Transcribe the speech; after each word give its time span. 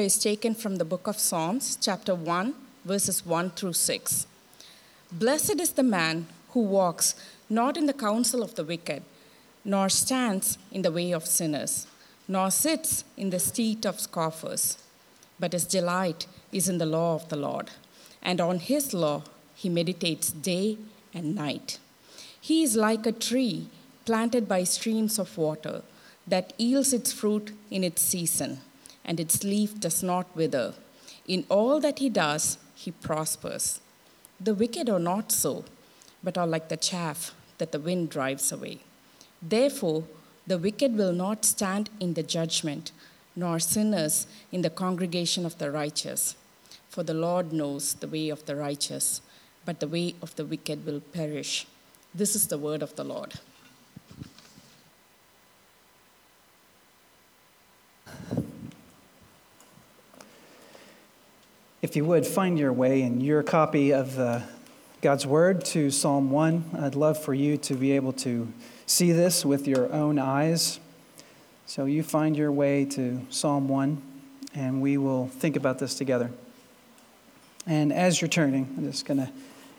is 0.00 0.16
taken 0.16 0.54
from 0.54 0.76
the 0.76 0.84
book 0.84 1.08
of 1.08 1.18
Psalms, 1.18 1.76
chapter 1.80 2.14
1, 2.14 2.54
verses 2.84 3.26
1 3.26 3.50
through 3.50 3.72
6. 3.72 4.28
Blessed 5.10 5.58
is 5.58 5.72
the 5.72 5.82
man 5.82 6.28
who 6.50 6.60
walks 6.60 7.16
not 7.50 7.76
in 7.76 7.86
the 7.86 7.92
counsel 7.92 8.40
of 8.40 8.54
the 8.54 8.62
wicked, 8.62 9.02
nor 9.64 9.88
stands 9.88 10.56
in 10.70 10.82
the 10.82 10.92
way 10.92 11.10
of 11.10 11.26
sinners, 11.26 11.88
nor 12.28 12.48
sits 12.52 13.02
in 13.16 13.30
the 13.30 13.40
seat 13.40 13.84
of 13.84 13.98
scoffers. 13.98 14.78
But 15.40 15.52
his 15.52 15.66
delight 15.66 16.28
is 16.52 16.68
in 16.68 16.78
the 16.78 16.86
law 16.86 17.16
of 17.16 17.28
the 17.28 17.34
Lord, 17.34 17.72
and 18.22 18.40
on 18.40 18.60
his 18.60 18.94
law 18.94 19.24
he 19.56 19.68
meditates 19.68 20.30
day 20.30 20.78
and 21.12 21.34
night. 21.34 21.80
He 22.40 22.62
is 22.62 22.76
like 22.76 23.04
a 23.04 23.10
tree 23.10 23.66
planted 24.04 24.46
by 24.46 24.62
streams 24.62 25.18
of 25.18 25.36
water 25.36 25.82
that 26.24 26.52
yields 26.56 26.92
its 26.92 27.12
fruit 27.12 27.50
in 27.68 27.82
its 27.82 28.00
season 28.00 28.60
and 29.08 29.18
its 29.18 29.42
leaf 29.42 29.80
does 29.80 30.02
not 30.02 30.36
wither. 30.36 30.74
In 31.26 31.44
all 31.48 31.80
that 31.80 31.98
he 31.98 32.10
does, 32.10 32.58
he 32.74 32.90
prospers. 32.90 33.80
The 34.38 34.54
wicked 34.54 34.88
are 34.88 35.00
not 35.00 35.32
so, 35.32 35.64
but 36.22 36.36
are 36.36 36.46
like 36.46 36.68
the 36.68 36.76
chaff 36.76 37.34
that 37.56 37.72
the 37.72 37.80
wind 37.80 38.10
drives 38.10 38.52
away. 38.52 38.80
Therefore, 39.40 40.04
the 40.46 40.58
wicked 40.58 40.96
will 40.96 41.12
not 41.12 41.44
stand 41.44 41.88
in 41.98 42.14
the 42.14 42.22
judgment, 42.22 42.92
nor 43.34 43.58
sinners 43.58 44.26
in 44.52 44.62
the 44.62 44.70
congregation 44.70 45.46
of 45.46 45.58
the 45.58 45.70
righteous. 45.70 46.36
For 46.90 47.02
the 47.02 47.14
Lord 47.14 47.52
knows 47.52 47.94
the 47.94 48.08
way 48.08 48.28
of 48.28 48.44
the 48.44 48.56
righteous, 48.56 49.22
but 49.64 49.80
the 49.80 49.88
way 49.88 50.14
of 50.20 50.36
the 50.36 50.44
wicked 50.44 50.84
will 50.84 51.00
perish. 51.00 51.66
This 52.14 52.36
is 52.36 52.46
the 52.48 52.58
word 52.58 52.82
of 52.82 52.94
the 52.96 53.04
Lord. 53.04 53.34
If 61.80 61.94
you 61.94 62.04
would, 62.06 62.26
find 62.26 62.58
your 62.58 62.72
way 62.72 63.02
in 63.02 63.20
your 63.20 63.44
copy 63.44 63.92
of 63.92 64.18
uh, 64.18 64.40
God's 65.00 65.24
Word 65.24 65.64
to 65.66 65.92
Psalm 65.92 66.32
1. 66.32 66.70
I'd 66.80 66.96
love 66.96 67.22
for 67.22 67.32
you 67.32 67.56
to 67.58 67.74
be 67.74 67.92
able 67.92 68.12
to 68.14 68.52
see 68.86 69.12
this 69.12 69.44
with 69.44 69.68
your 69.68 69.92
own 69.92 70.18
eyes. 70.18 70.80
So 71.66 71.84
you 71.84 72.02
find 72.02 72.36
your 72.36 72.50
way 72.50 72.84
to 72.86 73.24
Psalm 73.30 73.68
1, 73.68 74.02
and 74.56 74.82
we 74.82 74.98
will 74.98 75.28
think 75.28 75.54
about 75.54 75.78
this 75.78 75.94
together. 75.94 76.32
And 77.64 77.92
as 77.92 78.20
you're 78.20 78.28
turning, 78.28 78.74
I'm 78.76 78.84
just 78.84 79.06
going 79.06 79.18
to 79.18 79.30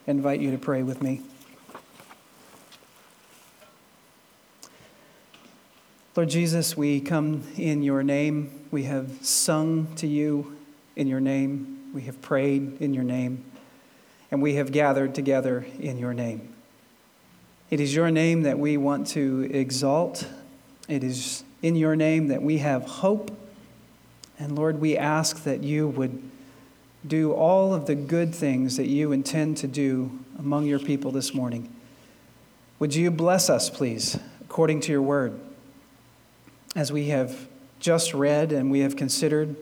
invite 0.08 0.40
you 0.40 0.52
to 0.52 0.58
pray 0.58 0.84
with 0.84 1.02
me. 1.04 1.20
Lord 6.16 6.30
Jesus, 6.30 6.78
we 6.78 7.02
come 7.02 7.44
in 7.58 7.84
your 7.84 8.04
name. 8.04 8.68
We 8.72 8.84
have 8.84 9.26
sung 9.26 9.94
to 9.98 10.08
you 10.08 10.56
in 10.96 11.06
your 11.06 11.20
name. 11.20 11.79
We 11.94 12.04
have 12.04 12.22
prayed 12.22 12.82
in 12.82 12.94
your 12.94 13.04
name, 13.04 13.44
and 14.30 14.42
we 14.42 14.56
have 14.56 14.72
gathered 14.72 15.16
together 15.16 15.66
in 15.80 15.98
your 15.98 16.14
name. 16.14 16.54
It 17.70 17.80
is 17.80 17.96
your 17.96 18.12
name 18.12 18.44
that 18.44 18.60
we 18.60 18.78
want 18.78 19.08
to 19.08 19.50
exalt. 19.52 20.28
It 20.88 21.04
is 21.04 21.44
in 21.62 21.76
your 21.76 21.96
name 21.96 22.28
that 22.28 22.42
we 22.42 22.60
have 22.60 22.84
hope. 22.84 23.36
And 24.38 24.56
Lord, 24.56 24.80
we 24.80 24.98
ask 24.98 25.44
that 25.44 25.64
you 25.64 25.88
would 25.88 26.22
do 27.06 27.34
all 27.34 27.74
of 27.74 27.86
the 27.86 27.96
good 27.96 28.36
things 28.36 28.78
that 28.78 28.88
you 28.88 29.12
intend 29.12 29.58
to 29.58 29.68
do 29.68 30.20
among 30.38 30.66
your 30.66 30.80
people 30.80 31.12
this 31.12 31.34
morning. 31.34 31.74
Would 32.80 32.96
you 32.96 33.12
bless 33.12 33.50
us, 33.50 33.70
please, 33.70 34.20
according 34.42 34.82
to 34.82 34.92
your 34.92 35.02
word, 35.02 35.40
as 36.76 36.92
we 36.92 37.08
have 37.08 37.48
just 37.80 38.14
read 38.14 38.52
and 38.52 38.70
we 38.70 38.82
have 38.82 38.96
considered 38.96 39.56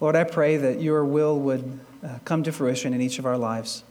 Lord, 0.00 0.16
I 0.16 0.24
pray 0.24 0.56
that 0.56 0.80
your 0.80 1.04
will 1.04 1.38
would 1.38 1.78
uh, 2.02 2.18
come 2.24 2.42
to 2.44 2.52
fruition 2.52 2.94
in 2.94 3.02
each 3.02 3.18
of 3.18 3.26
our 3.26 3.36
lives. 3.36 3.84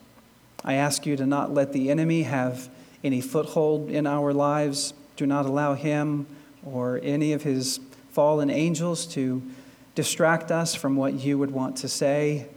I 0.65 0.73
ask 0.73 1.05
you 1.05 1.15
to 1.15 1.25
not 1.27 1.53
let 1.53 1.71
the 1.71 1.91
enemy 1.91 2.23
have 2.23 2.67
any 3.03 3.21
foothold 3.21 3.89
in 3.92 4.08
our 4.08 4.33
lives. 4.33 4.93
Do 5.15 5.27
not 5.27 5.45
allow 5.45 5.75
him 5.75 6.25
or 6.64 6.99
any 7.03 7.31
of 7.33 7.43
his 7.43 7.80
fallen 8.09 8.49
angels 8.49 9.05
to 9.08 9.43
distract 9.93 10.52
us 10.52 10.73
from 10.73 10.95
what 10.95 11.14
you 11.14 11.37
would 11.37 11.52
want 11.52 11.77
to 11.77 11.87
say 11.87 12.47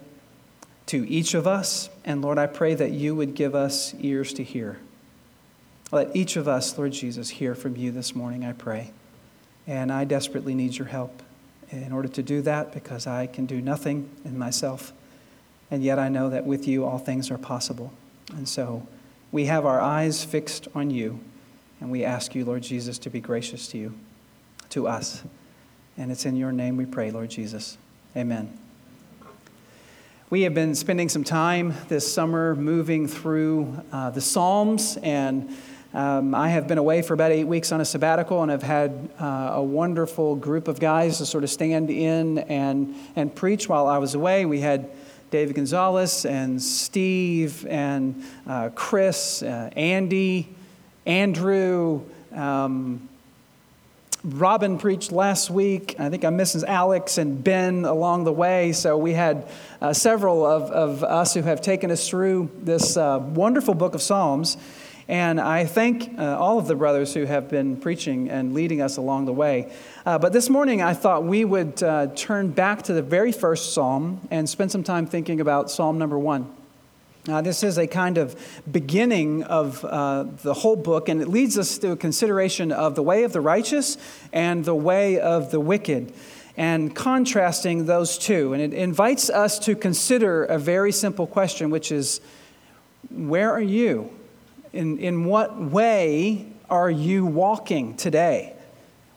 to 0.86 1.06
each 1.08 1.34
of 1.34 1.46
us. 1.46 1.90
And 2.06 2.22
Lord, 2.22 2.38
I 2.38 2.46
pray 2.46 2.74
that 2.74 2.92
you 2.92 3.14
would 3.14 3.34
give 3.34 3.54
us 3.54 3.94
ears 4.00 4.32
to 4.34 4.42
hear. 4.42 4.78
Let 5.90 6.16
each 6.16 6.36
of 6.36 6.48
us, 6.48 6.78
Lord 6.78 6.92
Jesus, 6.92 7.28
hear 7.28 7.54
from 7.54 7.76
you 7.76 7.92
this 7.92 8.16
morning, 8.16 8.46
I 8.46 8.52
pray. 8.52 8.92
And 9.66 9.92
I 9.92 10.04
desperately 10.04 10.54
need 10.54 10.78
your 10.78 10.88
help 10.88 11.22
in 11.72 11.92
order 11.92 12.08
to 12.08 12.22
do 12.22 12.42
that 12.42 12.72
because 12.72 13.06
I 13.06 13.26
can 13.26 13.46
do 13.46 13.60
nothing 13.60 14.10
in 14.24 14.38
myself. 14.38 14.92
And 15.70 15.82
yet 15.82 15.98
I 15.98 16.08
know 16.08 16.28
that 16.30 16.44
with 16.44 16.68
you 16.68 16.84
all 16.84 16.98
things 16.98 17.30
are 17.30 17.38
possible. 17.38 17.92
And 18.34 18.48
so 18.48 18.86
we 19.30 19.46
have 19.46 19.64
our 19.64 19.80
eyes 19.80 20.24
fixed 20.24 20.68
on 20.74 20.90
you, 20.90 21.18
and 21.80 21.90
we 21.90 22.04
ask 22.04 22.34
you, 22.34 22.44
Lord 22.44 22.62
Jesus, 22.62 22.98
to 22.98 23.10
be 23.10 23.20
gracious 23.20 23.66
to 23.68 23.78
you, 23.78 23.94
to 24.70 24.86
us. 24.86 25.22
And 25.96 26.12
it's 26.12 26.26
in 26.26 26.36
your 26.36 26.52
name 26.52 26.76
we 26.76 26.84
pray, 26.84 27.10
Lord 27.10 27.30
Jesus. 27.30 27.78
Amen. 28.16 28.58
We 30.28 30.42
have 30.42 30.54
been 30.54 30.74
spending 30.74 31.08
some 31.08 31.24
time 31.24 31.74
this 31.88 32.10
summer 32.10 32.54
moving 32.54 33.06
through 33.06 33.82
uh, 33.92 34.10
the 34.10 34.20
Psalms 34.20 34.98
and 35.02 35.54
um, 35.94 36.34
I 36.34 36.48
have 36.48 36.66
been 36.66 36.78
away 36.78 37.02
for 37.02 37.12
about 37.12 37.32
eight 37.32 37.44
weeks 37.44 37.70
on 37.70 37.80
a 37.80 37.84
sabbatical 37.84 38.40
and 38.42 38.50
have 38.50 38.62
had 38.62 39.10
uh, 39.20 39.50
a 39.54 39.62
wonderful 39.62 40.36
group 40.36 40.66
of 40.66 40.80
guys 40.80 41.18
to 41.18 41.26
sort 41.26 41.44
of 41.44 41.50
stand 41.50 41.90
in 41.90 42.38
and, 42.38 42.94
and 43.14 43.34
preach 43.34 43.68
while 43.68 43.86
I 43.86 43.98
was 43.98 44.14
away. 44.14 44.46
We 44.46 44.60
had 44.60 44.88
David 45.30 45.54
Gonzalez 45.54 46.24
and 46.24 46.62
Steve 46.62 47.66
and 47.66 48.24
uh, 48.46 48.70
Chris, 48.74 49.42
uh, 49.42 49.70
Andy, 49.76 50.48
Andrew. 51.04 52.02
Um, 52.34 53.08
Robin 54.24 54.78
preached 54.78 55.10
last 55.10 55.50
week. 55.50 55.96
I 55.98 56.08
think 56.08 56.24
I'm 56.24 56.36
missing 56.36 56.62
Alex 56.66 57.18
and 57.18 57.42
Ben 57.42 57.84
along 57.84 58.24
the 58.24 58.32
way. 58.32 58.72
So 58.72 58.96
we 58.96 59.12
had 59.12 59.48
uh, 59.80 59.92
several 59.92 60.46
of, 60.46 60.70
of 60.70 61.02
us 61.02 61.34
who 61.34 61.42
have 61.42 61.60
taken 61.60 61.90
us 61.90 62.08
through 62.08 62.50
this 62.62 62.96
uh, 62.96 63.18
wonderful 63.20 63.74
book 63.74 63.94
of 63.94 64.00
Psalms. 64.00 64.56
And 65.12 65.38
I 65.38 65.66
thank 65.66 66.18
uh, 66.18 66.38
all 66.38 66.58
of 66.58 66.66
the 66.66 66.74
brothers 66.74 67.12
who 67.12 67.26
have 67.26 67.50
been 67.50 67.76
preaching 67.76 68.30
and 68.30 68.54
leading 68.54 68.80
us 68.80 68.96
along 68.96 69.26
the 69.26 69.32
way. 69.34 69.70
Uh, 70.06 70.18
but 70.18 70.32
this 70.32 70.48
morning, 70.48 70.80
I 70.80 70.94
thought 70.94 71.22
we 71.22 71.44
would 71.44 71.82
uh, 71.82 72.06
turn 72.16 72.48
back 72.48 72.84
to 72.84 72.94
the 72.94 73.02
very 73.02 73.30
first 73.30 73.74
psalm 73.74 74.26
and 74.30 74.48
spend 74.48 74.72
some 74.72 74.82
time 74.82 75.04
thinking 75.04 75.38
about 75.38 75.70
Psalm 75.70 75.98
number 75.98 76.18
one. 76.18 76.50
Uh, 77.28 77.42
this 77.42 77.62
is 77.62 77.76
a 77.76 77.86
kind 77.86 78.16
of 78.16 78.34
beginning 78.72 79.42
of 79.42 79.84
uh, 79.84 80.24
the 80.44 80.54
whole 80.54 80.76
book, 80.76 81.10
and 81.10 81.20
it 81.20 81.28
leads 81.28 81.58
us 81.58 81.76
to 81.76 81.90
a 81.90 81.96
consideration 81.96 82.72
of 82.72 82.94
the 82.94 83.02
way 83.02 83.24
of 83.24 83.34
the 83.34 83.40
righteous 83.42 83.98
and 84.32 84.64
the 84.64 84.74
way 84.74 85.20
of 85.20 85.50
the 85.50 85.60
wicked, 85.60 86.10
and 86.56 86.96
contrasting 86.96 87.84
those 87.84 88.16
two. 88.16 88.54
And 88.54 88.62
it 88.62 88.72
invites 88.72 89.28
us 89.28 89.58
to 89.58 89.76
consider 89.76 90.44
a 90.44 90.56
very 90.56 90.90
simple 90.90 91.26
question, 91.26 91.68
which 91.68 91.92
is 91.92 92.22
where 93.10 93.52
are 93.52 93.60
you? 93.60 94.10
In, 94.72 94.98
in 94.98 95.24
what 95.24 95.60
way 95.60 96.46
are 96.70 96.90
you 96.90 97.26
walking 97.26 97.96
today? 97.96 98.54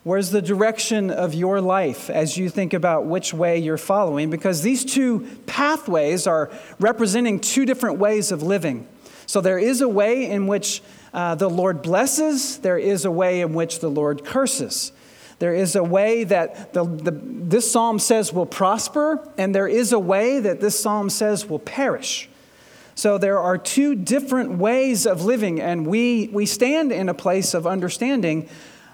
Where's 0.03 0.29
the 0.29 0.41
direction 0.41 1.09
of 1.09 1.33
your 1.33 1.61
life 1.61 2.09
as 2.09 2.37
you 2.37 2.49
think 2.49 2.73
about 2.73 3.05
which 3.05 3.33
way 3.33 3.57
you're 3.57 3.77
following? 3.77 4.29
Because 4.29 4.61
these 4.61 4.85
two 4.85 5.27
pathways 5.47 6.27
are 6.27 6.51
representing 6.79 7.39
two 7.39 7.65
different 7.65 7.97
ways 7.97 8.31
of 8.31 8.43
living. 8.43 8.87
So 9.25 9.41
there 9.41 9.57
is 9.57 9.81
a 9.81 9.89
way 9.89 10.29
in 10.29 10.45
which 10.45 10.83
uh, 11.13 11.35
the 11.35 11.49
Lord 11.49 11.81
blesses, 11.81 12.59
there 12.59 12.77
is 12.77 13.05
a 13.05 13.11
way 13.11 13.41
in 13.41 13.53
which 13.53 13.79
the 13.79 13.89
Lord 13.89 14.25
curses. 14.25 14.91
There 15.39 15.55
is 15.55 15.75
a 15.75 15.83
way 15.83 16.23
that 16.25 16.73
the, 16.73 16.83
the, 16.83 17.11
this 17.11 17.71
psalm 17.71 17.99
says 17.99 18.31
will 18.31 18.45
prosper, 18.45 19.27
and 19.37 19.55
there 19.55 19.67
is 19.67 19.91
a 19.91 19.99
way 19.99 20.39
that 20.39 20.61
this 20.61 20.79
psalm 20.79 21.09
says 21.09 21.47
will 21.47 21.59
perish. 21.59 22.29
So 22.95 23.17
there 23.17 23.39
are 23.39 23.57
two 23.57 23.93
different 23.93 24.57
ways 24.57 25.05
of 25.05 25.25
living, 25.25 25.59
and 25.59 25.85
we, 25.85 26.29
we 26.31 26.45
stand 26.45 26.93
in 26.93 27.09
a 27.09 27.13
place 27.13 27.53
of 27.53 27.67
understanding 27.67 28.47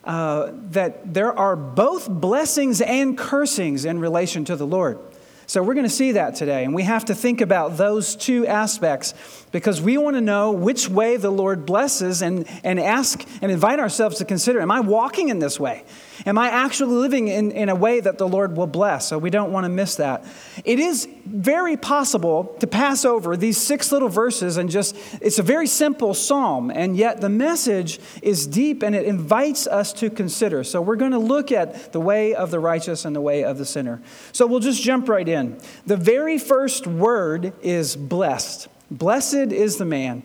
uh, 0.03 0.51
that 0.71 1.13
there 1.13 1.37
are 1.37 1.55
both 1.55 2.09
blessings 2.09 2.81
and 2.81 3.15
cursings 3.15 3.85
in 3.85 3.99
relation 3.99 4.43
to 4.45 4.55
the 4.55 4.65
Lord. 4.65 4.97
So 5.45 5.61
we're 5.61 5.75
going 5.75 5.85
to 5.85 5.89
see 5.89 6.13
that 6.13 6.33
today, 6.33 6.63
and 6.63 6.73
we 6.73 6.83
have 6.83 7.05
to 7.05 7.13
think 7.13 7.41
about 7.41 7.77
those 7.77 8.15
two 8.15 8.47
aspects 8.47 9.13
because 9.51 9.81
we 9.81 9.97
want 9.97 10.15
to 10.15 10.21
know 10.21 10.51
which 10.51 10.89
way 10.89 11.17
the 11.17 11.29
Lord 11.29 11.67
blesses 11.67 12.23
and, 12.23 12.47
and 12.63 12.79
ask 12.79 13.23
and 13.41 13.51
invite 13.51 13.79
ourselves 13.79 14.17
to 14.17 14.25
consider 14.25 14.61
Am 14.61 14.71
I 14.71 14.79
walking 14.79 15.29
in 15.29 15.37
this 15.37 15.59
way? 15.59 15.83
Am 16.25 16.37
I 16.37 16.49
actually 16.49 16.95
living 16.95 17.27
in, 17.27 17.51
in 17.51 17.69
a 17.69 17.75
way 17.75 17.99
that 17.99 18.17
the 18.17 18.27
Lord 18.27 18.55
will 18.55 18.67
bless? 18.67 19.07
So 19.07 19.17
we 19.17 19.29
don't 19.29 19.51
want 19.51 19.65
to 19.65 19.69
miss 19.69 19.95
that. 19.95 20.25
It 20.65 20.79
is 20.79 21.07
very 21.25 21.77
possible 21.77 22.55
to 22.59 22.67
pass 22.67 23.05
over 23.05 23.35
these 23.35 23.57
six 23.57 23.91
little 23.91 24.09
verses 24.09 24.57
and 24.57 24.69
just, 24.69 24.95
it's 25.21 25.39
a 25.39 25.43
very 25.43 25.67
simple 25.67 26.13
psalm, 26.13 26.69
and 26.69 26.95
yet 26.95 27.21
the 27.21 27.29
message 27.29 27.99
is 28.21 28.47
deep 28.47 28.83
and 28.83 28.95
it 28.95 29.05
invites 29.05 29.67
us 29.67 29.93
to 29.93 30.09
consider. 30.09 30.63
So 30.63 30.81
we're 30.81 30.95
going 30.95 31.11
to 31.11 31.19
look 31.19 31.51
at 31.51 31.91
the 31.91 31.99
way 31.99 32.35
of 32.35 32.51
the 32.51 32.59
righteous 32.59 33.05
and 33.05 33.15
the 33.15 33.21
way 33.21 33.43
of 33.43 33.57
the 33.57 33.65
sinner. 33.65 34.01
So 34.31 34.45
we'll 34.47 34.59
just 34.59 34.81
jump 34.81 35.09
right 35.09 35.27
in. 35.27 35.59
The 35.85 35.97
very 35.97 36.37
first 36.37 36.87
word 36.87 37.53
is 37.61 37.95
blessed. 37.95 38.67
Blessed 38.89 39.33
is 39.33 39.77
the 39.77 39.85
man. 39.85 40.23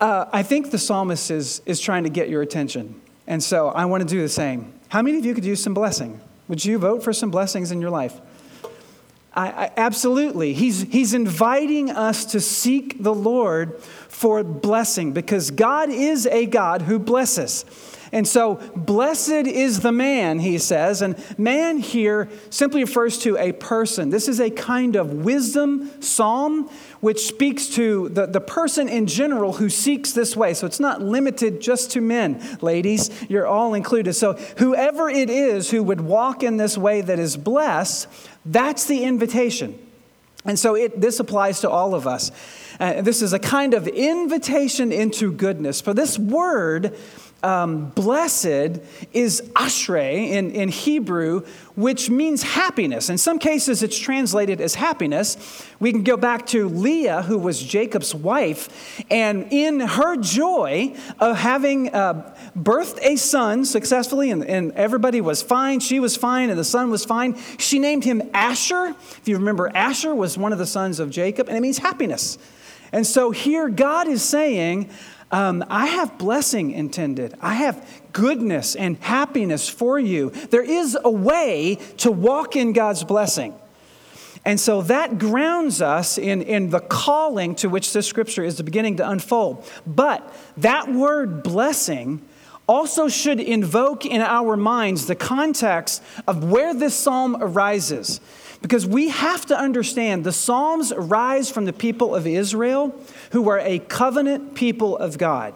Uh, 0.00 0.26
I 0.32 0.42
think 0.42 0.70
the 0.70 0.78
psalmist 0.78 1.30
is, 1.30 1.62
is 1.66 1.80
trying 1.80 2.04
to 2.04 2.10
get 2.10 2.28
your 2.28 2.42
attention. 2.42 3.00
And 3.26 3.42
so 3.42 3.68
I 3.68 3.84
want 3.84 4.02
to 4.02 4.08
do 4.08 4.20
the 4.20 4.28
same. 4.28 4.72
How 4.94 5.02
many 5.02 5.18
of 5.18 5.24
you 5.24 5.34
could 5.34 5.44
use 5.44 5.60
some 5.60 5.74
blessing? 5.74 6.20
Would 6.46 6.64
you 6.64 6.78
vote 6.78 7.02
for 7.02 7.12
some 7.12 7.32
blessings 7.32 7.72
in 7.72 7.80
your 7.80 7.90
life? 7.90 8.14
I, 9.34 9.48
I, 9.48 9.70
absolutely. 9.76 10.52
He's, 10.52 10.82
he's 10.82 11.14
inviting 11.14 11.90
us 11.90 12.24
to 12.26 12.40
seek 12.40 13.02
the 13.02 13.12
Lord 13.12 13.82
for 13.82 14.44
blessing 14.44 15.12
because 15.12 15.50
God 15.50 15.90
is 15.90 16.26
a 16.26 16.46
God 16.46 16.82
who 16.82 17.00
blesses. 17.00 17.64
And 18.14 18.28
so, 18.28 18.60
blessed 18.76 19.48
is 19.48 19.80
the 19.80 19.90
man, 19.90 20.38
he 20.38 20.58
says. 20.58 21.02
And 21.02 21.16
man 21.36 21.78
here 21.78 22.28
simply 22.48 22.84
refers 22.84 23.18
to 23.18 23.36
a 23.36 23.50
person. 23.50 24.10
This 24.10 24.28
is 24.28 24.38
a 24.38 24.50
kind 24.50 24.94
of 24.94 25.12
wisdom 25.12 26.00
psalm 26.00 26.70
which 27.00 27.26
speaks 27.26 27.66
to 27.70 28.08
the, 28.10 28.26
the 28.26 28.40
person 28.40 28.88
in 28.88 29.08
general 29.08 29.54
who 29.54 29.68
seeks 29.68 30.12
this 30.12 30.36
way. 30.36 30.54
So, 30.54 30.64
it's 30.64 30.78
not 30.78 31.02
limited 31.02 31.60
just 31.60 31.90
to 31.90 32.00
men, 32.00 32.40
ladies. 32.60 33.10
You're 33.28 33.48
all 33.48 33.74
included. 33.74 34.12
So, 34.12 34.34
whoever 34.58 35.10
it 35.10 35.28
is 35.28 35.72
who 35.72 35.82
would 35.82 36.00
walk 36.00 36.44
in 36.44 36.56
this 36.56 36.78
way 36.78 37.00
that 37.00 37.18
is 37.18 37.36
blessed, 37.36 38.06
that's 38.46 38.86
the 38.86 39.02
invitation. 39.02 39.76
And 40.44 40.58
so 40.58 40.74
it, 40.76 41.00
this 41.00 41.20
applies 41.20 41.60
to 41.60 41.70
all 41.70 41.94
of 41.94 42.06
us. 42.06 42.30
Uh, 42.78 43.00
this 43.02 43.22
is 43.22 43.32
a 43.32 43.38
kind 43.38 43.72
of 43.72 43.88
invitation 43.88 44.92
into 44.92 45.32
goodness. 45.32 45.80
For 45.80 45.94
this 45.94 46.18
word 46.18 46.96
um, 47.44 47.90
blessed 47.90 48.80
is 49.12 49.42
ashrei 49.54 50.30
in, 50.30 50.50
in 50.52 50.70
Hebrew, 50.70 51.44
which 51.74 52.08
means 52.08 52.42
happiness. 52.42 53.10
In 53.10 53.18
some 53.18 53.38
cases, 53.38 53.82
it's 53.82 53.98
translated 53.98 54.62
as 54.62 54.74
happiness. 54.74 55.36
We 55.78 55.92
can 55.92 56.04
go 56.04 56.16
back 56.16 56.46
to 56.46 56.68
Leah, 56.68 57.22
who 57.22 57.36
was 57.36 57.62
Jacob's 57.62 58.14
wife, 58.14 59.04
and 59.10 59.52
in 59.52 59.80
her 59.80 60.16
joy 60.16 60.94
of 61.20 61.36
having 61.36 61.94
uh, 61.94 62.34
birthed 62.56 62.98
a 63.02 63.16
son 63.16 63.66
successfully, 63.66 64.30
and, 64.30 64.44
and 64.46 64.72
everybody 64.72 65.20
was 65.20 65.42
fine, 65.42 65.80
she 65.80 66.00
was 66.00 66.16
fine, 66.16 66.48
and 66.48 66.58
the 66.58 66.64
son 66.64 66.90
was 66.90 67.04
fine, 67.04 67.36
she 67.58 67.78
named 67.78 68.04
him 68.04 68.22
Asher. 68.32 68.94
If 69.18 69.28
you 69.28 69.36
remember, 69.36 69.70
Asher 69.74 70.14
was 70.14 70.38
one 70.38 70.54
of 70.54 70.58
the 70.58 70.66
sons 70.66 70.98
of 70.98 71.10
Jacob, 71.10 71.48
and 71.48 71.56
it 71.58 71.60
means 71.60 71.78
happiness. 71.78 72.38
And 72.94 73.04
so 73.04 73.32
here, 73.32 73.68
God 73.68 74.06
is 74.06 74.22
saying, 74.22 74.88
um, 75.30 75.64
I 75.68 75.86
have 75.86 76.18
blessing 76.18 76.70
intended. 76.70 77.34
I 77.40 77.54
have 77.54 78.02
goodness 78.12 78.76
and 78.76 78.96
happiness 78.98 79.68
for 79.68 79.98
you. 79.98 80.30
There 80.30 80.62
is 80.62 80.96
a 81.02 81.10
way 81.10 81.78
to 81.98 82.12
walk 82.12 82.56
in 82.56 82.72
God's 82.72 83.04
blessing. 83.04 83.54
And 84.44 84.60
so 84.60 84.82
that 84.82 85.18
grounds 85.18 85.80
us 85.80 86.18
in, 86.18 86.42
in 86.42 86.70
the 86.70 86.80
calling 86.80 87.54
to 87.56 87.68
which 87.68 87.92
this 87.92 88.06
scripture 88.06 88.44
is 88.44 88.60
beginning 88.60 88.96
to 88.96 89.08
unfold. 89.08 89.64
But 89.86 90.34
that 90.58 90.92
word 90.92 91.42
blessing 91.42 92.22
also 92.66 93.08
should 93.08 93.40
invoke 93.40 94.04
in 94.06 94.20
our 94.20 94.56
minds 94.56 95.06
the 95.06 95.14
context 95.14 96.02
of 96.26 96.44
where 96.44 96.74
this 96.74 96.94
psalm 96.94 97.36
arises. 97.40 98.20
Because 98.62 98.86
we 98.86 99.10
have 99.10 99.44
to 99.46 99.58
understand 99.58 100.24
the 100.24 100.32
Psalms 100.32 100.90
arise 100.90 101.50
from 101.50 101.66
the 101.66 101.72
people 101.72 102.14
of 102.14 102.26
Israel 102.26 102.98
who 103.34 103.50
are 103.50 103.58
a 103.58 103.80
covenant 103.80 104.54
people 104.54 104.96
of 104.96 105.18
God. 105.18 105.54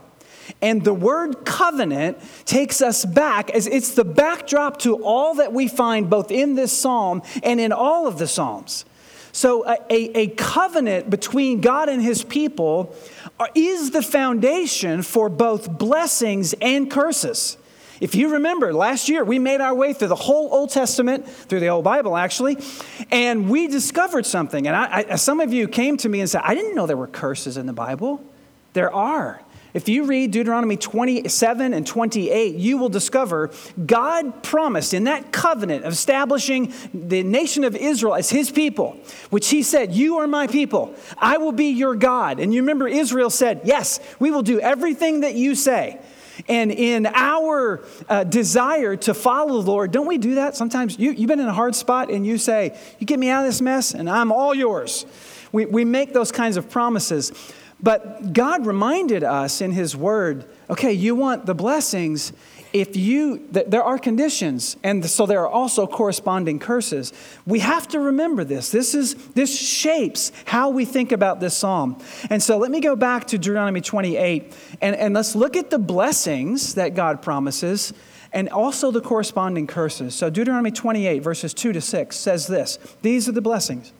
And 0.60 0.82
the 0.82 0.92
word 0.92 1.44
covenant 1.44 2.18
takes 2.44 2.82
us 2.82 3.04
back 3.04 3.50
as 3.50 3.68
it's 3.68 3.92
the 3.94 4.04
backdrop 4.04 4.78
to 4.80 4.96
all 5.04 5.36
that 5.36 5.52
we 5.52 5.68
find 5.68 6.10
both 6.10 6.32
in 6.32 6.56
this 6.56 6.76
psalm 6.76 7.22
and 7.40 7.60
in 7.60 7.70
all 7.70 8.08
of 8.08 8.18
the 8.18 8.26
Psalms. 8.26 8.84
So, 9.30 9.64
a, 9.64 9.78
a, 9.90 10.26
covenant 10.28 11.08
between 11.08 11.60
God 11.60 11.88
and 11.88 12.02
his 12.02 12.24
people 12.24 12.96
is 13.54 13.92
the 13.92 14.02
foundation 14.02 15.02
for 15.02 15.28
both 15.28 15.78
blessings 15.78 16.54
and 16.54 16.90
curses. 16.90 17.57
If 18.00 18.14
you 18.14 18.34
remember, 18.34 18.72
last 18.72 19.08
year 19.08 19.24
we 19.24 19.38
made 19.38 19.60
our 19.60 19.74
way 19.74 19.92
through 19.92 20.08
the 20.08 20.14
whole 20.14 20.52
Old 20.52 20.70
Testament, 20.70 21.28
through 21.28 21.60
the 21.60 21.68
Old 21.68 21.84
Bible 21.84 22.16
actually, 22.16 22.58
and 23.10 23.50
we 23.50 23.66
discovered 23.66 24.26
something. 24.26 24.66
And 24.66 24.76
I, 24.76 25.04
I, 25.10 25.16
some 25.16 25.40
of 25.40 25.52
you 25.52 25.68
came 25.68 25.96
to 25.98 26.08
me 26.08 26.20
and 26.20 26.30
said, 26.30 26.42
I 26.44 26.54
didn't 26.54 26.74
know 26.74 26.86
there 26.86 26.96
were 26.96 27.06
curses 27.06 27.56
in 27.56 27.66
the 27.66 27.72
Bible. 27.72 28.24
There 28.72 28.92
are. 28.92 29.42
If 29.74 29.88
you 29.88 30.04
read 30.04 30.30
Deuteronomy 30.30 30.76
27 30.76 31.74
and 31.74 31.86
28, 31.86 32.54
you 32.54 32.78
will 32.78 32.88
discover 32.88 33.50
God 33.84 34.42
promised 34.42 34.94
in 34.94 35.04
that 35.04 35.30
covenant 35.30 35.84
of 35.84 35.92
establishing 35.92 36.72
the 36.94 37.22
nation 37.22 37.64
of 37.64 37.76
Israel 37.76 38.14
as 38.14 38.30
his 38.30 38.50
people, 38.50 38.96
which 39.28 39.50
he 39.50 39.62
said, 39.62 39.92
You 39.92 40.18
are 40.18 40.26
my 40.26 40.46
people. 40.46 40.94
I 41.18 41.36
will 41.36 41.52
be 41.52 41.66
your 41.66 41.94
God. 41.94 42.40
And 42.40 42.54
you 42.54 42.62
remember 42.62 42.88
Israel 42.88 43.28
said, 43.28 43.60
Yes, 43.64 44.00
we 44.18 44.30
will 44.30 44.42
do 44.42 44.58
everything 44.58 45.20
that 45.20 45.34
you 45.34 45.54
say. 45.54 46.00
And 46.48 46.72
in 46.72 47.06
our 47.06 47.84
uh, 48.08 48.24
desire 48.24 48.96
to 48.96 49.14
follow 49.14 49.60
the 49.60 49.70
Lord, 49.70 49.92
don't 49.92 50.06
we 50.06 50.18
do 50.18 50.36
that? 50.36 50.56
Sometimes 50.56 50.98
you, 50.98 51.12
you've 51.12 51.28
been 51.28 51.40
in 51.40 51.46
a 51.46 51.52
hard 51.52 51.74
spot 51.74 52.10
and 52.10 52.26
you 52.26 52.38
say, 52.38 52.78
You 52.98 53.06
get 53.06 53.18
me 53.18 53.28
out 53.28 53.44
of 53.44 53.48
this 53.48 53.60
mess 53.60 53.94
and 53.94 54.08
I'm 54.08 54.32
all 54.32 54.54
yours. 54.54 55.04
We, 55.52 55.66
we 55.66 55.84
make 55.84 56.12
those 56.12 56.32
kinds 56.32 56.56
of 56.56 56.70
promises. 56.70 57.32
But 57.80 58.32
God 58.32 58.66
reminded 58.66 59.22
us 59.22 59.60
in 59.60 59.72
His 59.72 59.94
Word 59.96 60.46
okay, 60.70 60.92
you 60.92 61.14
want 61.14 61.46
the 61.46 61.54
blessings, 61.54 62.32
if 62.72 62.96
you, 62.96 63.46
there 63.50 63.82
are 63.82 63.98
conditions, 63.98 64.76
and 64.82 65.04
so 65.04 65.26
there 65.26 65.40
are 65.40 65.48
also 65.48 65.86
corresponding 65.86 66.58
curses. 66.58 67.12
We 67.46 67.60
have 67.60 67.88
to 67.88 68.00
remember 68.00 68.44
this. 68.44 68.70
This, 68.70 68.94
is, 68.94 69.14
this 69.28 69.58
shapes 69.58 70.32
how 70.44 70.70
we 70.70 70.84
think 70.84 71.12
about 71.12 71.40
this 71.40 71.56
psalm. 71.56 72.00
And 72.30 72.42
so 72.42 72.58
let 72.58 72.70
me 72.70 72.80
go 72.80 72.96
back 72.96 73.26
to 73.28 73.38
Deuteronomy 73.38 73.80
28, 73.80 74.54
and, 74.80 74.96
and 74.96 75.14
let's 75.14 75.34
look 75.34 75.56
at 75.56 75.70
the 75.70 75.78
blessings 75.78 76.74
that 76.74 76.94
God 76.94 77.22
promises 77.22 77.92
and 78.32 78.48
also 78.50 78.90
the 78.90 79.00
corresponding 79.00 79.66
curses. 79.66 80.14
So 80.14 80.28
Deuteronomy 80.28 80.70
28, 80.70 81.20
verses 81.20 81.54
2 81.54 81.72
to 81.72 81.80
6 81.80 82.16
says 82.16 82.46
this 82.46 82.78
These 83.02 83.28
are 83.28 83.32
the 83.32 83.40
blessings. 83.40 83.92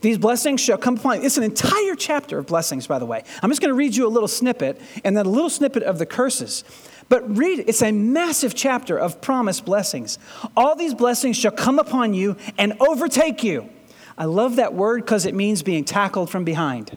These 0.00 0.18
blessings 0.18 0.60
shall 0.60 0.78
come 0.78 0.96
upon 0.96 1.20
you. 1.20 1.26
It's 1.26 1.36
an 1.36 1.44
entire 1.44 1.94
chapter 1.94 2.38
of 2.38 2.46
blessings, 2.46 2.86
by 2.86 2.98
the 2.98 3.06
way. 3.06 3.22
I'm 3.42 3.50
just 3.50 3.60
going 3.60 3.70
to 3.70 3.76
read 3.76 3.94
you 3.94 4.06
a 4.06 4.08
little 4.08 4.28
snippet 4.28 4.80
and 5.04 5.16
then 5.16 5.26
a 5.26 5.28
little 5.28 5.50
snippet 5.50 5.82
of 5.82 5.98
the 5.98 6.06
curses. 6.06 6.64
But 7.08 7.36
read, 7.36 7.64
it's 7.66 7.82
a 7.82 7.92
massive 7.92 8.54
chapter 8.54 8.98
of 8.98 9.20
promised 9.20 9.64
blessings. 9.64 10.18
All 10.56 10.74
these 10.74 10.94
blessings 10.94 11.36
shall 11.36 11.52
come 11.52 11.78
upon 11.78 12.14
you 12.14 12.36
and 12.58 12.74
overtake 12.80 13.42
you. 13.44 13.68
I 14.16 14.26
love 14.26 14.56
that 14.56 14.74
word 14.74 15.04
because 15.04 15.26
it 15.26 15.34
means 15.34 15.62
being 15.62 15.84
tackled 15.84 16.30
from 16.30 16.44
behind. 16.44 16.96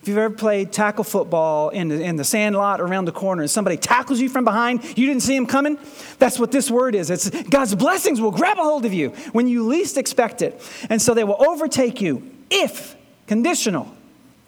If 0.00 0.06
you've 0.08 0.18
ever 0.18 0.34
played 0.34 0.72
tackle 0.72 1.04
football 1.04 1.70
in 1.70 1.88
the, 1.88 2.00
in 2.00 2.16
the 2.16 2.24
sand 2.24 2.56
lot 2.56 2.80
around 2.80 3.06
the 3.06 3.12
corner 3.12 3.42
and 3.42 3.50
somebody 3.50 3.76
tackles 3.76 4.20
you 4.20 4.28
from 4.28 4.44
behind, 4.44 4.84
you 4.96 5.06
didn't 5.06 5.22
see 5.22 5.34
him 5.34 5.46
coming, 5.46 5.76
that's 6.18 6.38
what 6.38 6.52
this 6.52 6.70
word 6.70 6.94
is. 6.94 7.10
It's 7.10 7.28
God's 7.28 7.74
blessings 7.74 8.20
will 8.20 8.30
grab 8.30 8.58
a 8.58 8.62
hold 8.62 8.84
of 8.84 8.94
you 8.94 9.10
when 9.32 9.48
you 9.48 9.66
least 9.66 9.96
expect 9.96 10.40
it. 10.40 10.60
And 10.88 11.02
so 11.02 11.14
they 11.14 11.24
will 11.24 11.44
overtake 11.44 12.00
you 12.00 12.30
if, 12.48 12.96
conditional, 13.26 13.92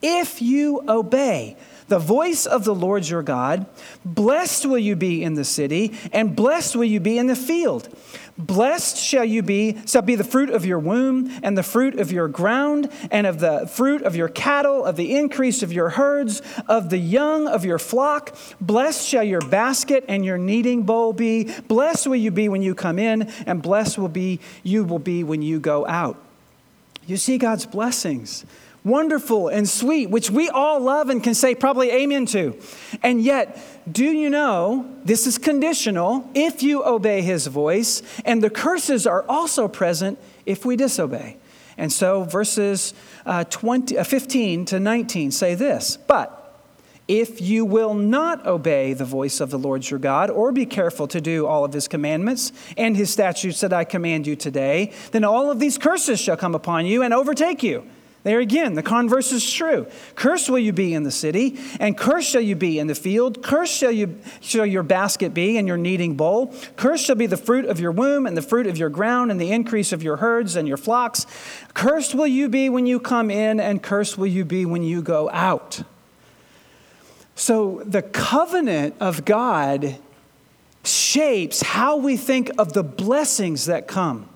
if 0.02 0.40
you 0.40 0.82
obey 0.88 1.56
the 1.90 1.98
voice 1.98 2.46
of 2.46 2.64
the 2.64 2.74
Lord 2.74 3.06
your 3.06 3.22
God. 3.22 3.66
Blessed 4.04 4.64
will 4.64 4.78
you 4.78 4.96
be 4.96 5.22
in 5.22 5.34
the 5.34 5.44
city, 5.44 5.92
and 6.12 6.34
blessed 6.34 6.76
will 6.76 6.84
you 6.84 7.00
be 7.00 7.18
in 7.18 7.26
the 7.26 7.36
field. 7.36 7.88
Blessed 8.38 8.96
shall 8.96 9.24
you 9.24 9.42
be, 9.42 9.76
shall 9.86 10.00
be 10.00 10.14
the 10.14 10.24
fruit 10.24 10.50
of 10.50 10.64
your 10.64 10.78
womb, 10.78 11.30
and 11.42 11.58
the 11.58 11.62
fruit 11.62 11.98
of 11.98 12.10
your 12.10 12.28
ground, 12.28 12.90
and 13.10 13.26
of 13.26 13.40
the 13.40 13.66
fruit 13.66 14.02
of 14.02 14.16
your 14.16 14.28
cattle, 14.28 14.84
of 14.84 14.96
the 14.96 15.16
increase 15.16 15.62
of 15.62 15.72
your 15.72 15.90
herds, 15.90 16.40
of 16.68 16.88
the 16.88 16.98
young 16.98 17.46
of 17.46 17.64
your 17.64 17.78
flock. 17.78 18.34
Blessed 18.60 19.06
shall 19.06 19.24
your 19.24 19.42
basket 19.42 20.04
and 20.08 20.24
your 20.24 20.38
kneading 20.38 20.84
bowl 20.84 21.12
be. 21.12 21.52
Blessed 21.62 22.06
will 22.06 22.16
you 22.16 22.30
be 22.30 22.48
when 22.48 22.62
you 22.62 22.74
come 22.74 22.98
in, 22.98 23.22
and 23.46 23.60
blessed 23.60 23.98
will 23.98 24.08
be 24.08 24.40
you 24.62 24.84
will 24.84 25.00
be 25.00 25.24
when 25.24 25.42
you 25.42 25.58
go 25.58 25.86
out. 25.86 26.16
You 27.06 27.16
see 27.16 27.36
God's 27.36 27.66
blessings 27.66 28.46
wonderful 28.84 29.48
and 29.48 29.68
sweet, 29.68 30.10
which 30.10 30.30
we 30.30 30.48
all 30.48 30.80
love 30.80 31.10
and 31.10 31.22
can 31.22 31.34
say 31.34 31.54
probably 31.54 31.90
amen 31.90 32.26
to. 32.26 32.58
And 33.02 33.20
yet, 33.20 33.58
do 33.90 34.04
you 34.04 34.30
know 34.30 34.90
this 35.04 35.26
is 35.26 35.38
conditional 35.38 36.30
if 36.34 36.62
you 36.62 36.84
obey 36.84 37.22
his 37.22 37.46
voice, 37.46 38.02
and 38.24 38.42
the 38.42 38.50
curses 38.50 39.06
are 39.06 39.24
also 39.28 39.68
present 39.68 40.18
if 40.46 40.64
we 40.64 40.76
disobey. 40.76 41.36
And 41.76 41.92
so, 41.92 42.24
verses 42.24 42.92
uh, 43.24 43.44
20, 43.44 43.98
uh, 43.98 44.04
15 44.04 44.66
to 44.66 44.80
19 44.80 45.30
say 45.30 45.54
this 45.54 45.96
But 45.96 46.36
if 47.08 47.40
you 47.40 47.64
will 47.64 47.94
not 47.94 48.46
obey 48.46 48.92
the 48.92 49.04
voice 49.04 49.40
of 49.40 49.50
the 49.50 49.58
Lord 49.58 49.88
your 49.88 49.98
God, 49.98 50.30
or 50.30 50.52
be 50.52 50.66
careful 50.66 51.08
to 51.08 51.20
do 51.20 51.46
all 51.46 51.64
of 51.64 51.72
his 51.72 51.88
commandments 51.88 52.52
and 52.76 52.96
his 52.96 53.10
statutes 53.10 53.60
that 53.60 53.72
I 53.72 53.84
command 53.84 54.26
you 54.26 54.36
today, 54.36 54.92
then 55.10 55.24
all 55.24 55.50
of 55.50 55.58
these 55.58 55.76
curses 55.78 56.20
shall 56.20 56.36
come 56.36 56.54
upon 56.54 56.86
you 56.86 57.02
and 57.02 57.12
overtake 57.12 57.62
you. 57.62 57.84
There 58.22 58.40
again, 58.40 58.74
the 58.74 58.82
converse 58.82 59.32
is 59.32 59.50
true. 59.50 59.86
Cursed 60.14 60.50
will 60.50 60.58
you 60.58 60.72
be 60.72 60.92
in 60.92 61.04
the 61.04 61.10
city, 61.10 61.58
and 61.80 61.96
cursed 61.96 62.28
shall 62.28 62.42
you 62.42 62.54
be 62.54 62.78
in 62.78 62.86
the 62.86 62.94
field. 62.94 63.42
Cursed 63.42 63.74
shall, 63.74 63.90
you, 63.90 64.20
shall 64.40 64.66
your 64.66 64.82
basket 64.82 65.32
be 65.32 65.56
and 65.56 65.66
your 65.66 65.78
kneading 65.78 66.16
bowl. 66.16 66.54
Cursed 66.76 67.06
shall 67.06 67.16
be 67.16 67.26
the 67.26 67.38
fruit 67.38 67.64
of 67.64 67.80
your 67.80 67.92
womb, 67.92 68.26
and 68.26 68.36
the 68.36 68.42
fruit 68.42 68.66
of 68.66 68.76
your 68.76 68.90
ground, 68.90 69.30
and 69.30 69.40
the 69.40 69.50
increase 69.50 69.92
of 69.92 70.02
your 70.02 70.18
herds 70.18 70.54
and 70.54 70.68
your 70.68 70.76
flocks. 70.76 71.26
Cursed 71.72 72.14
will 72.14 72.26
you 72.26 72.48
be 72.48 72.68
when 72.68 72.86
you 72.86 73.00
come 73.00 73.30
in, 73.30 73.58
and 73.58 73.82
cursed 73.82 74.18
will 74.18 74.26
you 74.26 74.44
be 74.44 74.66
when 74.66 74.82
you 74.82 75.00
go 75.00 75.30
out. 75.30 75.82
So 77.34 77.82
the 77.86 78.02
covenant 78.02 78.96
of 79.00 79.24
God 79.24 79.96
shapes 80.84 81.62
how 81.62 81.96
we 81.96 82.16
think 82.16 82.50
of 82.58 82.72
the 82.74 82.82
blessings 82.82 83.66
that 83.66 83.86
come. 83.86 84.29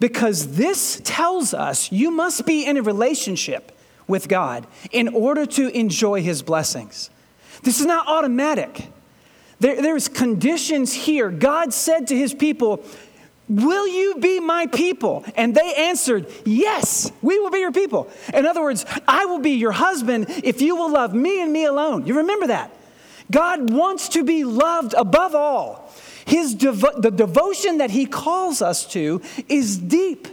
Because 0.00 0.56
this 0.56 1.00
tells 1.04 1.54
us 1.54 1.92
you 1.92 2.10
must 2.10 2.46
be 2.46 2.66
in 2.66 2.76
a 2.76 2.82
relationship 2.82 3.70
with 4.08 4.28
God 4.28 4.66
in 4.90 5.08
order 5.08 5.46
to 5.46 5.68
enjoy 5.68 6.22
his 6.22 6.42
blessings. 6.42 7.10
This 7.62 7.80
is 7.80 7.86
not 7.86 8.08
automatic. 8.08 8.88
There, 9.60 9.80
there's 9.80 10.08
conditions 10.08 10.92
here. 10.92 11.30
God 11.30 11.72
said 11.72 12.08
to 12.08 12.16
his 12.16 12.34
people, 12.34 12.82
Will 13.48 13.88
you 13.88 14.14
be 14.14 14.38
my 14.38 14.66
people? 14.66 15.24
And 15.36 15.54
they 15.54 15.74
answered, 15.74 16.28
Yes, 16.44 17.10
we 17.20 17.38
will 17.40 17.50
be 17.50 17.58
your 17.58 17.72
people. 17.72 18.08
In 18.32 18.46
other 18.46 18.62
words, 18.62 18.86
I 19.06 19.26
will 19.26 19.40
be 19.40 19.52
your 19.52 19.72
husband 19.72 20.26
if 20.28 20.62
you 20.62 20.76
will 20.76 20.90
love 20.90 21.12
me 21.12 21.42
and 21.42 21.52
me 21.52 21.64
alone. 21.64 22.06
You 22.06 22.18
remember 22.18 22.46
that? 22.46 22.70
God 23.30 23.70
wants 23.70 24.10
to 24.10 24.24
be 24.24 24.44
loved 24.44 24.94
above 24.94 25.34
all. 25.34 25.92
His 26.26 26.54
devo- 26.54 27.00
the 27.00 27.10
devotion 27.10 27.78
that 27.78 27.90
he 27.90 28.06
calls 28.06 28.62
us 28.62 28.86
to 28.92 29.22
is 29.48 29.78
deep 29.78 30.28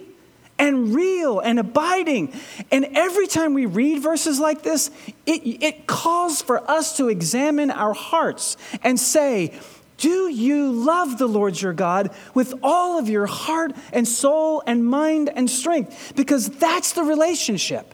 and 0.59 0.93
real 0.95 1.39
and 1.39 1.59
abiding. 1.59 2.33
And 2.71 2.85
every 2.95 3.27
time 3.27 3.53
we 3.53 3.65
read 3.65 4.01
verses 4.01 4.39
like 4.39 4.63
this, 4.63 4.89
it, 5.25 5.63
it 5.63 5.87
calls 5.87 6.41
for 6.41 6.69
us 6.69 6.97
to 6.97 7.09
examine 7.09 7.71
our 7.71 7.93
hearts 7.93 8.57
and 8.83 8.99
say, 8.99 9.53
do 9.97 10.29
you 10.29 10.71
love 10.71 11.17
the 11.17 11.27
Lord 11.27 11.59
your 11.59 11.73
God 11.73 12.11
with 12.33 12.53
all 12.61 12.99
of 12.99 13.09
your 13.09 13.25
heart 13.25 13.73
and 13.91 14.07
soul 14.07 14.61
and 14.65 14.85
mind 14.85 15.29
and 15.35 15.49
strength? 15.49 16.13
Because 16.15 16.49
that's 16.49 16.93
the 16.93 17.03
relationship. 17.03 17.93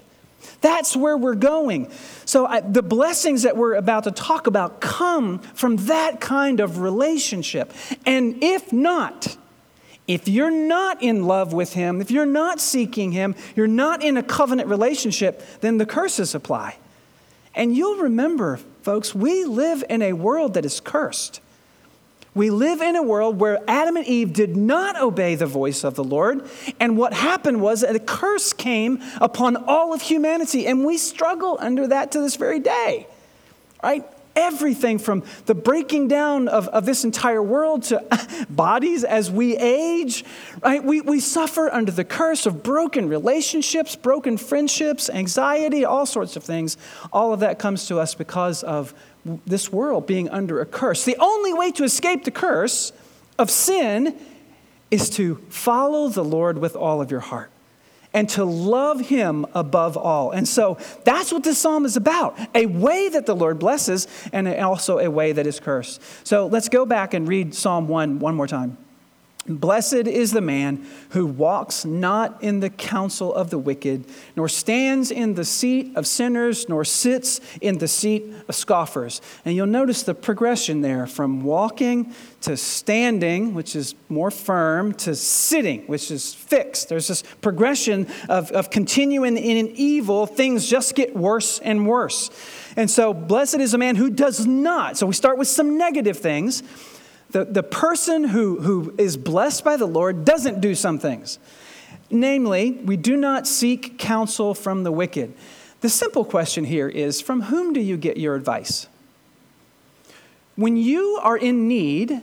That's 0.59 0.95
where 0.95 1.17
we're 1.17 1.35
going. 1.35 1.91
So, 2.33 2.47
I, 2.47 2.61
the 2.61 2.81
blessings 2.81 3.43
that 3.43 3.57
we're 3.57 3.75
about 3.75 4.05
to 4.05 4.11
talk 4.11 4.47
about 4.47 4.81
come 4.81 5.37
from 5.37 5.75
that 5.85 6.19
kind 6.19 6.61
of 6.61 6.79
relationship. 6.79 7.71
And 8.07 8.43
if 8.43 8.73
not, 8.73 9.37
if 10.07 10.27
you're 10.27 10.49
not 10.49 11.03
in 11.03 11.27
love 11.27 11.53
with 11.53 11.73
Him, 11.73 12.01
if 12.01 12.09
you're 12.09 12.25
not 12.25 12.59
seeking 12.59 13.11
Him, 13.11 13.35
you're 13.55 13.67
not 13.67 14.01
in 14.01 14.17
a 14.17 14.23
covenant 14.23 14.67
relationship, 14.67 15.43
then 15.61 15.77
the 15.77 15.85
curses 15.85 16.33
apply. 16.33 16.77
And 17.53 17.77
you'll 17.77 18.01
remember, 18.01 18.57
folks, 18.81 19.13
we 19.13 19.45
live 19.45 19.83
in 19.87 20.01
a 20.01 20.13
world 20.13 20.55
that 20.55 20.65
is 20.65 20.79
cursed. 20.79 21.39
We 22.35 22.49
live 22.49 22.81
in 22.81 22.95
a 22.95 23.03
world 23.03 23.39
where 23.39 23.59
Adam 23.67 23.95
and 23.95 24.07
Eve 24.07 24.33
did 24.33 24.57
not 24.57 24.99
obey 24.99 25.35
the 25.35 25.45
voice 25.45 25.83
of 25.83 25.95
the 25.95 26.03
Lord. 26.03 26.47
And 26.79 26.97
what 26.97 27.13
happened 27.13 27.61
was 27.61 27.83
a 27.83 27.99
curse 27.99 28.53
came 28.53 29.03
upon 29.21 29.55
all 29.55 29.93
of 29.93 30.01
humanity. 30.01 30.65
And 30.65 30.83
we 30.83 30.97
struggle 30.97 31.57
under 31.59 31.87
that 31.87 32.11
to 32.13 32.21
this 32.21 32.35
very 32.35 32.59
day. 32.59 33.07
Right? 33.83 34.03
Everything 34.35 34.97
from 34.97 35.23
the 35.45 35.53
breaking 35.53 36.07
down 36.07 36.47
of, 36.47 36.67
of 36.69 36.87
this 36.87 37.03
entire 37.03 37.43
world 37.43 37.83
to 37.83 38.03
bodies 38.49 39.03
as 39.03 39.29
we 39.29 39.55
age, 39.55 40.25
right? 40.63 40.83
We, 40.83 41.01
we 41.01 41.19
suffer 41.19 41.71
under 41.71 41.91
the 41.91 42.03
curse 42.03 42.47
of 42.47 42.63
broken 42.63 43.09
relationships, 43.09 43.95
broken 43.95 44.37
friendships, 44.37 45.07
anxiety, 45.07 45.85
all 45.85 46.07
sorts 46.07 46.35
of 46.35 46.43
things. 46.43 46.77
All 47.11 47.31
of 47.31 47.41
that 47.41 47.59
comes 47.59 47.85
to 47.89 47.99
us 47.99 48.15
because 48.15 48.63
of 48.63 48.95
this 49.46 49.72
world 49.72 50.06
being 50.06 50.30
under 50.30 50.62
a 50.62 50.65
curse. 50.65 51.06
The 51.06 51.18
only 51.20 51.53
way 51.53 51.72
to 51.72 51.84
escape 51.84 52.24
the 52.24 52.32
curse 52.32 52.92
of 53.38 53.50
sin 53.50 54.18
is 54.92 55.10
to 55.12 55.36
follow 55.50 56.10
the 56.10 56.24
Lord 56.24 56.58
with 56.58 56.75
all 56.75 57.01
of 57.01 57.10
your 57.10 57.22
heart 57.22 57.50
and 58.13 58.30
to 58.30 58.44
love 58.44 59.01
him 59.08 59.46
above 59.53 59.98
all. 59.98 60.32
And 60.32 60.48
so 60.48 60.77
that's 61.03 61.34
what 61.34 61.44
this 61.44 61.58
psalm 61.58 61.86
is 61.86 61.98
about 61.98 62.38
a 62.53 62.68
way 62.68 63.10
that 63.10 63.25
the 63.25 63.36
Lord 63.36 63.58
blesses 63.60 64.08
and 64.32 64.48
also 64.48 65.00
a 65.00 65.10
way 65.10 65.32
that 65.32 65.48
is 65.48 65.60
cursed. 65.60 66.00
So 66.25 66.46
let's 66.46 66.70
go 66.70 66.86
back 66.86 67.13
and 67.13 67.27
read 67.27 67.56
Psalm 67.56 67.88
1 67.88 68.20
one 68.20 68.36
more 68.36 68.48
time. 68.48 68.77
Blessed 69.45 70.07
is 70.07 70.31
the 70.31 70.39
man 70.39 70.88
who 71.09 71.25
walks 71.25 71.83
not 71.83 72.41
in 72.41 72.62
the 72.62 72.69
counsel 72.69 73.33
of 73.33 73.50
the 73.50 73.57
wicked, 73.57 74.05
nor 74.38 74.47
stands 74.47 75.12
in 75.12 75.33
the 75.33 75.43
seat 75.43 75.91
of 75.97 76.07
sinners, 76.07 76.69
nor 76.69 76.85
sits 76.85 77.41
in 77.59 77.79
the 77.79 77.88
seat 77.89 78.23
of 78.47 78.55
scoffers. 78.55 79.19
And 79.43 79.53
you'll 79.53 79.67
notice 79.67 80.03
the 80.03 80.15
progression 80.15 80.79
there 80.79 81.05
from 81.07 81.43
walking 81.43 82.13
to 82.41 82.55
standing, 82.55 83.53
which 83.53 83.75
is 83.75 83.95
more 84.07 84.31
firm, 84.31 84.93
to 84.93 85.13
sitting, 85.13 85.81
which 85.88 86.09
is 86.09 86.33
fixed. 86.33 86.88
There's 86.88 87.09
this 87.09 87.23
progression 87.41 88.07
of, 88.29 88.50
of 88.51 88.69
continuing 88.69 89.35
in 89.35 89.67
evil, 89.75 90.25
things 90.25 90.69
just 90.69 90.95
get 90.95 91.17
worse 91.17 91.59
and 91.59 91.85
worse. 91.85 92.29
And 92.77 92.89
so, 92.89 93.13
blessed 93.13 93.55
is 93.55 93.73
a 93.73 93.77
man 93.77 93.97
who 93.97 94.09
does 94.09 94.47
not. 94.47 94.97
So, 94.97 95.05
we 95.05 95.13
start 95.13 95.38
with 95.38 95.50
some 95.50 95.77
negative 95.77 96.17
things 96.17 96.63
the, 97.33 97.45
the 97.45 97.63
person 97.63 98.23
who, 98.23 98.61
who 98.61 98.93
is 98.97 99.17
blessed 99.17 99.63
by 99.63 99.75
the 99.75 99.87
Lord 99.87 100.23
doesn't 100.23 100.61
do 100.61 100.75
some 100.75 100.99
things. 100.99 101.39
Namely, 102.09 102.71
we 102.71 102.95
do 102.95 103.17
not 103.17 103.47
seek 103.47 103.97
counsel 103.97 104.53
from 104.53 104.83
the 104.83 104.91
wicked. 104.91 105.33
The 105.81 105.89
simple 105.89 106.23
question 106.25 106.63
here 106.63 106.87
is 106.87 107.21
from 107.21 107.41
whom 107.41 107.73
do 107.73 107.81
you 107.81 107.97
get 107.97 108.17
your 108.17 108.35
advice? 108.35 108.87
When 110.55 110.77
you 110.77 111.19
are 111.23 111.35
in 111.35 111.67
need, 111.67 112.21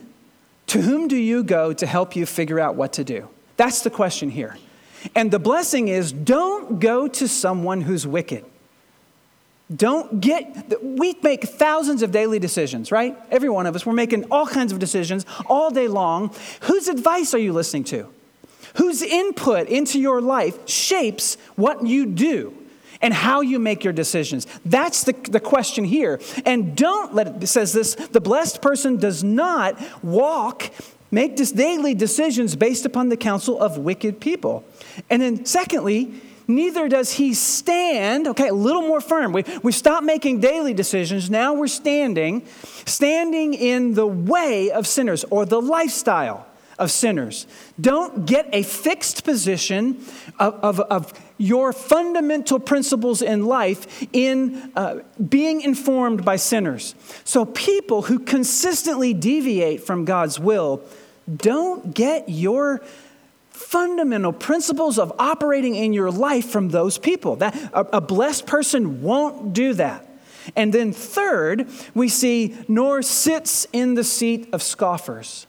to 0.67 0.81
whom 0.81 1.09
do 1.09 1.17
you 1.17 1.43
go 1.43 1.73
to 1.73 1.85
help 1.85 2.15
you 2.15 2.25
figure 2.25 2.59
out 2.59 2.75
what 2.75 2.93
to 2.93 3.03
do? 3.03 3.27
That's 3.57 3.81
the 3.81 3.89
question 3.89 4.29
here. 4.29 4.57
And 5.13 5.29
the 5.29 5.39
blessing 5.39 5.89
is 5.89 6.13
don't 6.13 6.79
go 6.79 7.09
to 7.09 7.27
someone 7.27 7.81
who's 7.81 8.07
wicked. 8.07 8.45
Don't 9.73 10.19
get, 10.19 10.81
we 10.81 11.15
make 11.21 11.43
thousands 11.43 12.01
of 12.01 12.11
daily 12.11 12.39
decisions, 12.39 12.91
right? 12.91 13.17
Every 13.29 13.49
one 13.49 13.65
of 13.65 13.75
us, 13.75 13.85
we're 13.85 13.93
making 13.93 14.25
all 14.31 14.45
kinds 14.45 14.73
of 14.73 14.79
decisions 14.79 15.25
all 15.45 15.71
day 15.71 15.87
long. 15.87 16.35
Whose 16.61 16.87
advice 16.87 17.33
are 17.33 17.39
you 17.39 17.53
listening 17.53 17.85
to? 17.85 18.11
Whose 18.75 19.01
input 19.01 19.67
into 19.67 19.99
your 19.99 20.21
life 20.21 20.67
shapes 20.67 21.35
what 21.55 21.85
you 21.85 22.05
do 22.05 22.55
and 23.01 23.13
how 23.13 23.41
you 23.41 23.59
make 23.59 23.83
your 23.83 23.93
decisions? 23.93 24.47
That's 24.65 25.03
the, 25.03 25.13
the 25.13 25.39
question 25.39 25.85
here. 25.85 26.19
And 26.45 26.75
don't 26.75 27.13
let 27.13 27.27
it, 27.27 27.47
says 27.47 27.73
this 27.73 27.95
the 27.95 28.21
blessed 28.21 28.61
person 28.61 28.97
does 28.97 29.23
not 29.23 29.77
walk 30.03 30.71
make 31.11 31.35
daily 31.51 31.93
decisions 31.93 32.55
based 32.55 32.85
upon 32.85 33.09
the 33.09 33.17
counsel 33.17 33.61
of 33.61 33.77
wicked 33.77 34.19
people. 34.19 34.63
And 35.09 35.21
then, 35.21 35.45
secondly, 35.45 36.21
neither 36.55 36.87
does 36.87 37.13
he 37.13 37.33
stand. 37.33 38.27
Okay, 38.27 38.49
a 38.49 38.53
little 38.53 38.81
more 38.81 39.01
firm. 39.01 39.33
We, 39.33 39.43
we 39.63 39.71
stopped 39.71 40.05
making 40.05 40.39
daily 40.39 40.73
decisions. 40.73 41.29
Now 41.29 41.53
we're 41.53 41.67
standing, 41.67 42.45
standing 42.85 43.53
in 43.53 43.93
the 43.93 44.07
way 44.07 44.71
of 44.71 44.87
sinners 44.87 45.23
or 45.29 45.45
the 45.45 45.61
lifestyle 45.61 46.47
of 46.81 46.89
sinners. 46.89 47.45
Don't 47.79 48.25
get 48.25 48.49
a 48.51 48.63
fixed 48.63 49.23
position 49.23 50.03
of, 50.39 50.55
of, 50.55 50.79
of 50.79 51.13
your 51.37 51.73
fundamental 51.73 52.59
principles 52.59 53.21
in 53.21 53.45
life 53.45 54.05
in 54.13 54.71
uh, 54.75 54.99
being 55.29 55.61
informed 55.61 56.25
by 56.25 56.35
sinners. 56.35 56.95
So, 57.23 57.45
people 57.45 58.03
who 58.03 58.19
consistently 58.19 59.13
deviate 59.13 59.83
from 59.83 60.05
God's 60.05 60.39
will, 60.39 60.81
don't 61.33 61.93
get 61.93 62.29
your 62.29 62.81
fundamental 63.61 64.33
principles 64.33 64.97
of 64.99 65.13
operating 65.19 65.75
in 65.75 65.93
your 65.93 66.11
life 66.11 66.49
from 66.49 66.69
those 66.69 66.97
people. 66.97 67.37
That 67.37 67.55
a, 67.73 67.97
a 67.97 68.01
blessed 68.01 68.45
person 68.45 69.01
won't 69.01 69.53
do 69.53 69.73
that. 69.75 70.07
And 70.55 70.73
then 70.73 70.91
third, 70.91 71.67
we 71.93 72.09
see 72.09 72.57
nor 72.67 73.01
sits 73.01 73.67
in 73.71 73.93
the 73.93 74.03
seat 74.03 74.49
of 74.51 74.61
scoffers. 74.61 75.47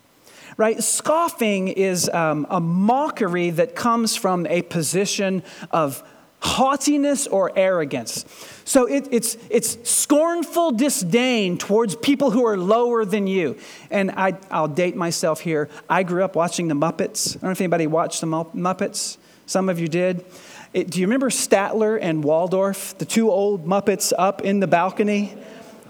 Right? 0.58 0.82
Scoffing 0.82 1.68
is 1.68 2.10
um, 2.10 2.46
a 2.50 2.60
mockery 2.60 3.50
that 3.50 3.74
comes 3.74 4.16
from 4.16 4.46
a 4.46 4.62
position 4.62 5.42
of 5.70 6.02
haughtiness 6.42 7.28
or 7.28 7.52
arrogance. 7.56 8.24
So 8.64 8.86
it, 8.86 9.08
it's, 9.10 9.36
it's 9.48 9.88
scornful 9.88 10.72
disdain 10.72 11.56
towards 11.56 11.94
people 11.94 12.32
who 12.32 12.44
are 12.44 12.56
lower 12.56 13.04
than 13.04 13.26
you. 13.28 13.56
And 13.90 14.10
I, 14.10 14.36
I'll 14.50 14.68
date 14.68 14.96
myself 14.96 15.40
here. 15.40 15.68
I 15.88 16.02
grew 16.02 16.24
up 16.24 16.34
watching 16.34 16.66
the 16.68 16.74
Muppets. 16.74 17.36
I 17.36 17.40
don't 17.40 17.42
know 17.44 17.50
if 17.52 17.60
anybody 17.60 17.86
watched 17.86 18.20
the 18.20 18.26
Muppets. 18.26 19.18
Some 19.46 19.68
of 19.68 19.78
you 19.78 19.86
did. 19.86 20.24
It, 20.72 20.90
do 20.90 21.00
you 21.00 21.06
remember 21.06 21.30
Statler 21.30 21.98
and 22.00 22.24
Waldorf, 22.24 22.98
the 22.98 23.04
two 23.04 23.30
old 23.30 23.64
Muppets 23.64 24.12
up 24.18 24.42
in 24.42 24.58
the 24.58 24.66
balcony? 24.66 25.36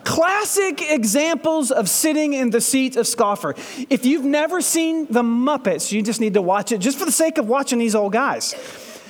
Classic 0.05 0.83
examples 0.83 1.71
of 1.71 1.89
sitting 1.89 2.35
in 2.35 2.51
the 2.51 2.61
seat 2.61 2.97
of 2.97 3.07
scoffer. 3.07 3.55
If 3.89 4.05
you've 4.05 4.25
never 4.25 4.61
seen 4.61 5.07
the 5.07 5.23
Muppets, 5.23 5.93
you 5.93 6.03
just 6.03 6.21
need 6.21 6.35
to 6.35 6.43
watch 6.43 6.73
it 6.73 6.79
just 6.79 6.99
for 6.99 7.05
the 7.05 7.13
sake 7.13 7.39
of 7.39 7.49
watching 7.49 7.79
these 7.79 7.95
old 7.95 8.13
guys 8.13 8.55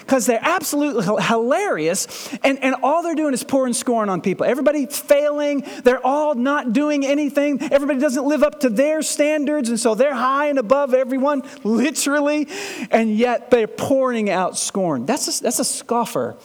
because 0.02 0.26
they're 0.26 0.38
absolutely 0.42 1.04
hilarious. 1.24 2.28
And, 2.42 2.62
and 2.62 2.74
all 2.82 3.02
they're 3.02 3.14
doing 3.14 3.34
is 3.34 3.42
pouring 3.42 3.72
scorn 3.72 4.08
on 4.08 4.20
people. 4.20 4.44
Everybody's 4.44 4.98
failing. 4.98 5.64
They're 5.84 6.04
all 6.04 6.34
not 6.34 6.72
doing 6.72 7.06
anything. 7.06 7.62
Everybody 7.72 7.98
doesn't 7.98 8.24
live 8.24 8.42
up 8.42 8.60
to 8.60 8.68
their 8.68 9.02
standards. 9.02 9.68
And 9.68 9.80
so 9.80 9.94
they're 9.94 10.14
high 10.14 10.48
and 10.48 10.58
above 10.58 10.94
everyone, 10.94 11.42
literally. 11.64 12.48
And 12.90 13.16
yet 13.16 13.50
they're 13.50 13.66
pouring 13.66 14.28
out 14.30 14.58
scorn. 14.58 15.06
That's 15.06 15.40
a, 15.40 15.42
that's 15.42 15.58
a 15.58 15.64
scoffer. 15.64 16.36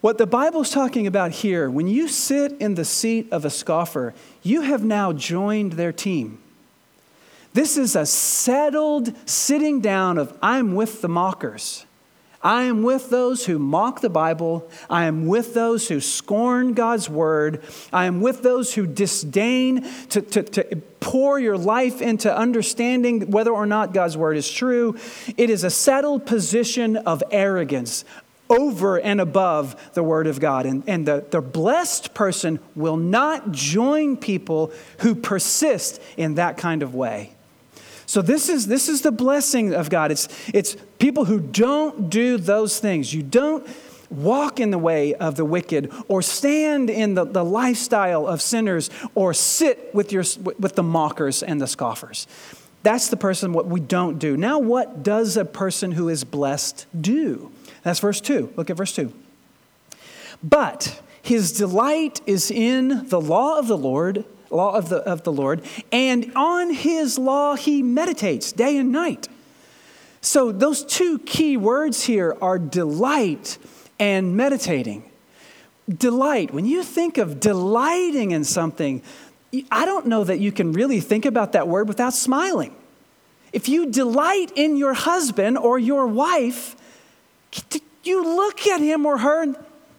What 0.00 0.18
the 0.18 0.26
Bible's 0.26 0.70
talking 0.70 1.06
about 1.06 1.32
here, 1.32 1.70
when 1.70 1.88
you 1.88 2.08
sit 2.08 2.52
in 2.60 2.74
the 2.74 2.84
seat 2.84 3.28
of 3.32 3.44
a 3.44 3.50
scoffer, 3.50 4.14
you 4.42 4.60
have 4.60 4.84
now 4.84 5.12
joined 5.12 5.72
their 5.72 5.92
team. 5.92 6.38
This 7.54 7.78
is 7.78 7.96
a 7.96 8.04
settled 8.04 9.14
sitting 9.26 9.80
down 9.80 10.18
of, 10.18 10.36
I'm 10.42 10.74
with 10.74 11.00
the 11.00 11.08
mockers. 11.08 11.85
I 12.42 12.64
am 12.64 12.82
with 12.82 13.10
those 13.10 13.46
who 13.46 13.58
mock 13.58 14.00
the 14.00 14.10
Bible. 14.10 14.68
I 14.88 15.04
am 15.04 15.26
with 15.26 15.54
those 15.54 15.88
who 15.88 16.00
scorn 16.00 16.74
God's 16.74 17.08
word. 17.08 17.62
I 17.92 18.06
am 18.06 18.20
with 18.20 18.42
those 18.42 18.74
who 18.74 18.86
disdain 18.86 19.86
to, 20.10 20.20
to, 20.22 20.42
to, 20.42 20.76
pour 20.98 21.38
your 21.38 21.56
life 21.56 22.02
into 22.02 22.36
understanding 22.36 23.30
whether 23.30 23.52
or 23.52 23.64
not 23.64 23.94
God's 23.94 24.16
word 24.16 24.36
is 24.36 24.50
true. 24.50 24.96
It 25.36 25.50
is 25.50 25.62
a 25.62 25.70
settled 25.70 26.26
position 26.26 26.96
of 26.96 27.22
arrogance 27.30 28.04
over 28.50 28.98
and 28.98 29.20
above 29.20 29.92
the 29.94 30.02
word 30.02 30.26
of 30.26 30.40
God. 30.40 30.66
And, 30.66 30.82
and 30.88 31.06
the, 31.06 31.24
the 31.30 31.40
blessed 31.40 32.12
person 32.12 32.58
will 32.74 32.96
not 32.96 33.52
join 33.52 34.16
people 34.16 34.72
who 35.00 35.14
persist 35.14 36.02
in 36.16 36.34
that 36.34 36.56
kind 36.56 36.82
of 36.82 36.94
way. 36.94 37.35
So 38.06 38.22
this 38.22 38.48
is 38.48 38.68
this 38.68 38.88
is 38.88 39.02
the 39.02 39.12
blessing 39.12 39.74
of 39.74 39.90
God. 39.90 40.10
It's 40.12 40.28
it's 40.54 40.76
people 40.98 41.24
who 41.24 41.40
don't 41.40 42.08
do 42.08 42.38
those 42.38 42.78
things. 42.78 43.12
You 43.12 43.22
don't 43.22 43.66
walk 44.10 44.60
in 44.60 44.70
the 44.70 44.78
way 44.78 45.14
of 45.14 45.34
the 45.34 45.44
wicked 45.44 45.92
or 46.06 46.22
stand 46.22 46.88
in 46.88 47.14
the, 47.14 47.24
the 47.24 47.44
lifestyle 47.44 48.26
of 48.26 48.40
sinners 48.40 48.88
or 49.16 49.34
sit 49.34 49.92
with 49.92 50.12
your 50.12 50.24
with 50.58 50.76
the 50.76 50.82
mockers 50.82 51.42
and 51.42 51.60
the 51.60 51.66
scoffers. 51.66 52.26
That's 52.84 53.08
the 53.08 53.16
person 53.16 53.52
what 53.52 53.66
we 53.66 53.80
don't 53.80 54.20
do. 54.20 54.36
Now 54.36 54.60
what 54.60 55.02
does 55.02 55.36
a 55.36 55.44
person 55.44 55.92
who 55.92 56.08
is 56.08 56.22
blessed 56.22 56.86
do? 56.98 57.50
That's 57.82 57.98
verse 57.98 58.20
2. 58.20 58.52
Look 58.54 58.70
at 58.70 58.76
verse 58.76 58.94
2. 58.94 59.12
But 60.42 61.00
his 61.20 61.50
delight 61.50 62.20
is 62.26 62.52
in 62.52 63.08
the 63.08 63.20
law 63.20 63.58
of 63.58 63.66
the 63.66 63.76
Lord 63.76 64.24
law 64.50 64.74
of 64.74 64.88
the, 64.88 64.98
of 64.98 65.22
the 65.24 65.32
Lord, 65.32 65.62
and 65.92 66.32
on 66.34 66.72
his 66.72 67.18
law 67.18 67.56
he 67.56 67.82
meditates 67.82 68.52
day 68.52 68.76
and 68.76 68.92
night. 68.92 69.28
So, 70.20 70.50
those 70.50 70.84
two 70.84 71.20
key 71.20 71.56
words 71.56 72.04
here 72.04 72.36
are 72.40 72.58
delight 72.58 73.58
and 73.98 74.36
meditating. 74.36 75.08
Delight, 75.88 76.52
when 76.52 76.66
you 76.66 76.82
think 76.82 77.16
of 77.16 77.38
delighting 77.38 78.32
in 78.32 78.42
something, 78.42 79.02
I 79.70 79.84
don't 79.84 80.06
know 80.06 80.24
that 80.24 80.40
you 80.40 80.50
can 80.50 80.72
really 80.72 81.00
think 81.00 81.26
about 81.26 81.52
that 81.52 81.68
word 81.68 81.86
without 81.86 82.12
smiling. 82.12 82.74
If 83.52 83.68
you 83.68 83.90
delight 83.90 84.52
in 84.56 84.76
your 84.76 84.94
husband 84.94 85.56
or 85.56 85.78
your 85.78 86.06
wife, 86.06 86.74
you 88.02 88.24
look 88.24 88.66
at 88.66 88.80
him 88.80 89.06
or 89.06 89.18
her 89.18 89.54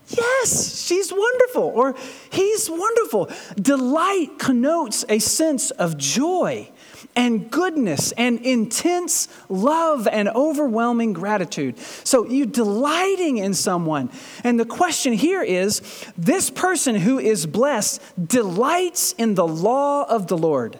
Yes, 0.10 0.86
she's 0.86 1.12
wonderful, 1.12 1.64
or 1.64 1.96
he's 2.30 2.70
wonderful. 2.70 3.30
Delight 3.56 4.40
connotes 4.40 5.04
a 5.10 5.20
sense 5.20 5.72
of 5.72 5.98
joy 5.98 6.70
and 7.16 7.52
goodness 7.52 8.14
and 8.14 8.40
intense 8.40 9.28
love 9.50 10.08
and 10.08 10.30
overwhelming 10.30 11.12
gratitude. 11.12 11.78
So 11.80 12.26
you 12.26 12.46
delighting 12.46 13.38
in 13.38 13.54
someone. 13.54 14.10
And 14.44 14.60
the 14.60 14.66
question 14.66 15.14
here 15.14 15.42
is 15.42 15.82
this 16.18 16.50
person 16.50 16.96
who 16.96 17.20
is 17.20 17.46
blessed 17.46 18.02
delights 18.28 19.14
in 19.14 19.36
the 19.36 19.48
law 19.48 20.04
of 20.04 20.28
the 20.28 20.38
Lord. 20.38 20.80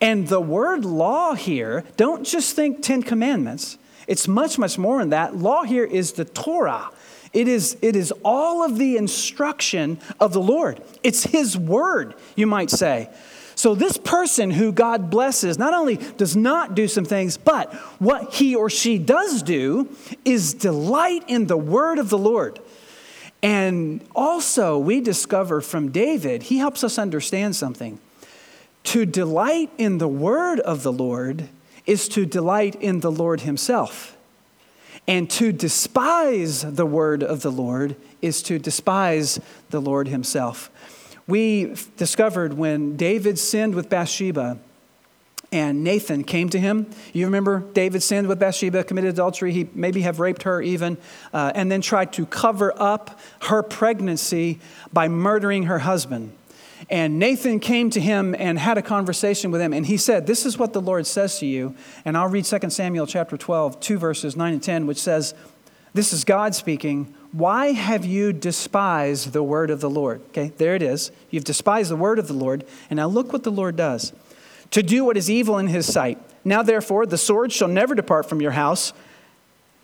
And 0.00 0.28
the 0.28 0.40
word 0.40 0.84
law 0.84 1.34
here, 1.34 1.84
don't 1.96 2.24
just 2.24 2.54
think 2.54 2.82
10 2.82 3.02
commandments. 3.02 3.78
It's 4.06 4.28
much, 4.28 4.58
much 4.58 4.78
more 4.78 4.98
than 4.98 5.10
that. 5.10 5.36
Law 5.36 5.62
here 5.62 5.84
is 5.84 6.12
the 6.12 6.24
Torah. 6.24 6.90
It 7.32 7.48
is, 7.48 7.76
it 7.80 7.96
is 7.96 8.12
all 8.24 8.62
of 8.62 8.76
the 8.78 8.96
instruction 8.96 9.98
of 10.20 10.32
the 10.32 10.40
Lord. 10.40 10.82
It's 11.02 11.24
His 11.24 11.56
word, 11.56 12.14
you 12.36 12.46
might 12.46 12.70
say. 12.70 13.08
So, 13.54 13.74
this 13.74 13.96
person 13.96 14.50
who 14.50 14.72
God 14.72 15.10
blesses 15.10 15.58
not 15.58 15.74
only 15.74 15.96
does 15.96 16.34
not 16.34 16.74
do 16.74 16.88
some 16.88 17.04
things, 17.04 17.36
but 17.36 17.72
what 18.00 18.34
he 18.34 18.56
or 18.56 18.70
she 18.70 18.98
does 18.98 19.42
do 19.42 19.94
is 20.24 20.54
delight 20.54 21.24
in 21.28 21.46
the 21.46 21.56
word 21.56 21.98
of 21.98 22.08
the 22.08 22.18
Lord. 22.18 22.58
And 23.42 24.02
also, 24.16 24.78
we 24.78 25.00
discover 25.00 25.60
from 25.60 25.90
David, 25.90 26.44
he 26.44 26.58
helps 26.58 26.82
us 26.82 26.98
understand 26.98 27.54
something. 27.54 27.98
To 28.84 29.04
delight 29.04 29.70
in 29.78 29.98
the 29.98 30.08
word 30.08 30.60
of 30.60 30.82
the 30.82 30.92
Lord 30.92 31.48
is 31.86 32.08
to 32.08 32.24
delight 32.24 32.74
in 32.76 33.00
the 33.00 33.10
Lord 33.12 33.42
himself. 33.42 34.16
And 35.08 35.28
to 35.30 35.52
despise 35.52 36.62
the 36.62 36.86
word 36.86 37.22
of 37.22 37.42
the 37.42 37.50
Lord 37.50 37.96
is 38.20 38.42
to 38.44 38.58
despise 38.58 39.40
the 39.70 39.80
Lord 39.80 40.08
himself. 40.08 40.70
We 41.26 41.74
discovered 41.96 42.54
when 42.54 42.96
David 42.96 43.38
sinned 43.38 43.74
with 43.74 43.88
Bathsheba 43.88 44.58
and 45.52 45.84
Nathan 45.84 46.24
came 46.24 46.48
to 46.48 46.58
him. 46.58 46.88
You 47.12 47.26
remember 47.26 47.60
David 47.74 48.02
sinned 48.02 48.26
with 48.26 48.38
Bathsheba, 48.38 48.84
committed 48.84 49.10
adultery. 49.10 49.52
He 49.52 49.68
maybe 49.74 50.00
have 50.00 50.18
raped 50.18 50.44
her 50.44 50.62
even, 50.62 50.96
uh, 51.32 51.52
and 51.54 51.70
then 51.70 51.82
tried 51.82 52.12
to 52.14 52.24
cover 52.24 52.72
up 52.76 53.20
her 53.42 53.62
pregnancy 53.62 54.60
by 54.92 55.08
murdering 55.08 55.64
her 55.64 55.80
husband. 55.80 56.32
And 56.90 57.18
Nathan 57.18 57.60
came 57.60 57.90
to 57.90 58.00
him 58.00 58.34
and 58.38 58.58
had 58.58 58.78
a 58.78 58.82
conversation 58.82 59.50
with 59.50 59.60
him, 59.60 59.72
and 59.72 59.86
he 59.86 59.96
said, 59.96 60.26
This 60.26 60.44
is 60.44 60.58
what 60.58 60.72
the 60.72 60.80
Lord 60.80 61.06
says 61.06 61.38
to 61.38 61.46
you. 61.46 61.74
And 62.04 62.16
I'll 62.16 62.28
read 62.28 62.44
2 62.44 62.70
Samuel 62.70 63.06
chapter 63.06 63.36
12, 63.36 63.80
two 63.80 63.98
verses 63.98 64.36
9 64.36 64.52
and 64.54 64.62
10, 64.62 64.86
which 64.86 64.98
says, 64.98 65.34
This 65.94 66.12
is 66.12 66.24
God 66.24 66.54
speaking. 66.54 67.14
Why 67.32 67.72
have 67.72 68.04
you 68.04 68.32
despised 68.32 69.32
the 69.32 69.42
word 69.42 69.70
of 69.70 69.80
the 69.80 69.88
Lord? 69.88 70.20
Okay, 70.28 70.52
there 70.58 70.74
it 70.74 70.82
is. 70.82 71.10
You've 71.30 71.44
despised 71.44 71.90
the 71.90 71.96
word 71.96 72.18
of 72.18 72.28
the 72.28 72.34
Lord. 72.34 72.64
And 72.90 72.98
now 72.98 73.06
look 73.06 73.32
what 73.32 73.42
the 73.42 73.50
Lord 73.50 73.76
does 73.76 74.12
to 74.72 74.82
do 74.82 75.04
what 75.04 75.16
is 75.16 75.30
evil 75.30 75.58
in 75.58 75.68
his 75.68 75.90
sight. 75.90 76.18
Now, 76.44 76.62
therefore, 76.62 77.06
the 77.06 77.18
sword 77.18 77.52
shall 77.52 77.68
never 77.68 77.94
depart 77.94 78.28
from 78.28 78.40
your 78.40 78.50
house. 78.50 78.92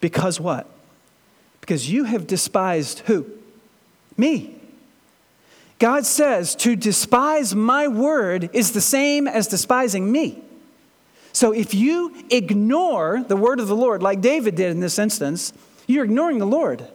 Because 0.00 0.40
what? 0.40 0.68
Because 1.61 1.90
you 1.90 2.04
have 2.04 2.26
despised 2.26 3.00
who? 3.00 3.26
Me. 4.16 4.57
God 5.78 6.04
says 6.06 6.54
to 6.56 6.74
despise 6.74 7.54
my 7.54 7.86
word 7.86 8.50
is 8.52 8.72
the 8.72 8.80
same 8.80 9.28
as 9.28 9.46
despising 9.46 10.10
me. 10.10 10.42
So 11.32 11.52
if 11.52 11.74
you 11.74 12.14
ignore 12.30 13.24
the 13.26 13.36
word 13.36 13.60
of 13.60 13.68
the 13.68 13.76
Lord, 13.76 14.02
like 14.02 14.20
David 14.20 14.56
did 14.56 14.70
in 14.70 14.80
this 14.80 14.98
instance, 14.98 15.52
you're 15.86 16.04
ignoring 16.04 16.38
the 16.38 16.46
Lord. 16.46 16.86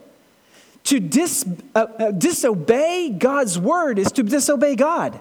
To 0.86 1.00
dis, 1.00 1.46
uh, 1.76 1.86
uh, 1.98 2.12
disobey 2.12 3.10
God's 3.10 3.58
word 3.58 4.00
is 4.00 4.12
to 4.14 4.24
disobey 4.24 4.76
God. 4.76 5.18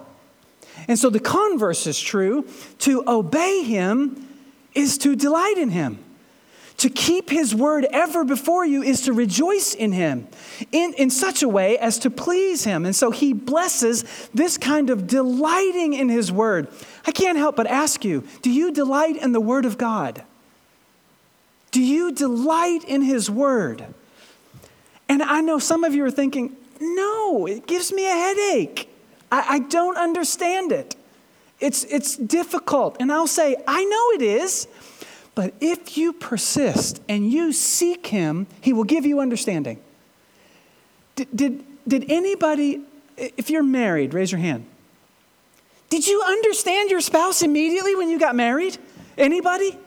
And 0.88 0.98
so 0.98 1.08
the 1.08 1.20
converse 1.20 1.86
is 1.86 2.00
true. 2.00 2.48
To 2.80 3.04
obey 3.06 3.62
him 3.62 4.28
is 4.74 4.98
to 4.98 5.14
delight 5.14 5.56
in 5.56 5.70
him. 5.70 6.02
To 6.82 6.90
keep 6.90 7.30
his 7.30 7.54
word 7.54 7.86
ever 7.92 8.24
before 8.24 8.66
you 8.66 8.82
is 8.82 9.02
to 9.02 9.12
rejoice 9.12 9.72
in 9.72 9.92
him 9.92 10.26
in, 10.72 10.94
in 10.94 11.10
such 11.10 11.40
a 11.40 11.48
way 11.48 11.78
as 11.78 11.96
to 12.00 12.10
please 12.10 12.64
him. 12.64 12.84
And 12.84 12.96
so 12.96 13.12
he 13.12 13.32
blesses 13.32 14.02
this 14.34 14.58
kind 14.58 14.90
of 14.90 15.06
delighting 15.06 15.92
in 15.92 16.08
his 16.08 16.32
word. 16.32 16.66
I 17.06 17.12
can't 17.12 17.38
help 17.38 17.54
but 17.54 17.68
ask 17.68 18.04
you 18.04 18.26
do 18.42 18.50
you 18.50 18.72
delight 18.72 19.16
in 19.16 19.30
the 19.30 19.40
word 19.40 19.64
of 19.64 19.78
God? 19.78 20.24
Do 21.70 21.80
you 21.80 22.10
delight 22.10 22.82
in 22.82 23.02
his 23.02 23.30
word? 23.30 23.86
And 25.08 25.22
I 25.22 25.40
know 25.40 25.60
some 25.60 25.84
of 25.84 25.94
you 25.94 26.04
are 26.04 26.10
thinking, 26.10 26.56
no, 26.80 27.46
it 27.46 27.68
gives 27.68 27.92
me 27.92 28.06
a 28.06 28.12
headache. 28.12 28.92
I, 29.30 29.44
I 29.48 29.58
don't 29.60 29.96
understand 29.96 30.72
it. 30.72 30.96
It's, 31.60 31.84
it's 31.84 32.16
difficult. 32.16 32.96
And 32.98 33.12
I'll 33.12 33.28
say, 33.28 33.54
I 33.68 33.84
know 33.84 34.10
it 34.16 34.22
is. 34.22 34.66
But 35.34 35.54
if 35.60 35.96
you 35.96 36.12
persist 36.12 37.00
and 37.08 37.30
you 37.30 37.52
seek 37.52 38.08
Him, 38.08 38.46
He 38.60 38.72
will 38.72 38.84
give 38.84 39.06
you 39.06 39.20
understanding. 39.20 39.80
Did, 41.16 41.28
did, 41.34 41.64
did 41.86 42.10
anybody, 42.10 42.82
if 43.16 43.50
you're 43.50 43.62
married, 43.62 44.14
raise 44.14 44.30
your 44.30 44.40
hand. 44.40 44.66
Did 45.88 46.06
you 46.06 46.22
understand 46.22 46.90
your 46.90 47.00
spouse 47.00 47.42
immediately 47.42 47.94
when 47.94 48.08
you 48.08 48.18
got 48.18 48.34
married? 48.34 48.78
Anybody? 49.18 49.78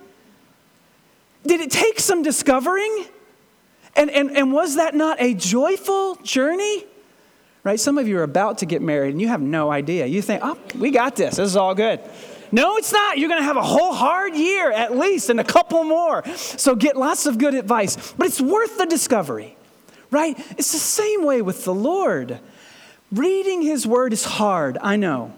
Did 1.46 1.62
it 1.62 1.72
take 1.72 2.00
some 2.00 2.22
discovering? 2.22 3.06
And, 3.96 4.10
and, 4.12 4.36
and 4.36 4.52
was 4.52 4.76
that 4.76 4.94
not 4.94 5.22
a 5.22 5.34
joyful 5.34 6.16
journey? 6.18 6.86
right? 7.66 7.80
Some 7.80 7.98
of 7.98 8.08
you 8.08 8.18
are 8.20 8.24
about 8.24 8.60
to 8.60 8.66
get 8.66 8.82
married 8.82 9.10
and 9.10 9.20
you 9.20 9.28
have 9.28 9.42
no 9.42 9.70
idea. 9.70 10.06
You 10.06 10.22
think, 10.22 10.42
oh, 10.46 10.58
we 10.78 10.92
got 10.92 11.18
this. 11.18 11.36
This 11.36 11.48
is 11.48 11.58
all 11.58 11.76
good. 11.76 12.00
No, 12.52 12.78
it's 12.78 12.92
not. 12.92 13.18
You're 13.18 13.30
going 13.30 13.42
to 13.42 13.46
have 13.46 13.58
a 13.58 13.64
whole 13.64 13.94
hard 13.94 14.36
year 14.36 14.72
at 14.72 14.98
least 14.98 15.30
and 15.30 15.40
a 15.40 15.44
couple 15.44 15.84
more. 15.84 16.24
So 16.36 16.76
get 16.76 16.96
lots 16.96 17.26
of 17.26 17.38
good 17.38 17.54
advice. 17.54 18.14
But 18.14 18.28
it's 18.28 18.42
worth 18.42 18.78
the 18.78 18.86
discovery, 18.86 19.58
right? 20.12 20.38
It's 20.58 20.72
the 20.72 20.78
same 20.78 21.26
way 21.26 21.42
with 21.42 21.66
the 21.66 21.74
Lord. 21.74 22.40
Reading 23.12 23.62
His 23.62 23.86
Word 23.86 24.14
is 24.14 24.26
hard, 24.26 24.78
I 24.82 24.96
know. 24.96 25.34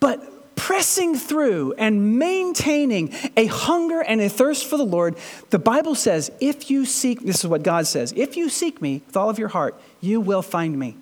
But 0.00 0.56
pressing 0.56 1.14
through 1.14 1.72
and 1.78 2.18
maintaining 2.18 3.14
a 3.36 3.46
hunger 3.46 4.00
and 4.00 4.20
a 4.20 4.28
thirst 4.28 4.66
for 4.66 4.76
the 4.76 4.84
Lord, 4.84 5.16
the 5.50 5.58
Bible 5.58 5.94
says, 5.94 6.30
if 6.40 6.70
you 6.70 6.84
seek, 6.84 7.20
this 7.20 7.38
is 7.38 7.46
what 7.46 7.62
God 7.62 7.86
says, 7.86 8.12
if 8.16 8.36
you 8.36 8.48
seek 8.48 8.82
me 8.82 9.02
with 9.06 9.16
all 9.16 9.30
of 9.30 9.38
your 9.38 9.48
heart, 9.48 9.80
you 10.00 10.20
will 10.20 10.42
find 10.42 10.78
me. 10.78 10.96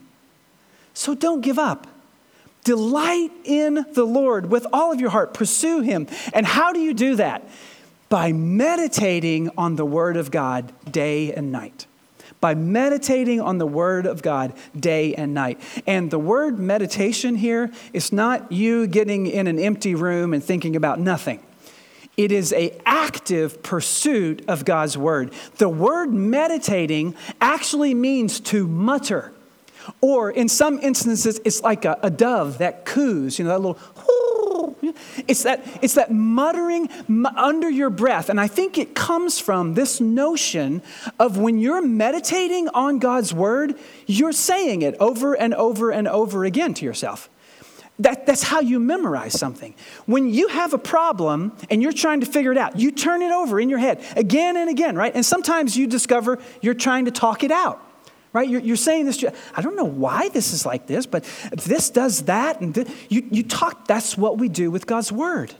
So 0.94 1.14
don't 1.14 1.40
give 1.40 1.59
up. 1.59 1.87
Delight 2.66 3.31
in 3.44 3.87
the 3.92 4.05
Lord 4.05 4.50
with 4.50 4.66
all 4.72 4.92
of 4.92 5.00
your 5.00 5.11
heart. 5.11 5.33
Pursue 5.33 5.83
Him. 5.83 6.09
And 6.33 6.44
how 6.44 6.72
do 6.72 6.81
you 6.81 6.94
do 6.94 7.14
that? 7.14 7.48
By 8.09 8.33
meditating 8.33 9.50
on 9.57 9.76
the 9.76 9.87
Word 9.87 10.16
of 10.16 10.33
God 10.33 10.72
day 10.90 11.33
and 11.33 11.52
night. 11.52 11.87
By 12.40 12.57
meditating 12.57 13.40
on 13.40 13.59
the 13.59 13.68
Word 13.68 14.05
of 14.05 14.20
God 14.20 14.52
day 14.76 15.14
and 15.14 15.33
night. 15.33 15.61
And 15.87 16.11
the 16.11 16.18
word 16.18 16.59
meditation 16.59 17.37
here 17.37 17.70
is 17.92 18.12
not 18.12 18.50
you 18.50 18.88
getting 18.88 19.29
in 19.29 19.46
an 19.46 19.61
empty 19.61 19.94
room 19.94 20.35
and 20.35 20.42
thinking 20.42 20.74
about 20.74 20.98
nothing. 20.98 21.40
It 22.16 22.33
is 22.33 22.52
a 22.52 22.76
active 22.85 23.62
pursuit 23.62 24.44
of 24.48 24.64
God's 24.64 24.98
word. 24.98 25.33
The 25.59 25.68
word 25.68 26.12
meditating 26.12 27.14
actually 27.40 27.94
means 27.94 28.40
to 28.40 28.66
mutter 28.66 29.33
or 30.01 30.31
in 30.31 30.49
some 30.49 30.79
instances, 30.81 31.40
it's 31.44 31.62
like 31.62 31.85
a, 31.85 31.99
a 32.03 32.11
dove 32.11 32.59
that 32.59 32.85
coos, 32.85 33.38
you 33.38 33.44
know, 33.44 33.51
that 33.51 33.61
little, 33.61 33.79
it's 35.27 35.42
that, 35.44 35.64
it's 35.83 35.94
that 35.94 36.11
muttering 36.11 36.88
under 37.37 37.68
your 37.68 37.90
breath. 37.90 38.29
And 38.29 38.40
I 38.40 38.46
think 38.46 38.79
it 38.79 38.94
comes 38.94 39.38
from 39.38 39.75
this 39.75 40.01
notion 40.01 40.83
of 41.18 41.38
when 41.38 41.59
you're 41.59 41.83
meditating 41.83 42.68
on 42.68 42.99
God's 42.99 43.33
word, 43.33 43.79
you're 44.07 44.33
saying 44.33 44.83
it 44.83 44.96
over 45.01 45.35
and 45.35 45.55
over 45.55 45.90
and 45.90 46.09
over 46.09 46.44
again 46.44 46.75
to 46.75 46.85
yourself. 46.85 47.29
That, 47.99 48.27
that's 48.27 48.42
how 48.42 48.61
you 48.61 48.79
memorize 48.79 49.38
something. 49.38 49.75
When 50.05 50.29
you 50.29 50.49
have 50.49 50.75
a 50.75 50.79
problem 50.79 51.57
and 51.70 51.83
you're 51.83 51.92
trying 51.92 52.20
to 52.20 52.27
figure 52.27 52.53
it 52.53 52.59
out, 52.59 52.79
you 52.79 52.90
turn 52.90 53.22
it 53.22 53.33
over 53.33 53.59
in 53.59 53.70
your 53.70 53.79
head 53.79 54.05
again 54.16 54.59
and 54.59 54.68
again, 54.68 54.96
right? 54.96 55.14
And 55.14 55.25
sometimes 55.25 55.77
you 55.79 55.87
discover 55.87 56.38
you're 56.61 56.75
trying 56.75 57.07
to 57.07 57.11
talk 57.11 57.42
it 57.42 57.51
out 57.51 57.83
right? 58.37 58.49
You're, 58.49 58.61
you're 58.61 58.77
saying 58.77 59.07
this, 59.07 59.25
I 59.55 59.62
don't 59.62 59.77
know 59.77 59.85
why 59.85 60.29
this 60.29 60.53
is 60.53 60.66
like 60.66 60.87
this, 60.87 61.07
but 61.07 61.25
this 61.64 61.88
does 61.88 62.22
that. 62.25 62.61
And 62.61 62.75
this. 62.75 62.88
You, 63.09 63.27
you 63.31 63.42
talk, 63.42 63.88
that's 63.88 64.16
what 64.16 64.37
we 64.37 64.51
do 64.51 64.70
with 64.70 64.87
God's 64.87 65.11
word. 65.11 65.55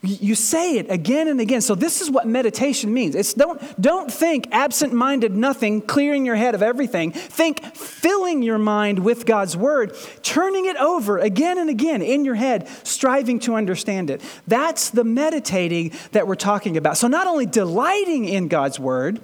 You 0.00 0.36
say 0.36 0.78
it 0.78 0.90
again 0.92 1.26
and 1.26 1.40
again. 1.40 1.60
So 1.60 1.74
this 1.74 2.00
is 2.00 2.08
what 2.08 2.24
meditation 2.24 2.94
means. 2.94 3.16
It's 3.16 3.34
don't, 3.34 3.60
don't 3.80 4.12
think 4.12 4.46
absent-minded 4.52 5.34
nothing, 5.34 5.82
clearing 5.82 6.24
your 6.24 6.36
head 6.36 6.54
of 6.54 6.62
everything. 6.62 7.10
Think 7.10 7.64
filling 7.74 8.42
your 8.42 8.58
mind 8.58 9.00
with 9.00 9.26
God's 9.26 9.56
word, 9.56 9.96
turning 10.22 10.66
it 10.66 10.76
over 10.76 11.18
again 11.18 11.58
and 11.58 11.68
again 11.68 12.00
in 12.00 12.24
your 12.24 12.36
head, 12.36 12.68
striving 12.84 13.40
to 13.40 13.56
understand 13.56 14.08
it. 14.08 14.22
That's 14.46 14.90
the 14.90 15.02
meditating 15.02 15.92
that 16.12 16.28
we're 16.28 16.36
talking 16.36 16.76
about. 16.76 16.96
So 16.96 17.08
not 17.08 17.26
only 17.26 17.46
delighting 17.46 18.24
in 18.24 18.46
God's 18.46 18.78
word, 18.78 19.20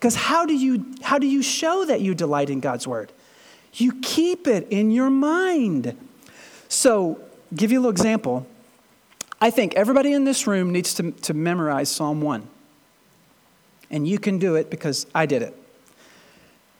because 0.00 0.14
how 0.14 0.46
do 0.46 0.54
you 0.54 0.86
how 1.02 1.18
do 1.18 1.26
you 1.26 1.42
show 1.42 1.84
that 1.84 2.00
you 2.00 2.14
delight 2.14 2.48
in 2.48 2.60
God's 2.60 2.88
word? 2.88 3.12
You 3.74 4.00
keep 4.00 4.46
it 4.46 4.66
in 4.70 4.90
your 4.90 5.10
mind. 5.10 5.94
So, 6.68 7.20
give 7.54 7.70
you 7.70 7.78
a 7.78 7.82
little 7.82 7.90
example. 7.90 8.46
I 9.42 9.50
think 9.50 9.74
everybody 9.74 10.12
in 10.12 10.24
this 10.24 10.46
room 10.46 10.72
needs 10.72 10.94
to, 10.94 11.12
to 11.12 11.34
memorize 11.34 11.90
Psalm 11.90 12.20
1. 12.20 12.46
And 13.90 14.06
you 14.06 14.18
can 14.18 14.38
do 14.38 14.54
it 14.54 14.70
because 14.70 15.06
I 15.14 15.26
did 15.26 15.42
it. 15.42 15.56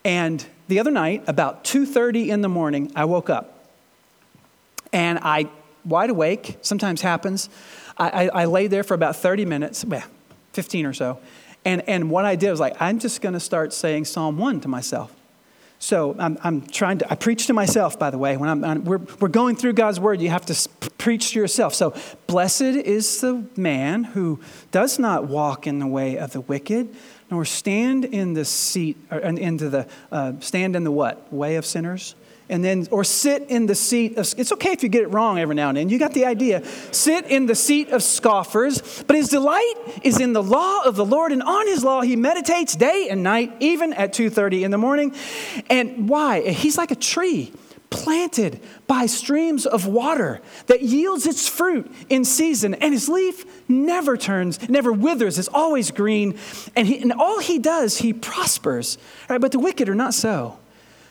And 0.04 0.44
the 0.68 0.78
other 0.78 0.90
night, 0.90 1.24
about 1.26 1.64
2:30 1.64 2.28
in 2.28 2.40
the 2.40 2.48
morning, 2.48 2.90
I 2.96 3.04
woke 3.04 3.28
up. 3.28 3.68
And 4.92 5.18
I, 5.22 5.48
wide 5.84 6.10
awake, 6.10 6.56
sometimes 6.62 7.02
happens, 7.02 7.50
I, 7.98 8.08
I, 8.08 8.42
I 8.42 8.44
lay 8.46 8.66
there 8.66 8.82
for 8.82 8.94
about 8.94 9.14
30 9.14 9.44
minutes, 9.44 9.84
well, 9.84 10.02
15 10.52 10.86
or 10.86 10.92
so, 10.92 11.20
and, 11.64 11.86
and 11.88 12.10
what 12.10 12.24
I 12.24 12.36
did 12.36 12.50
was 12.50 12.60
like, 12.60 12.76
I'm 12.80 12.98
just 12.98 13.20
going 13.20 13.34
to 13.34 13.40
start 13.40 13.72
saying 13.72 14.06
Psalm 14.06 14.38
1 14.38 14.62
to 14.62 14.68
myself. 14.68 15.14
So 15.82 16.14
I'm, 16.18 16.38
I'm 16.42 16.60
trying 16.60 16.98
to, 16.98 17.10
I 17.10 17.14
preach 17.14 17.46
to 17.46 17.54
myself, 17.54 17.98
by 17.98 18.10
the 18.10 18.18
way. 18.18 18.36
When 18.36 18.50
I'm, 18.50 18.64
I'm 18.64 18.84
we're, 18.84 19.00
we're 19.18 19.28
going 19.28 19.56
through 19.56 19.72
God's 19.72 19.98
word, 19.98 20.20
you 20.20 20.28
have 20.28 20.44
to 20.46 20.68
preach 20.98 21.32
to 21.32 21.38
yourself. 21.38 21.74
So, 21.74 21.94
blessed 22.26 22.60
is 22.60 23.22
the 23.22 23.46
man 23.56 24.04
who 24.04 24.40
does 24.72 24.98
not 24.98 25.24
walk 25.26 25.66
in 25.66 25.78
the 25.78 25.86
way 25.86 26.18
of 26.18 26.32
the 26.32 26.42
wicked, 26.42 26.94
nor 27.30 27.46
stand 27.46 28.04
in 28.04 28.34
the 28.34 28.44
seat, 28.44 28.98
or 29.10 29.20
into 29.20 29.70
the, 29.70 29.88
uh, 30.12 30.34
stand 30.40 30.76
in 30.76 30.84
the 30.84 30.90
what? 30.90 31.32
Way 31.32 31.56
of 31.56 31.64
sinners? 31.64 32.14
And 32.50 32.64
then, 32.64 32.86
or 32.90 33.04
sit 33.04 33.44
in 33.48 33.66
the 33.66 33.74
seat 33.74 34.18
of, 34.18 34.34
it's 34.36 34.52
okay 34.52 34.72
if 34.72 34.82
you 34.82 34.88
get 34.88 35.02
it 35.02 35.08
wrong 35.08 35.38
every 35.38 35.54
now 35.54 35.68
and 35.68 35.78
then. 35.78 35.88
You 35.88 35.98
got 35.98 36.12
the 36.12 36.26
idea. 36.26 36.64
Sit 36.92 37.26
in 37.26 37.46
the 37.46 37.54
seat 37.54 37.90
of 37.90 38.02
scoffers, 38.02 39.02
but 39.06 39.16
his 39.16 39.28
delight 39.28 39.74
is 40.02 40.20
in 40.20 40.32
the 40.32 40.42
law 40.42 40.82
of 40.82 40.96
the 40.96 41.04
Lord, 41.04 41.32
and 41.32 41.42
on 41.42 41.66
his 41.66 41.84
law 41.84 42.02
he 42.02 42.16
meditates 42.16 42.74
day 42.74 43.08
and 43.10 43.22
night, 43.22 43.54
even 43.60 43.92
at 43.92 44.12
2.30 44.12 44.62
in 44.62 44.70
the 44.70 44.78
morning. 44.78 45.14
And 45.70 46.08
why? 46.08 46.50
He's 46.50 46.76
like 46.76 46.90
a 46.90 46.96
tree 46.96 47.52
planted 47.90 48.60
by 48.86 49.06
streams 49.06 49.66
of 49.66 49.86
water 49.86 50.40
that 50.66 50.80
yields 50.82 51.26
its 51.26 51.48
fruit 51.48 51.90
in 52.08 52.24
season, 52.24 52.74
and 52.74 52.92
his 52.92 53.08
leaf 53.08 53.44
never 53.68 54.16
turns, 54.16 54.68
never 54.68 54.92
withers, 54.92 55.38
it's 55.38 55.48
always 55.48 55.90
green. 55.90 56.38
And, 56.76 56.86
he, 56.86 56.98
and 57.00 57.12
all 57.12 57.40
he 57.40 57.58
does, 57.58 57.98
he 57.98 58.12
prospers. 58.12 58.96
Right? 59.28 59.40
But 59.40 59.52
the 59.52 59.58
wicked 59.58 59.88
are 59.88 59.94
not 59.94 60.14
so. 60.14 60.58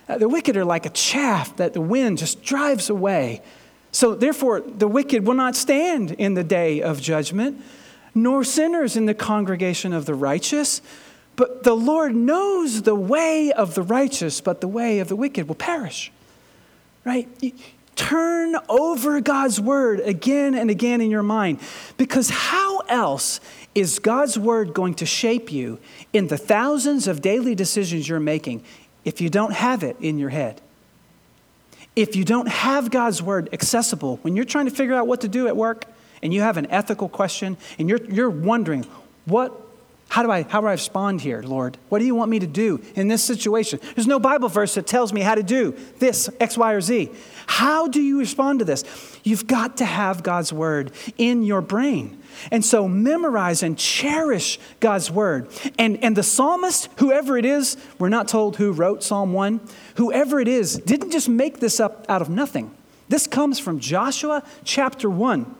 Uh, 0.09 0.17
the 0.17 0.27
wicked 0.27 0.57
are 0.57 0.65
like 0.65 0.87
a 0.87 0.89
chaff 0.89 1.55
that 1.57 1.73
the 1.73 1.81
wind 1.81 2.17
just 2.17 2.41
drives 2.43 2.89
away. 2.89 3.43
So, 3.91 4.15
therefore, 4.15 4.61
the 4.61 4.87
wicked 4.87 5.25
will 5.25 5.35
not 5.35 5.55
stand 5.55 6.11
in 6.11 6.33
the 6.33 6.43
day 6.43 6.81
of 6.81 6.99
judgment, 6.99 7.61
nor 8.15 8.43
sinners 8.43 8.97
in 8.97 9.05
the 9.05 9.13
congregation 9.13 9.93
of 9.93 10.05
the 10.05 10.15
righteous. 10.15 10.81
But 11.35 11.63
the 11.63 11.75
Lord 11.75 12.15
knows 12.15 12.81
the 12.81 12.95
way 12.95 13.51
of 13.51 13.75
the 13.75 13.83
righteous, 13.83 14.41
but 14.41 14.61
the 14.61 14.67
way 14.67 14.99
of 14.99 15.07
the 15.07 15.15
wicked 15.15 15.47
will 15.47 15.55
perish. 15.55 16.11
Right? 17.05 17.29
Turn 17.95 18.55
over 18.67 19.21
God's 19.21 19.61
word 19.61 19.99
again 20.01 20.53
and 20.55 20.69
again 20.69 21.01
in 21.01 21.09
your 21.09 21.23
mind. 21.23 21.59
Because 21.97 22.29
how 22.29 22.79
else 22.89 23.39
is 23.75 23.99
God's 23.99 24.37
word 24.37 24.73
going 24.73 24.95
to 24.95 25.05
shape 25.05 25.51
you 25.51 25.79
in 26.13 26.27
the 26.27 26.37
thousands 26.37 27.07
of 27.07 27.21
daily 27.21 27.55
decisions 27.55 28.09
you're 28.09 28.19
making 28.19 28.63
if 29.05 29.21
you 29.21 29.29
don't 29.29 29.53
have 29.53 29.83
it 29.83 29.97
in 29.99 30.17
your 30.17 30.29
head, 30.29 30.61
if 31.95 32.15
you 32.15 32.23
don't 32.23 32.47
have 32.47 32.91
God's 32.91 33.21
word 33.21 33.49
accessible, 33.51 34.17
when 34.21 34.35
you're 34.35 34.45
trying 34.45 34.65
to 34.65 34.71
figure 34.71 34.95
out 34.95 35.07
what 35.07 35.21
to 35.21 35.27
do 35.27 35.47
at 35.47 35.57
work 35.57 35.85
and 36.21 36.33
you 36.33 36.41
have 36.41 36.57
an 36.57 36.67
ethical 36.69 37.09
question 37.09 37.57
and 37.77 37.89
you're, 37.89 38.03
you're 38.05 38.29
wondering, 38.29 38.85
what, 39.25 39.59
how, 40.09 40.23
do 40.23 40.31
I, 40.31 40.43
how 40.43 40.61
do 40.61 40.67
I 40.67 40.71
respond 40.71 41.21
here, 41.21 41.41
Lord? 41.41 41.77
What 41.89 41.99
do 41.99 42.05
you 42.05 42.15
want 42.15 42.31
me 42.31 42.39
to 42.39 42.47
do 42.47 42.81
in 42.95 43.07
this 43.07 43.23
situation? 43.23 43.79
There's 43.95 44.07
no 44.07 44.19
Bible 44.19 44.49
verse 44.49 44.75
that 44.75 44.87
tells 44.87 45.13
me 45.13 45.21
how 45.21 45.35
to 45.35 45.43
do 45.43 45.75
this, 45.99 46.29
X, 46.39 46.57
Y, 46.57 46.73
or 46.73 46.81
Z. 46.81 47.11
How 47.47 47.87
do 47.87 48.01
you 48.01 48.19
respond 48.19 48.59
to 48.59 48.65
this? 48.65 48.83
You've 49.23 49.47
got 49.47 49.77
to 49.77 49.85
have 49.85 50.23
God's 50.23 50.53
word 50.53 50.91
in 51.17 51.43
your 51.43 51.61
brain. 51.61 52.18
And 52.51 52.63
so 52.63 52.87
memorize 52.87 53.63
and 53.63 53.77
cherish 53.77 54.59
God's 54.79 55.11
word. 55.11 55.49
And, 55.77 56.03
and 56.03 56.15
the 56.15 56.23
psalmist, 56.23 56.89
whoever 56.97 57.37
it 57.37 57.45
is, 57.45 57.77
we're 57.97 58.09
not 58.09 58.27
told 58.27 58.57
who 58.57 58.71
wrote 58.71 59.03
Psalm 59.03 59.33
1, 59.33 59.59
whoever 59.95 60.39
it 60.39 60.47
is, 60.47 60.77
didn't 60.77 61.11
just 61.11 61.29
make 61.29 61.59
this 61.59 61.79
up 61.79 62.05
out 62.09 62.21
of 62.21 62.29
nothing. 62.29 62.75
This 63.07 63.27
comes 63.27 63.59
from 63.59 63.79
Joshua 63.79 64.43
chapter 64.63 65.09
1. 65.09 65.55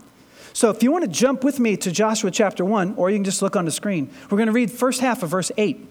So 0.54 0.70
if 0.70 0.84
you 0.84 0.92
want 0.92 1.04
to 1.04 1.10
jump 1.10 1.44
with 1.44 1.60
me 1.60 1.78
to 1.78 1.92
Joshua 1.92 2.32
chapter 2.32 2.66
1, 2.66 2.96
or 2.96 3.10
you 3.10 3.18
can 3.18 3.24
just 3.24 3.42
look 3.42 3.56
on 3.56 3.66
the 3.66 3.72
screen, 3.72 4.10
we're 4.30 4.38
going 4.38 4.48
to 4.48 4.54
read 4.54 4.72
first 4.72 5.02
half 5.02 5.24
of 5.24 5.30
verse 5.30 5.52
8. 5.58 5.88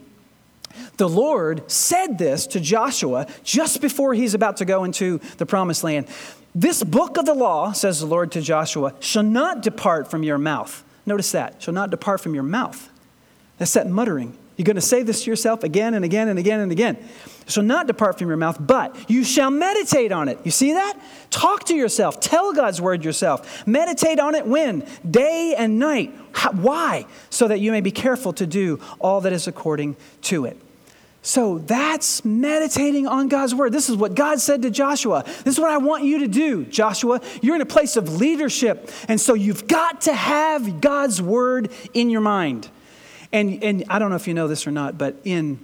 The 0.96 1.09
Lord 1.09 1.70
said 1.70 2.18
this 2.18 2.46
to 2.48 2.61
Joshua 2.61 3.27
just 3.42 3.81
before 3.81 4.14
he's 4.14 4.35
about 4.35 4.59
to 4.59 4.64
go 4.64 4.85
into 4.85 5.18
the 5.38 5.46
promised 5.46 5.85
land. 5.85 6.09
This 6.59 6.83
book 6.83 7.18
of 7.18 7.25
the 7.25 7.35
law, 7.35 7.71
says 7.71 8.01
the 8.01 8.07
Lord 8.07 8.33
to 8.33 8.40
Joshua, 8.40 8.92
shall 8.99 9.23
not 9.23 9.62
depart 9.62 10.11
from 10.11 10.25
your 10.25 10.38
mouth. 10.38 10.83
Notice 11.07 11.31
that, 11.31 11.62
shall 11.62 11.73
not 11.73 11.90
depart 11.90 12.21
from 12.21 12.35
your 12.35 12.42
mouth. 12.42 12.90
That's 13.59 13.75
that 13.75 13.88
muttering. 13.88 14.37
You're 14.57 14.64
going 14.64 14.75
to 14.75 14.81
say 14.81 15.05
this 15.05 15.23
to 15.23 15.31
yourself 15.31 15.62
again 15.62 15.94
and 15.94 16.05
again 16.05 16.27
and 16.27 16.37
again 16.37 16.59
and 16.59 16.73
again. 16.73 16.97
Shall 17.47 17.62
not 17.62 17.87
depart 17.87 18.18
from 18.18 18.27
your 18.27 18.37
mouth, 18.37 18.57
but 18.59 19.09
you 19.09 19.23
shall 19.23 19.53
meditate 19.53 20.11
on 20.11 20.27
it. 20.27 20.40
You 20.42 20.51
see 20.51 20.73
that? 20.73 21.01
Talk 21.31 21.62
to 21.66 21.77
yourself. 21.77 22.18
Tell 22.18 22.53
God's 22.53 22.81
word 22.81 23.05
yourself. 23.05 23.64
Meditate 23.64 24.18
on 24.18 24.35
it 24.35 24.44
when? 24.44 24.85
Day 25.09 25.55
and 25.57 25.79
night. 25.79 26.12
How, 26.33 26.51
why? 26.51 27.07
So 27.31 27.47
that 27.47 27.61
you 27.61 27.71
may 27.71 27.83
be 27.83 27.92
careful 27.92 28.33
to 28.33 28.49
do 28.49 28.81
all 28.99 29.21
that 29.21 29.33
is 29.33 29.47
according 29.47 29.94
to 30.23 30.47
it. 30.47 30.61
So 31.29 31.59
that's 31.59 32.25
meditating 32.25 33.07
on 33.07 33.29
God's 33.29 33.55
word. 33.55 33.71
This 33.71 33.91
is 33.91 33.97
what 33.97 34.14
God 34.14 34.41
said 34.41 34.62
to 34.62 34.71
Joshua. 34.71 35.25
This 35.45 35.57
is 35.57 35.61
what 35.61 35.69
I 35.69 35.77
want 35.77 36.05
you 36.05 36.21
to 36.21 36.27
do, 36.27 36.64
Joshua. 36.64 37.21
You're 37.43 37.55
in 37.55 37.61
a 37.61 37.67
place 37.67 37.99
of 37.99 38.17
leadership. 38.17 38.91
And 39.09 39.21
so 39.21 39.35
you've 39.35 39.69
got 39.69 40.01
to 40.03 40.14
have 40.14 40.81
God's 40.81 41.21
word 41.21 41.71
in 41.93 42.09
your 42.09 42.23
mind. 42.23 42.71
And, 43.31 43.62
and 43.62 43.85
I 43.91 43.99
don't 43.99 44.09
know 44.09 44.17
if 44.17 44.27
you 44.27 44.33
know 44.33 44.49
this 44.49 44.67
or 44.67 44.71
not, 44.71 44.97
but 44.97 45.17
in 45.23 45.61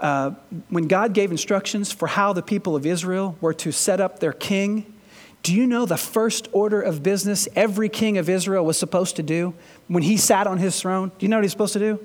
uh, 0.00 0.30
when 0.70 0.88
God 0.88 1.12
gave 1.12 1.30
instructions 1.30 1.92
for 1.92 2.08
how 2.08 2.32
the 2.32 2.42
people 2.42 2.74
of 2.74 2.86
Israel 2.86 3.36
were 3.42 3.52
to 3.52 3.70
set 3.70 4.00
up 4.00 4.18
their 4.18 4.32
king, 4.32 4.94
do 5.42 5.54
you 5.54 5.66
know 5.66 5.84
the 5.84 5.98
first 5.98 6.48
order 6.52 6.80
of 6.80 7.02
business 7.02 7.46
every 7.54 7.90
king 7.90 8.16
of 8.16 8.30
Israel 8.30 8.64
was 8.64 8.78
supposed 8.78 9.16
to 9.16 9.22
do 9.22 9.52
when 9.88 10.04
he 10.04 10.16
sat 10.16 10.46
on 10.46 10.56
his 10.56 10.80
throne? 10.80 11.12
Do 11.18 11.26
you 11.26 11.28
know 11.28 11.36
what 11.36 11.44
he's 11.44 11.52
supposed 11.52 11.74
to 11.74 11.78
do? 11.80 12.00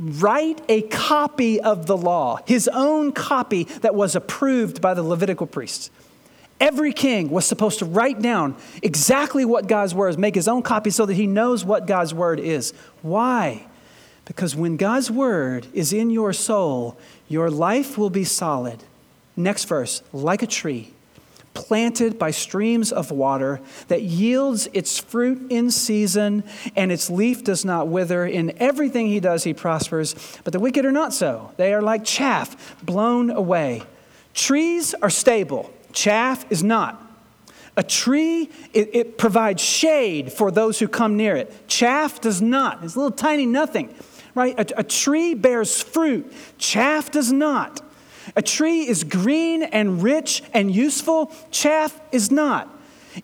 Write 0.00 0.60
a 0.68 0.82
copy 0.82 1.60
of 1.60 1.86
the 1.86 1.96
law, 1.96 2.38
his 2.46 2.68
own 2.72 3.12
copy 3.12 3.64
that 3.64 3.94
was 3.94 4.14
approved 4.14 4.80
by 4.80 4.94
the 4.94 5.02
Levitical 5.02 5.46
priests. 5.46 5.90
Every 6.60 6.92
king 6.92 7.30
was 7.30 7.46
supposed 7.46 7.78
to 7.80 7.84
write 7.84 8.20
down 8.20 8.56
exactly 8.82 9.44
what 9.44 9.68
God's 9.68 9.94
word 9.94 10.08
is, 10.08 10.18
make 10.18 10.34
his 10.34 10.48
own 10.48 10.62
copy 10.62 10.90
so 10.90 11.06
that 11.06 11.14
he 11.14 11.26
knows 11.26 11.64
what 11.64 11.86
God's 11.86 12.12
word 12.12 12.40
is. 12.40 12.72
Why? 13.02 13.66
Because 14.24 14.54
when 14.54 14.76
God's 14.76 15.10
word 15.10 15.66
is 15.72 15.92
in 15.92 16.10
your 16.10 16.32
soul, 16.32 16.98
your 17.28 17.50
life 17.50 17.96
will 17.96 18.10
be 18.10 18.24
solid. 18.24 18.82
Next 19.36 19.64
verse, 19.64 20.02
like 20.12 20.42
a 20.42 20.46
tree 20.46 20.92
planted 21.58 22.20
by 22.20 22.30
streams 22.30 22.92
of 22.92 23.10
water 23.10 23.60
that 23.88 24.02
yields 24.02 24.68
its 24.72 25.00
fruit 25.00 25.50
in 25.50 25.72
season 25.72 26.44
and 26.76 26.92
its 26.92 27.10
leaf 27.10 27.42
does 27.42 27.64
not 27.64 27.88
wither. 27.88 28.24
In 28.24 28.56
everything 28.58 29.08
he 29.08 29.18
does, 29.18 29.42
he 29.42 29.52
prospers. 29.52 30.14
But 30.44 30.52
the 30.52 30.60
wicked 30.60 30.84
are 30.84 30.92
not 30.92 31.12
so. 31.12 31.52
They 31.56 31.74
are 31.74 31.82
like 31.82 32.04
chaff 32.04 32.80
blown 32.84 33.28
away. 33.30 33.82
Trees 34.34 34.94
are 34.94 35.10
stable, 35.10 35.72
chaff 35.92 36.50
is 36.50 36.62
not. 36.62 37.04
A 37.76 37.82
tree, 37.82 38.50
it, 38.72 38.90
it 38.92 39.18
provides 39.18 39.60
shade 39.60 40.32
for 40.32 40.52
those 40.52 40.78
who 40.78 40.86
come 40.86 41.16
near 41.16 41.34
it. 41.34 41.68
Chaff 41.68 42.20
does 42.20 42.40
not. 42.40 42.84
It's 42.84 42.94
a 42.94 43.00
little 43.00 43.16
tiny 43.16 43.46
nothing 43.46 43.92
right? 44.34 44.54
A, 44.56 44.80
a 44.80 44.84
tree 44.84 45.34
bears 45.34 45.82
fruit, 45.82 46.32
chaff 46.58 47.10
does 47.10 47.32
not. 47.32 47.80
A 48.36 48.42
tree 48.42 48.86
is 48.86 49.04
green 49.04 49.62
and 49.62 50.02
rich 50.02 50.42
and 50.52 50.74
useful, 50.74 51.32
chaff 51.50 52.00
is 52.12 52.30
not. 52.30 52.74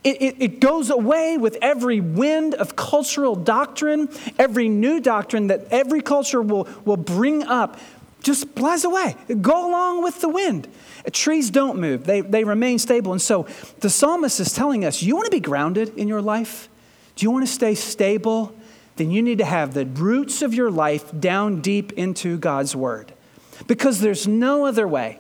It, 0.03 0.21
it, 0.21 0.37
it, 0.40 0.61
goes 0.61 0.90
away 0.90 1.38
with 1.38 1.57
every 1.62 2.01
wind 2.01 2.55
of 2.55 2.75
cultural 2.75 3.37
doctrine, 3.37 4.09
every 4.38 4.69
new 4.69 4.99
doctrine 4.99 5.47
that 5.49 5.69
every 5.71 6.03
culture 6.03 6.43
will, 6.43 6.67
will 6.85 6.97
bring 6.97 7.45
up 7.45 7.79
just 8.21 8.49
flies 8.55 8.85
away. 8.85 9.14
Go 9.40 9.69
along 9.69 10.03
with 10.03 10.21
the 10.21 10.29
wind. 10.29 10.67
Trees 11.12 11.51
don't 11.51 11.79
move, 11.79 12.05
they, 12.05 12.23
they 12.23 12.43
remain 12.43 12.79
stable. 12.79 13.12
And 13.12 13.23
so 13.23 13.47
the 13.81 13.90
psalmist 13.90 14.40
is 14.40 14.53
telling 14.53 14.85
us 14.85 15.03
you 15.03 15.14
want 15.14 15.27
to 15.27 15.31
be 15.31 15.40
grounded 15.40 15.97
in 15.97 16.09
your 16.09 16.23
life? 16.23 16.69
Do 17.14 17.25
you 17.25 17.31
want 17.31 17.47
to 17.47 17.53
stay 17.53 17.75
stable? 17.75 18.55
then 18.97 19.11
you 19.11 19.23
need 19.23 19.38
to 19.38 19.45
have 19.45 19.75
the 19.75 19.87
roots 19.87 20.43
of 20.43 20.55
your 20.55 20.71
life 20.71 21.11
down 21.19 21.61
deep 21.61 21.93
into 21.93 22.38
God's 22.38 22.77
Word. 22.77 23.13
Because 23.67 24.01
there's 24.01 24.27
no 24.27 24.67
other 24.67 24.87
way. 24.87 25.19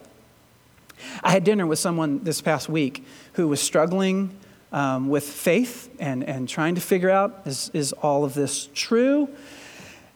I 1.22 1.30
had 1.32 1.44
dinner 1.44 1.66
with 1.66 1.78
someone 1.78 2.24
this 2.24 2.40
past 2.40 2.68
week 2.68 3.04
who 3.34 3.48
was 3.48 3.60
struggling 3.60 4.36
um, 4.72 5.08
with 5.08 5.24
faith 5.24 5.94
and, 6.00 6.24
and 6.24 6.48
trying 6.48 6.74
to 6.74 6.80
figure 6.80 7.10
out 7.10 7.42
is, 7.46 7.70
is 7.74 7.92
all 7.92 8.24
of 8.24 8.34
this 8.34 8.68
true? 8.74 9.28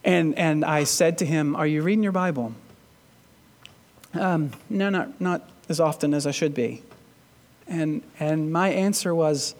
And, 0.05 0.37
and 0.39 0.65
I 0.65 0.85
said 0.85 1.19
to 1.19 1.27
him, 1.27 1.55
Are 1.57 1.67
you 1.67 1.83
reading 1.83 2.03
your 2.03 2.13
Bible? 2.13 2.55
Um, 4.15 4.53
no, 4.71 4.89
not, 4.89 5.21
not 5.21 5.49
as 5.69 5.81
often 5.81 6.15
as 6.15 6.27
I 6.27 6.31
should 6.31 6.55
be. 6.55 6.83
And, 7.67 8.03
and 8.19 8.51
my 8.51 8.71
answer 8.71 9.15
was, 9.15 9.55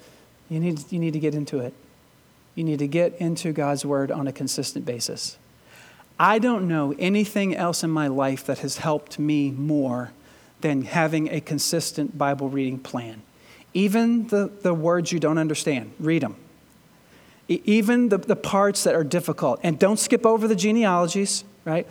you 0.49 0.61
need, 0.61 0.91
you 0.91 0.99
need 0.99 1.13
to 1.13 1.21
get 1.21 1.35
into 1.35 1.59
it. 1.59 1.75
You 2.55 2.65
need 2.65 2.79
to 2.79 2.89
get 2.89 3.15
into 3.17 3.53
God's 3.53 3.85
Word 3.85 4.11
on 4.11 4.27
a 4.27 4.33
consistent 4.33 4.85
basis. 4.85 5.37
I 6.19 6.39
don't 6.39 6.67
know 6.67 6.95
anything 6.99 7.55
else 7.55 7.85
in 7.85 7.91
my 7.91 8.09
life 8.09 8.45
that 8.47 8.59
has 8.61 8.79
helped 8.79 9.19
me 9.19 9.51
more 9.51 10.13
than 10.61 10.83
having 10.83 11.29
a 11.33 11.41
consistent 11.41 12.19
Bible 12.19 12.49
reading 12.49 12.79
plan. 12.79 13.23
Even 13.73 14.27
the, 14.29 14.51
the 14.63 14.75
words 14.75 15.13
you 15.13 15.21
don't 15.21 15.39
understand, 15.39 15.93
read 16.01 16.23
them. 16.23 16.35
Even 17.49 18.09
the, 18.09 18.19
the 18.19 18.37
parts 18.37 18.85
that 18.85 18.95
are 18.95 19.05
difficult. 19.05 19.61
And 19.63 19.79
don't 19.79 19.99
skip 19.99 20.27
over 20.27 20.49
the 20.49 20.57
genealogies, 20.57 21.45
right? 21.65 21.87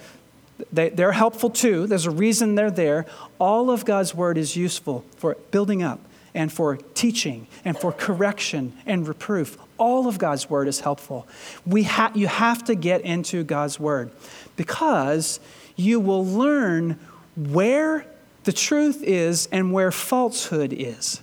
They, 0.73 0.89
they're 0.89 1.13
helpful 1.13 1.49
too. 1.49 1.87
There's 1.87 2.05
a 2.05 2.11
reason 2.11 2.55
they're 2.55 2.69
there. 2.69 3.05
All 3.39 3.71
of 3.71 3.85
God's 3.85 4.13
word 4.13 4.37
is 4.37 4.55
useful 4.55 5.05
for 5.15 5.35
building 5.51 5.81
up 5.81 5.99
and 6.37 6.53
for 6.53 6.77
teaching 6.93 7.47
and 7.65 7.77
for 7.77 7.91
correction 7.91 8.71
and 8.85 9.07
reproof. 9.07 9.57
All 9.79 10.07
of 10.07 10.19
God's 10.19 10.49
word 10.49 10.67
is 10.67 10.79
helpful. 10.81 11.27
We 11.65 11.83
ha- 11.83 12.11
you 12.13 12.27
have 12.27 12.63
to 12.65 12.75
get 12.75 13.01
into 13.01 13.43
God's 13.43 13.79
word 13.79 14.11
because 14.55 15.39
you 15.75 15.99
will 15.99 16.23
learn 16.23 16.99
where 17.35 18.05
the 18.43 18.53
truth 18.53 19.03
is 19.03 19.49
and 19.51 19.73
where 19.73 19.91
falsehood 19.91 20.73
is. 20.73 21.21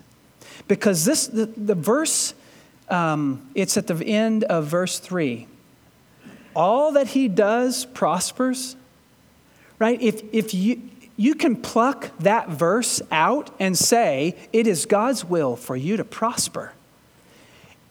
Because 0.67 1.05
this, 1.05 1.29
the, 1.29 1.47
the 1.47 1.77
verse, 1.77 2.35
um, 2.89 3.49
it's 3.55 3.77
at 3.77 3.87
the 3.87 4.05
end 4.05 4.43
of 4.45 4.67
verse 4.67 4.99
3. 4.99 5.47
All 6.57 6.93
that 6.93 7.09
he 7.09 7.29
does 7.29 7.85
prospers, 7.87 8.75
right? 9.79 10.01
If, 10.03 10.23
if 10.33 10.55
you, 10.55 10.83
you 11.17 11.35
can 11.35 11.57
pluck 11.57 12.11
that 12.19 12.49
verse 12.49 13.01
out 13.11 13.51
and 13.61 13.79
say, 13.79 14.37
it 14.53 14.67
is 14.67 14.87
God's 14.87 15.25
will 15.25 15.57
for 15.57 15.77
you 15.77 15.97
to 15.97 16.05
prosper. 16.05 16.73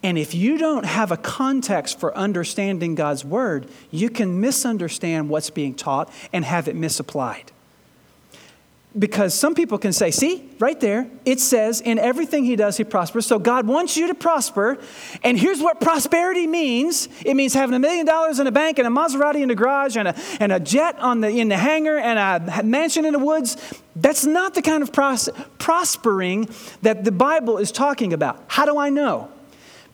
And 0.01 0.17
if 0.17 0.35
you 0.35 0.57
don't 0.57 0.85
have 0.85 1.11
a 1.11 1.17
context 1.17 1.97
for 1.97 2.15
understanding 2.17 2.93
God's 2.93 3.23
word, 3.23 3.69
you 3.89 4.09
can 4.09 4.41
misunderstand 4.41 5.29
what's 5.29 5.49
being 5.49 5.73
taught 5.73 6.11
and 6.33 6.43
have 6.43 6.67
it 6.67 6.75
misapplied. 6.75 7.53
Because 8.97 9.33
some 9.33 9.55
people 9.55 9.79
can 9.79 9.91
say, 9.91 10.11
see, 10.11 10.47
right 10.59 10.79
there, 10.79 11.09
it 11.25 11.39
says, 11.39 11.81
in 11.81 11.97
everything 11.97 12.45
he 12.45 12.55
does, 12.55 12.77
he 12.77 12.83
prospers. 12.83 13.25
So 13.25 13.39
God 13.39 13.65
wants 13.65 13.97
you 13.97 14.05
to 14.07 14.13
prosper. 14.13 14.77
And 15.23 15.39
here's 15.39 15.59
what 15.59 15.81
prosperity 15.81 16.45
means 16.45 17.09
it 17.25 17.33
means 17.35 17.55
having 17.55 17.73
a 17.73 17.79
million 17.79 18.05
dollars 18.05 18.39
in 18.39 18.45
a 18.45 18.51
bank 18.51 18.77
and 18.77 18.87
a 18.87 18.91
Maserati 18.91 19.41
in 19.41 19.47
the 19.47 19.55
garage 19.55 19.97
and 19.97 20.09
a, 20.09 20.15
and 20.39 20.51
a 20.51 20.59
jet 20.59 20.99
on 20.99 21.21
the, 21.21 21.29
in 21.29 21.49
the 21.49 21.57
hangar 21.57 21.97
and 21.97 22.19
a 22.19 22.63
mansion 22.63 23.03
in 23.03 23.13
the 23.13 23.19
woods. 23.19 23.57
That's 23.95 24.25
not 24.25 24.53
the 24.53 24.61
kind 24.61 24.83
of 24.83 24.93
pros- 24.93 25.29
prospering 25.57 26.49
that 26.83 27.03
the 27.03 27.11
Bible 27.11 27.57
is 27.57 27.71
talking 27.71 28.13
about. 28.13 28.43
How 28.47 28.65
do 28.65 28.77
I 28.77 28.89
know? 28.89 29.31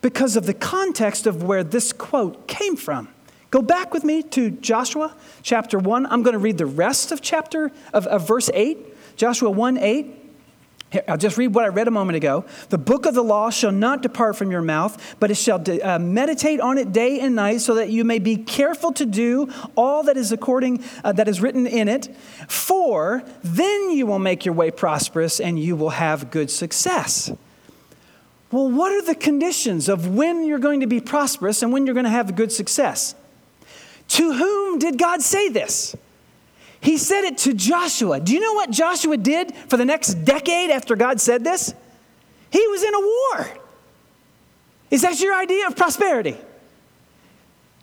Because 0.02 0.36
of 0.36 0.44
the 0.44 0.54
context 0.54 1.26
of 1.26 1.42
where 1.42 1.64
this 1.64 1.94
quote 1.94 2.46
came 2.46 2.76
from. 2.76 3.08
Go 3.50 3.62
back 3.62 3.92
with 3.92 4.04
me 4.04 4.22
to 4.22 4.50
Joshua 4.50 5.16
chapter 5.42 5.78
1. 5.78 6.06
I'm 6.06 6.22
going 6.22 6.34
to 6.34 6.38
read 6.38 6.56
the 6.56 6.66
rest 6.66 7.10
of 7.10 7.20
chapter 7.20 7.72
of, 7.92 8.06
of 8.06 8.26
verse 8.26 8.48
8. 8.54 8.89
Joshua 9.20 9.50
1 9.50 9.76
8. 9.76 10.06
Here, 10.92 11.04
I'll 11.06 11.18
just 11.18 11.36
read 11.36 11.54
what 11.54 11.66
I 11.66 11.68
read 11.68 11.86
a 11.86 11.90
moment 11.90 12.16
ago. 12.16 12.46
The 12.70 12.78
book 12.78 13.04
of 13.04 13.12
the 13.12 13.22
law 13.22 13.50
shall 13.50 13.70
not 13.70 14.00
depart 14.00 14.34
from 14.34 14.50
your 14.50 14.62
mouth, 14.62 15.16
but 15.20 15.30
it 15.30 15.34
shall 15.34 15.62
uh, 15.82 15.98
meditate 15.98 16.58
on 16.58 16.78
it 16.78 16.90
day 16.90 17.20
and 17.20 17.36
night, 17.36 17.60
so 17.60 17.74
that 17.74 17.90
you 17.90 18.02
may 18.02 18.18
be 18.18 18.38
careful 18.38 18.92
to 18.92 19.04
do 19.04 19.52
all 19.76 20.04
that 20.04 20.16
is 20.16 20.32
according 20.32 20.82
uh, 21.04 21.12
that 21.12 21.28
is 21.28 21.42
written 21.42 21.66
in 21.66 21.86
it. 21.86 22.16
For 22.48 23.22
then 23.42 23.90
you 23.90 24.06
will 24.06 24.18
make 24.18 24.46
your 24.46 24.54
way 24.54 24.70
prosperous, 24.70 25.38
and 25.38 25.58
you 25.58 25.76
will 25.76 25.90
have 25.90 26.30
good 26.30 26.50
success. 26.50 27.30
Well, 28.50 28.70
what 28.70 28.90
are 28.90 29.02
the 29.04 29.14
conditions 29.14 29.90
of 29.90 30.08
when 30.08 30.46
you're 30.46 30.58
going 30.58 30.80
to 30.80 30.86
be 30.86 30.98
prosperous 31.02 31.62
and 31.62 31.74
when 31.74 31.84
you're 31.84 31.94
going 31.94 32.04
to 32.04 32.10
have 32.10 32.36
good 32.36 32.52
success? 32.52 33.14
To 34.08 34.32
whom 34.32 34.78
did 34.78 34.98
God 34.98 35.20
say 35.20 35.50
this? 35.50 35.94
He 36.80 36.96
said 36.96 37.24
it 37.24 37.38
to 37.38 37.52
Joshua. 37.52 38.20
Do 38.20 38.32
you 38.32 38.40
know 38.40 38.54
what 38.54 38.70
Joshua 38.70 39.16
did 39.16 39.54
for 39.54 39.76
the 39.76 39.84
next 39.84 40.14
decade 40.24 40.70
after 40.70 40.96
God 40.96 41.20
said 41.20 41.44
this? 41.44 41.74
He 42.50 42.66
was 42.68 42.82
in 42.82 42.94
a 42.94 43.00
war. 43.00 43.48
Is 44.90 45.02
that 45.02 45.20
your 45.20 45.34
idea 45.34 45.66
of 45.66 45.76
prosperity? 45.76 46.36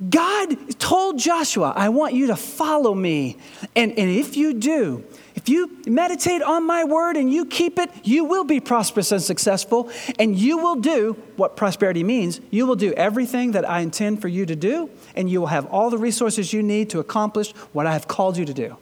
God 0.10 0.79
told 0.79 1.17
Joshua, 1.17 1.73
I 1.75 1.89
want 1.89 2.13
you 2.13 2.27
to 2.27 2.36
follow 2.36 2.93
me. 2.93 3.38
And, 3.75 3.97
and 3.97 4.10
if 4.12 4.38
you 4.38 4.53
do, 4.53 5.03
if 5.36 5.49
you 5.49 5.79
meditate 5.88 6.43
on 6.43 6.65
my 6.65 6.83
word 6.83 7.17
and 7.17 7.33
you 7.33 7.45
keep 7.45 7.79
it, 7.79 7.89
you 8.03 8.23
will 8.23 8.43
be 8.43 8.60
prosperous 8.60 9.12
and 9.12 9.21
successful. 9.21 9.89
And 10.19 10.38
you 10.38 10.57
will 10.57 10.75
do 10.75 11.13
what 11.36 11.55
prosperity 11.55 12.03
means. 12.03 12.41
You 12.51 12.67
will 12.67 12.75
do 12.75 12.93
everything 12.93 13.51
that 13.51 13.67
I 13.67 13.79
intend 13.79 14.21
for 14.21 14.27
you 14.27 14.45
to 14.45 14.55
do, 14.55 14.89
and 15.15 15.29
you 15.29 15.39
will 15.39 15.47
have 15.47 15.65
all 15.67 15.89
the 15.89 15.97
resources 15.97 16.53
you 16.53 16.62
need 16.62 16.89
to 16.91 16.99
accomplish 16.99 17.53
what 17.73 17.88
I 17.88 17.93
have 17.93 18.07
called 18.07 18.38
you 18.38 18.45
to 18.45 18.53
do. 18.53 18.77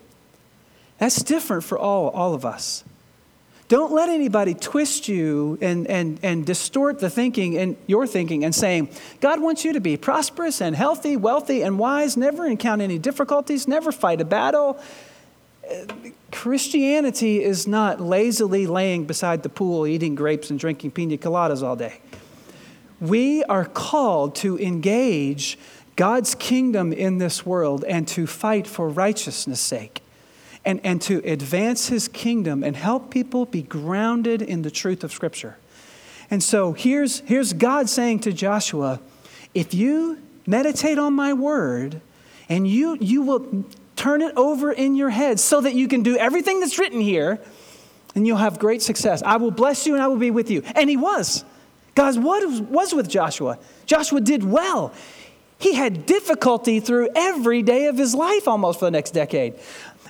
That's 0.98 1.22
different 1.24 1.64
for 1.64 1.78
all, 1.78 2.10
all 2.10 2.34
of 2.34 2.46
us. 2.46 2.84
Don't 3.68 3.92
let 3.92 4.10
anybody 4.10 4.54
twist 4.54 5.08
you 5.08 5.58
and, 5.60 5.88
and, 5.88 6.20
and 6.22 6.46
distort 6.46 7.00
the 7.00 7.10
thinking 7.10 7.58
and 7.58 7.76
your 7.88 8.06
thinking 8.06 8.46
and 8.46 8.54
saying, 8.54 8.90
God 9.22 9.42
wants 9.42 9.66
you 9.66 9.74
to 9.74 9.80
be 9.80 9.98
prosperous 9.98 10.62
and 10.62 10.76
healthy, 10.76 11.18
wealthy, 11.18 11.64
and 11.64 11.80
wise, 11.80 12.16
never 12.16 12.46
encounter 12.46 12.84
any 12.84 13.00
difficulties, 13.00 13.68
never 13.68 13.92
fight 13.92 14.22
a 14.22 14.26
battle. 14.26 14.80
Christianity 16.32 17.44
is 17.44 17.66
not 17.66 18.00
lazily 18.00 18.68
laying 18.68 19.06
beside 19.06 19.42
the 19.42 19.50
pool, 19.50 19.88
eating 19.88 20.14
grapes 20.14 20.52
and 20.52 20.60
drinking 20.60 20.92
pina 20.92 21.18
coladas 21.18 21.64
all 21.64 21.76
day. 21.76 22.02
We 23.02 23.44
are 23.46 23.66
called 23.66 24.36
to 24.36 24.60
engage 24.60 25.58
God's 25.96 26.36
kingdom 26.36 26.94
in 26.94 27.18
this 27.18 27.48
world 27.48 27.84
and 27.86 28.08
to 28.10 28.28
fight 28.28 28.68
for 28.68 28.88
righteousness' 28.88 29.60
sake 29.60 30.04
and, 30.66 30.82
and 30.84 31.02
to 31.04 31.20
advance 31.20 31.88
his 31.88 32.08
kingdom 32.08 32.64
and 32.64 32.76
help 32.76 33.12
people 33.12 33.46
be 33.46 33.62
grounded 33.62 34.42
in 34.42 34.64
the 34.64 34.72
truth 34.72 35.04
of 35.04 35.12
Scripture. 35.12 35.58
And 36.32 36.42
so 36.42 36.74
here's, 36.74 37.20
here's 37.22 37.54
God 37.54 37.88
saying 37.90 38.22
to 38.22 38.34
Joshua 38.34 39.00
if 39.54 39.74
you 39.74 40.18
meditate 40.46 40.98
on 40.98 41.14
my 41.14 41.34
word 41.34 42.02
and 42.50 42.68
you, 42.68 42.98
you 43.00 43.22
will 43.22 43.66
turn 43.96 44.22
it 44.22 44.36
over 44.36 44.72
in 44.72 44.96
your 44.96 45.10
head 45.10 45.40
so 45.40 45.62
that 45.62 45.74
you 45.74 45.88
can 45.88 46.04
do 46.04 46.18
everything 46.18 46.60
that's 46.60 46.78
written 46.78 47.00
here 47.00 47.40
and 48.16 48.26
you'll 48.26 48.38
have 48.38 48.60
great 48.60 48.82
success. 48.82 49.22
I 49.24 49.38
will 49.38 49.52
bless 49.52 49.86
you 49.86 49.94
and 49.94 50.04
I 50.04 50.08
will 50.08 50.18
be 50.18 50.32
with 50.32 50.50
you. 50.50 50.64
And 50.76 50.90
he 50.90 50.98
was. 50.98 51.46
God 51.96 52.22
was, 52.22 52.62
was 52.62 52.94
with 52.94 53.10
Joshua. 53.10 53.58
Joshua 53.86 54.20
did 54.20 54.44
well. 54.44 54.94
He 55.58 55.74
had 55.74 56.06
difficulty 56.06 56.80
through 56.80 57.10
every 57.16 57.62
day 57.62 57.88
of 57.88 57.98
his 57.98 58.14
life 58.14 58.48
almost 58.48 58.80
for 58.80 58.86
the 58.86 58.92
next 58.92 59.12
decade. 59.12 59.56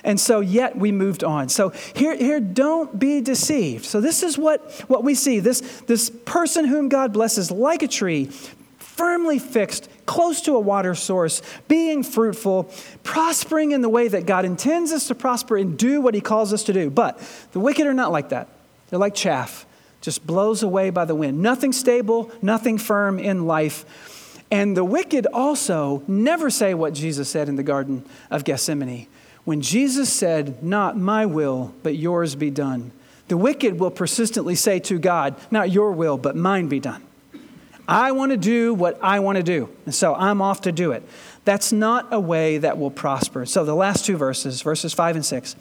And 0.06 0.20
so, 0.20 0.38
yet 0.38 0.78
we 0.78 0.92
moved 0.92 1.24
on. 1.24 1.48
So, 1.48 1.70
here, 1.96 2.16
here 2.16 2.38
don't 2.38 2.96
be 2.96 3.20
deceived. 3.20 3.84
So, 3.84 4.00
this 4.00 4.22
is 4.22 4.38
what, 4.38 4.70
what 4.86 5.02
we 5.02 5.16
see 5.16 5.40
this, 5.40 5.60
this 5.80 6.10
person 6.10 6.64
whom 6.64 6.88
God 6.88 7.12
blesses 7.12 7.50
like 7.50 7.82
a 7.82 7.88
tree, 7.88 8.26
firmly 8.78 9.40
fixed, 9.40 9.88
close 10.06 10.40
to 10.42 10.54
a 10.54 10.60
water 10.60 10.94
source, 10.94 11.42
being 11.66 12.04
fruitful, 12.04 12.72
prospering 13.02 13.72
in 13.72 13.82
the 13.82 13.88
way 13.88 14.06
that 14.06 14.26
God 14.26 14.44
intends 14.44 14.92
us 14.92 15.08
to 15.08 15.14
prosper 15.16 15.56
and 15.56 15.76
do 15.76 16.00
what 16.00 16.14
He 16.14 16.20
calls 16.20 16.52
us 16.52 16.62
to 16.64 16.72
do. 16.72 16.88
But 16.88 17.18
the 17.50 17.58
wicked 17.58 17.84
are 17.84 17.92
not 17.92 18.12
like 18.12 18.28
that. 18.28 18.46
They're 18.88 19.00
like 19.00 19.16
chaff, 19.16 19.66
just 20.02 20.24
blows 20.24 20.62
away 20.62 20.90
by 20.90 21.04
the 21.04 21.16
wind. 21.16 21.42
Nothing 21.42 21.72
stable, 21.72 22.30
nothing 22.40 22.78
firm 22.78 23.18
in 23.18 23.48
life. 23.48 24.40
And 24.52 24.76
the 24.76 24.84
wicked 24.84 25.26
also 25.32 26.04
never 26.06 26.48
say 26.48 26.74
what 26.74 26.94
Jesus 26.94 27.28
said 27.28 27.48
in 27.48 27.56
the 27.56 27.64
Garden 27.64 28.04
of 28.30 28.44
Gethsemane 28.44 29.08
when 29.46 29.62
Jesus 29.62 30.12
said, 30.12 30.62
Not 30.62 30.98
my 30.98 31.24
will, 31.24 31.72
but 31.82 31.96
yours 31.96 32.34
be 32.34 32.50
done, 32.50 32.90
the 33.28 33.36
wicked 33.36 33.80
will 33.80 33.90
persistently 33.90 34.56
say 34.56 34.78
to 34.80 34.98
God, 34.98 35.36
Not 35.50 35.70
your 35.70 35.92
will, 35.92 36.18
but 36.18 36.36
mine 36.36 36.68
be 36.68 36.80
done. 36.80 37.02
I 37.88 38.10
want 38.10 38.32
to 38.32 38.36
do 38.36 38.74
what 38.74 38.98
I 39.00 39.20
want 39.20 39.36
to 39.36 39.44
do, 39.44 39.70
and 39.84 39.94
so 39.94 40.14
I'm 40.16 40.42
off 40.42 40.62
to 40.62 40.72
do 40.72 40.90
it. 40.90 41.04
That's 41.44 41.72
not 41.72 42.08
a 42.12 42.18
way 42.18 42.58
that 42.58 42.76
will 42.76 42.90
prosper. 42.90 43.46
So 43.46 43.64
the 43.64 43.76
last 43.76 44.04
two 44.04 44.16
verses, 44.16 44.62
verses 44.62 44.92
5 44.92 45.16
and 45.16 45.24
6. 45.24 45.54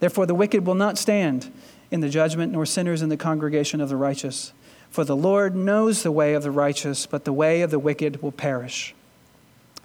Therefore, 0.00 0.26
the 0.26 0.34
wicked 0.34 0.66
will 0.66 0.74
not 0.74 0.98
stand 0.98 1.52
in 1.92 2.00
the 2.00 2.08
judgment, 2.08 2.52
nor 2.52 2.66
sinners 2.66 3.02
in 3.02 3.08
the 3.08 3.16
congregation 3.16 3.80
of 3.80 3.88
the 3.88 3.96
righteous. 3.96 4.52
For 4.90 5.04
the 5.04 5.16
Lord 5.16 5.54
knows 5.54 6.02
the 6.02 6.10
way 6.10 6.34
of 6.34 6.42
the 6.42 6.50
righteous, 6.50 7.06
but 7.06 7.24
the 7.24 7.32
way 7.32 7.62
of 7.62 7.70
the 7.70 7.78
wicked 7.78 8.20
will 8.20 8.32
perish. 8.32 8.96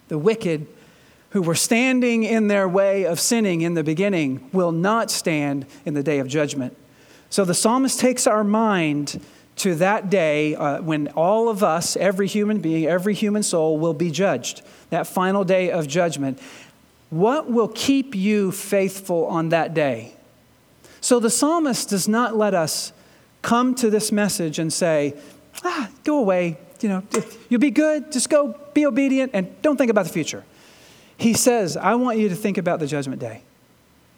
The 0.07 0.17
wicked 0.17 0.65
who 1.33 1.41
were 1.41 1.55
standing 1.55 2.23
in 2.23 2.47
their 2.47 2.69
way 2.69 3.05
of 3.05 3.19
sinning 3.19 3.61
in 3.61 3.73
the 3.73 3.83
beginning 3.83 4.47
will 4.53 4.71
not 4.71 5.09
stand 5.09 5.65
in 5.83 5.95
the 5.95 6.03
day 6.03 6.19
of 6.19 6.27
judgment. 6.27 6.77
So 7.31 7.43
the 7.43 7.55
psalmist 7.55 7.99
takes 7.99 8.27
our 8.27 8.43
mind 8.43 9.19
to 9.55 9.73
that 9.75 10.11
day 10.11 10.53
uh, 10.53 10.83
when 10.83 11.07
all 11.09 11.49
of 11.49 11.63
us, 11.63 11.97
every 11.97 12.27
human 12.27 12.59
being, 12.59 12.85
every 12.85 13.15
human 13.15 13.41
soul, 13.41 13.79
will 13.79 13.95
be 13.95 14.11
judged, 14.11 14.61
that 14.91 15.07
final 15.07 15.43
day 15.43 15.71
of 15.71 15.87
judgment. 15.87 16.39
What 17.09 17.49
will 17.49 17.67
keep 17.69 18.13
you 18.13 18.51
faithful 18.51 19.25
on 19.25 19.49
that 19.49 19.73
day? 19.73 20.13
So 21.01 21.19
the 21.19 21.31
psalmist 21.31 21.89
does 21.89 22.07
not 22.07 22.35
let 22.37 22.53
us 22.53 22.93
come 23.41 23.73
to 23.75 23.89
this 23.89 24.11
message 24.11 24.59
and 24.59 24.71
say, 24.71 25.15
ah, 25.63 25.89
go 26.03 26.19
away, 26.19 26.57
you 26.79 26.89
know, 26.89 27.03
you'll 27.49 27.59
be 27.59 27.71
good, 27.71 28.11
just 28.11 28.29
go 28.29 28.55
be 28.75 28.85
obedient 28.85 29.31
and 29.33 29.59
don't 29.63 29.77
think 29.77 29.89
about 29.89 30.05
the 30.05 30.13
future. 30.13 30.43
He 31.17 31.33
says, 31.33 31.77
I 31.77 31.95
want 31.95 32.17
you 32.17 32.29
to 32.29 32.35
think 32.35 32.57
about 32.57 32.79
the 32.79 32.87
judgment 32.87 33.21
day. 33.21 33.43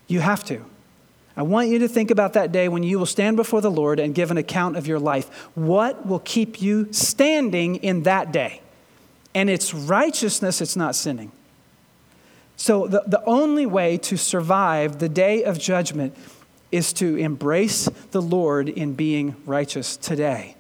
You 0.08 0.20
have 0.20 0.44
to. 0.46 0.66
I 1.38 1.42
want 1.42 1.68
you 1.68 1.80
to 1.80 1.88
think 1.88 2.12
about 2.12 2.34
that 2.34 2.52
day 2.52 2.70
when 2.70 2.84
you 2.84 2.98
will 2.98 3.06
stand 3.06 3.36
before 3.36 3.60
the 3.60 3.72
Lord 3.72 4.00
and 4.00 4.16
give 4.16 4.32
an 4.32 4.38
account 4.38 4.78
of 4.78 4.88
your 4.88 5.00
life. 5.00 5.28
What 5.56 6.06
will 6.06 6.20
keep 6.20 6.62
you 6.62 6.92
standing 6.94 7.76
in 7.78 8.04
that 8.04 8.32
day? 8.32 8.62
And 9.34 9.50
it's 9.50 9.74
righteousness, 9.74 10.62
it's 10.62 10.78
not 10.78 10.96
sinning. 10.96 11.32
So, 12.56 12.88
the, 12.88 13.04
the 13.06 13.24
only 13.26 13.66
way 13.66 13.98
to 13.98 14.16
survive 14.16 15.00
the 15.00 15.10
day 15.10 15.44
of 15.44 15.60
judgment 15.60 16.16
is 16.72 16.94
to 16.94 17.18
embrace 17.18 17.90
the 18.12 18.22
Lord 18.22 18.70
in 18.70 18.94
being 18.94 19.36
righteous 19.46 19.98
today. 19.98 20.55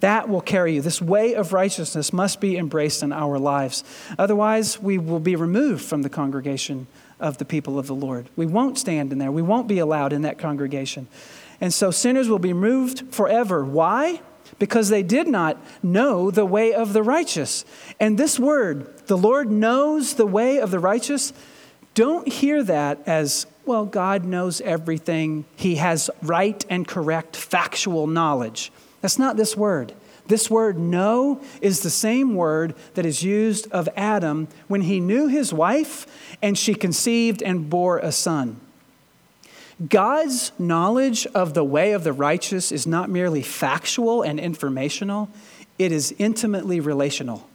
That 0.00 0.28
will 0.28 0.40
carry 0.40 0.74
you. 0.74 0.80
This 0.80 1.00
way 1.00 1.34
of 1.34 1.52
righteousness 1.52 2.12
must 2.12 2.40
be 2.40 2.56
embraced 2.56 3.02
in 3.02 3.12
our 3.12 3.38
lives. 3.38 3.84
Otherwise, 4.18 4.80
we 4.80 4.98
will 4.98 5.20
be 5.20 5.36
removed 5.36 5.84
from 5.84 6.02
the 6.02 6.08
congregation 6.08 6.86
of 7.20 7.38
the 7.38 7.44
people 7.44 7.78
of 7.78 7.86
the 7.86 7.94
Lord. 7.94 8.28
We 8.34 8.46
won't 8.46 8.78
stand 8.78 9.12
in 9.12 9.18
there, 9.18 9.30
we 9.30 9.42
won't 9.42 9.68
be 9.68 9.78
allowed 9.78 10.12
in 10.12 10.22
that 10.22 10.38
congregation. 10.38 11.06
And 11.60 11.72
so 11.74 11.90
sinners 11.90 12.28
will 12.28 12.38
be 12.38 12.54
moved 12.54 13.12
forever. 13.14 13.62
Why? 13.64 14.22
Because 14.58 14.88
they 14.88 15.02
did 15.02 15.28
not 15.28 15.58
know 15.82 16.30
the 16.30 16.46
way 16.46 16.72
of 16.72 16.94
the 16.94 17.02
righteous. 17.02 17.64
And 18.00 18.18
this 18.18 18.38
word, 18.38 19.06
the 19.06 19.18
Lord 19.18 19.50
knows 19.50 20.14
the 20.14 20.26
way 20.26 20.58
of 20.58 20.70
the 20.70 20.78
righteous, 20.78 21.34
don't 21.94 22.26
hear 22.26 22.62
that 22.64 23.00
as, 23.06 23.46
well, 23.66 23.84
God 23.84 24.24
knows 24.24 24.60
everything. 24.62 25.44
He 25.56 25.76
has 25.76 26.08
right 26.22 26.64
and 26.70 26.86
correct 26.86 27.36
factual 27.36 28.06
knowledge. 28.06 28.72
That's 29.00 29.18
not 29.18 29.36
this 29.36 29.56
word. 29.56 29.94
This 30.26 30.48
word 30.48 30.78
know 30.78 31.40
is 31.60 31.80
the 31.80 31.90
same 31.90 32.34
word 32.34 32.74
that 32.94 33.04
is 33.04 33.22
used 33.22 33.70
of 33.72 33.88
Adam 33.96 34.48
when 34.68 34.82
he 34.82 35.00
knew 35.00 35.26
his 35.26 35.52
wife 35.52 36.06
and 36.40 36.56
she 36.56 36.74
conceived 36.74 37.42
and 37.42 37.68
bore 37.68 37.98
a 37.98 38.12
son. 38.12 38.60
God's 39.88 40.52
knowledge 40.58 41.26
of 41.28 41.54
the 41.54 41.64
way 41.64 41.92
of 41.92 42.04
the 42.04 42.12
righteous 42.12 42.70
is 42.70 42.86
not 42.86 43.08
merely 43.08 43.42
factual 43.42 44.22
and 44.22 44.38
informational, 44.38 45.30
it 45.78 45.90
is 45.90 46.14
intimately 46.18 46.80
relational. 46.80 47.48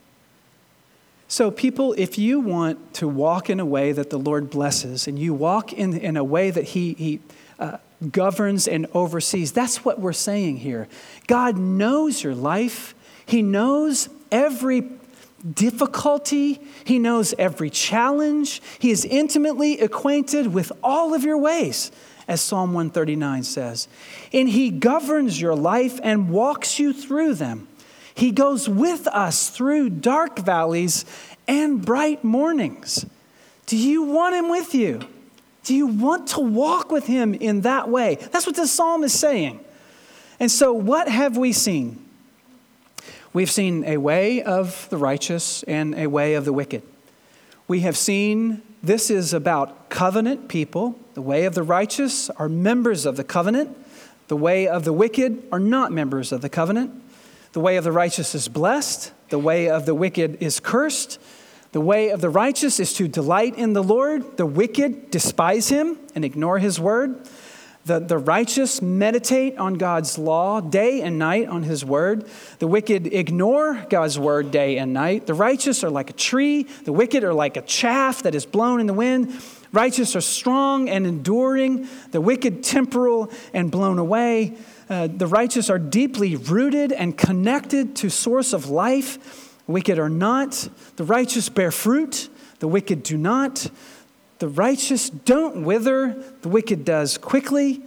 So, 1.28 1.50
people, 1.52 1.94
if 1.98 2.18
you 2.18 2.40
want 2.40 2.94
to 2.96 3.08
walk 3.08 3.50
in 3.50 3.60
a 3.60 3.66
way 3.66 3.92
that 3.92 4.10
the 4.10 4.20
Lord 4.20 4.50
blesses 4.50 5.08
and 5.08 5.18
you 5.18 5.34
walk 5.34 5.74
in, 5.74 5.98
in 5.98 6.18
a 6.18 6.24
way 6.24 6.52
that 6.52 6.66
He, 6.66 6.94
he 6.94 7.20
uh, 7.58 7.78
governs 8.12 8.68
and 8.68 8.88
oversees. 8.94 9.52
That's 9.52 9.86
what 9.86 10.00
we're 10.00 10.14
saying 10.14 10.58
here. 10.58 10.88
God 11.28 11.58
knows 11.58 12.24
your 12.24 12.36
life, 12.36 12.96
He 13.26 13.42
knows 13.42 14.10
every 14.32 14.90
difficulty, 15.54 16.60
He 16.84 17.00
knows 17.00 17.34
every 17.38 17.70
challenge, 17.70 18.62
He 18.80 18.92
is 18.92 19.06
intimately 19.06 19.80
acquainted 19.80 20.54
with 20.54 20.72
all 20.84 21.14
of 21.14 21.24
your 21.24 21.38
ways. 21.38 21.92
As 22.28 22.42
Psalm 22.42 22.74
139 22.74 23.44
says. 23.44 23.88
And 24.34 24.50
he 24.50 24.72
governs 24.72 25.40
your 25.40 25.56
life 25.56 26.00
and 26.02 26.32
walks 26.32 26.80
you 26.80 26.92
through 26.92 27.36
them. 27.36 27.68
He 28.16 28.32
goes 28.32 28.68
with 28.68 29.06
us 29.08 29.50
through 29.50 29.92
dark 29.92 30.40
valleys 30.40 31.06
and 31.48 31.86
bright 31.86 32.24
mornings. 32.24 33.06
Do 33.68 33.78
you 33.78 34.04
want 34.04 34.36
him 34.36 34.50
with 34.50 34.74
you? 34.74 35.02
Do 35.66 35.76
you 35.76 35.88
want 35.88 36.28
to 36.28 36.40
walk 36.40 36.92
with 36.92 37.08
him 37.08 37.34
in 37.34 37.62
that 37.62 37.90
way? 37.90 38.16
That's 38.32 38.46
what 38.46 38.56
the 38.56 38.68
psalm 38.68 39.04
is 39.04 39.14
saying. 39.14 39.60
And 40.40 40.50
so, 40.50 40.72
what 40.72 41.10
have 41.10 41.38
we 41.38 41.52
seen? 41.52 42.04
We've 43.34 43.52
seen 43.52 43.84
a 43.84 43.98
way 43.98 44.42
of 44.42 44.88
the 44.90 44.98
righteous 44.98 45.64
and 45.64 45.96
a 45.96 46.08
way 46.08 46.36
of 46.36 46.46
the 46.46 46.54
wicked. 46.54 46.84
We 47.68 47.82
have 47.82 47.98
seen 47.98 48.62
this 48.84 49.10
is 49.10 49.34
about 49.34 49.90
covenant 49.90 50.48
people. 50.48 51.00
The 51.16 51.22
way 51.22 51.46
of 51.46 51.56
the 51.56 51.64
righteous 51.64 52.30
are 52.30 52.48
members 52.48 53.06
of 53.06 53.18
the 53.18 53.24
covenant, 53.24 53.76
the 54.28 54.38
way 54.38 54.68
of 54.68 54.86
the 54.86 54.94
wicked 54.94 55.44
are 55.52 55.60
not 55.60 55.92
members 55.92 56.32
of 56.32 56.42
the 56.42 56.50
covenant. 56.50 57.02
The 57.54 57.60
way 57.60 57.78
of 57.78 57.84
the 57.84 57.92
righteous 57.92 58.36
is 58.36 58.48
blessed, 58.48 59.12
the 59.30 59.40
way 59.40 59.70
of 59.70 59.86
the 59.86 59.96
wicked 59.96 60.42
is 60.42 60.60
cursed. 60.60 61.20
The 61.76 61.82
way 61.82 62.08
of 62.12 62.22
the 62.22 62.30
righteous 62.30 62.80
is 62.80 62.94
to 62.94 63.10
delight 63.10 63.58
in 63.58 63.74
the 63.74 63.84
Lord. 63.84 64.38
The 64.38 64.46
wicked 64.46 65.12
despise 65.12 65.68
him 65.68 65.98
and 66.16 66.24
ignore 66.24 66.58
his 66.58 66.80
word. 66.80 67.28
The, 67.84 68.00
the 68.00 68.18
righteous 68.18 68.82
meditate 68.82 69.58
on 69.58 69.74
God's 69.74 70.18
law 70.18 70.62
day 70.62 71.02
and 71.02 71.20
night 71.20 71.50
on 71.50 71.64
his 71.64 71.84
word. 71.84 72.30
The 72.60 72.68
wicked 72.68 73.08
ignore 73.08 73.86
God's 73.90 74.18
word 74.18 74.52
day 74.52 74.78
and 74.78 74.94
night. 74.94 75.28
The 75.28 75.34
righteous 75.34 75.84
are 75.84 75.90
like 75.90 76.10
a 76.10 76.14
tree. 76.14 76.64
The 76.64 76.94
wicked 76.94 77.26
are 77.26 77.34
like 77.34 77.58
a 77.58 77.62
chaff 77.62 78.24
that 78.24 78.36
is 78.36 78.46
blown 78.46 78.80
in 78.80 78.88
the 78.88 78.94
wind. 78.94 79.38
Righteous 79.74 80.16
are 80.16 80.22
strong 80.22 80.88
and 80.88 81.06
enduring. 81.06 81.90
The 82.12 82.22
wicked 82.22 82.64
temporal 82.64 83.30
and 83.54 83.70
blown 83.70 84.00
away. 84.00 84.56
Uh, 84.90 85.08
the 85.08 85.28
righteous 85.28 85.70
are 85.70 85.80
deeply 85.80 86.38
rooted 86.38 86.94
and 86.94 87.18
connected 87.18 87.98
to 87.98 88.10
source 88.10 88.54
of 88.54 88.70
life 88.70 89.45
wicked 89.68 90.00
are 90.00 90.10
not. 90.10 90.70
The 90.96 91.04
righteous 91.04 91.50
bear 91.50 91.72
fruit, 91.72 92.30
the 92.60 92.68
wicked 92.68 93.04
do 93.04 93.18
not. 93.18 93.70
The 94.40 94.48
righteous 94.50 95.10
don't 95.10 95.64
wither, 95.64 96.16
the 96.42 96.50
wicked 96.50 96.84
does 96.84 97.18
quickly. 97.18 97.82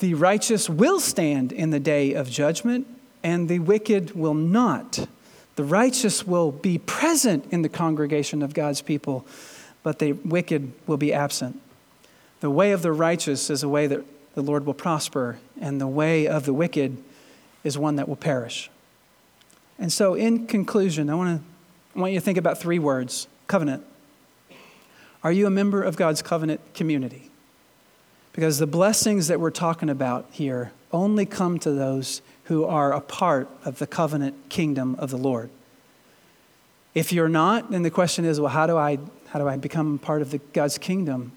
The 0.00 0.14
righteous 0.14 0.68
will 0.68 1.00
stand 1.00 1.52
in 1.52 1.70
the 1.70 1.80
day 1.80 2.12
of 2.12 2.28
judgment, 2.28 2.86
and 3.22 3.48
the 3.48 3.60
wicked 3.60 4.14
will 4.14 4.34
not. 4.34 5.06
The 5.56 5.64
righteous 5.64 6.26
will 6.26 6.50
be 6.50 6.78
present 6.78 7.46
in 7.50 7.62
the 7.62 7.68
congregation 7.68 8.42
of 8.42 8.54
God's 8.54 8.82
people, 8.82 9.26
but 9.82 9.98
the 9.98 10.12
wicked 10.12 10.72
will 10.86 10.96
be 10.96 11.12
absent. 11.12 11.60
The 12.40 12.50
way 12.50 12.72
of 12.72 12.82
the 12.82 12.92
righteous 12.92 13.48
is 13.50 13.62
a 13.62 13.68
way 13.68 13.86
that 13.86 14.04
the 14.34 14.42
Lord 14.42 14.66
will 14.66 14.74
prosper, 14.74 15.38
and 15.60 15.80
the 15.80 15.86
way 15.86 16.26
of 16.26 16.46
the 16.46 16.54
wicked 16.54 16.96
is 17.64 17.78
one 17.78 17.96
that 17.96 18.08
will 18.08 18.16
perish. 18.16 18.70
And 19.78 19.92
so, 19.92 20.14
in 20.14 20.46
conclusion, 20.46 21.10
I 21.10 21.14
want, 21.14 21.40
to, 21.40 21.98
I 21.98 22.00
want 22.00 22.12
you 22.12 22.20
to 22.20 22.24
think 22.24 22.38
about 22.38 22.58
three 22.58 22.78
words 22.78 23.26
covenant. 23.46 23.84
Are 25.24 25.32
you 25.32 25.46
a 25.46 25.50
member 25.50 25.82
of 25.82 25.96
God's 25.96 26.22
covenant 26.22 26.60
community? 26.74 27.30
Because 28.32 28.58
the 28.58 28.66
blessings 28.66 29.28
that 29.28 29.40
we're 29.40 29.50
talking 29.50 29.90
about 29.90 30.26
here 30.30 30.72
only 30.90 31.26
come 31.26 31.58
to 31.60 31.72
those 31.72 32.22
who 32.44 32.64
are 32.64 32.92
a 32.92 33.00
part 33.00 33.48
of 33.64 33.78
the 33.78 33.86
covenant 33.86 34.48
kingdom 34.48 34.96
of 34.98 35.10
the 35.10 35.16
Lord. 35.16 35.50
If 36.94 37.12
you're 37.12 37.28
not, 37.28 37.70
then 37.70 37.82
the 37.82 37.90
question 37.90 38.24
is, 38.24 38.40
well, 38.40 38.50
how 38.50 38.66
do 38.66 38.76
I, 38.76 38.98
how 39.28 39.38
do 39.38 39.48
I 39.48 39.56
become 39.56 39.98
part 39.98 40.22
of 40.22 40.30
the, 40.30 40.38
God's 40.52 40.76
kingdom? 40.76 41.32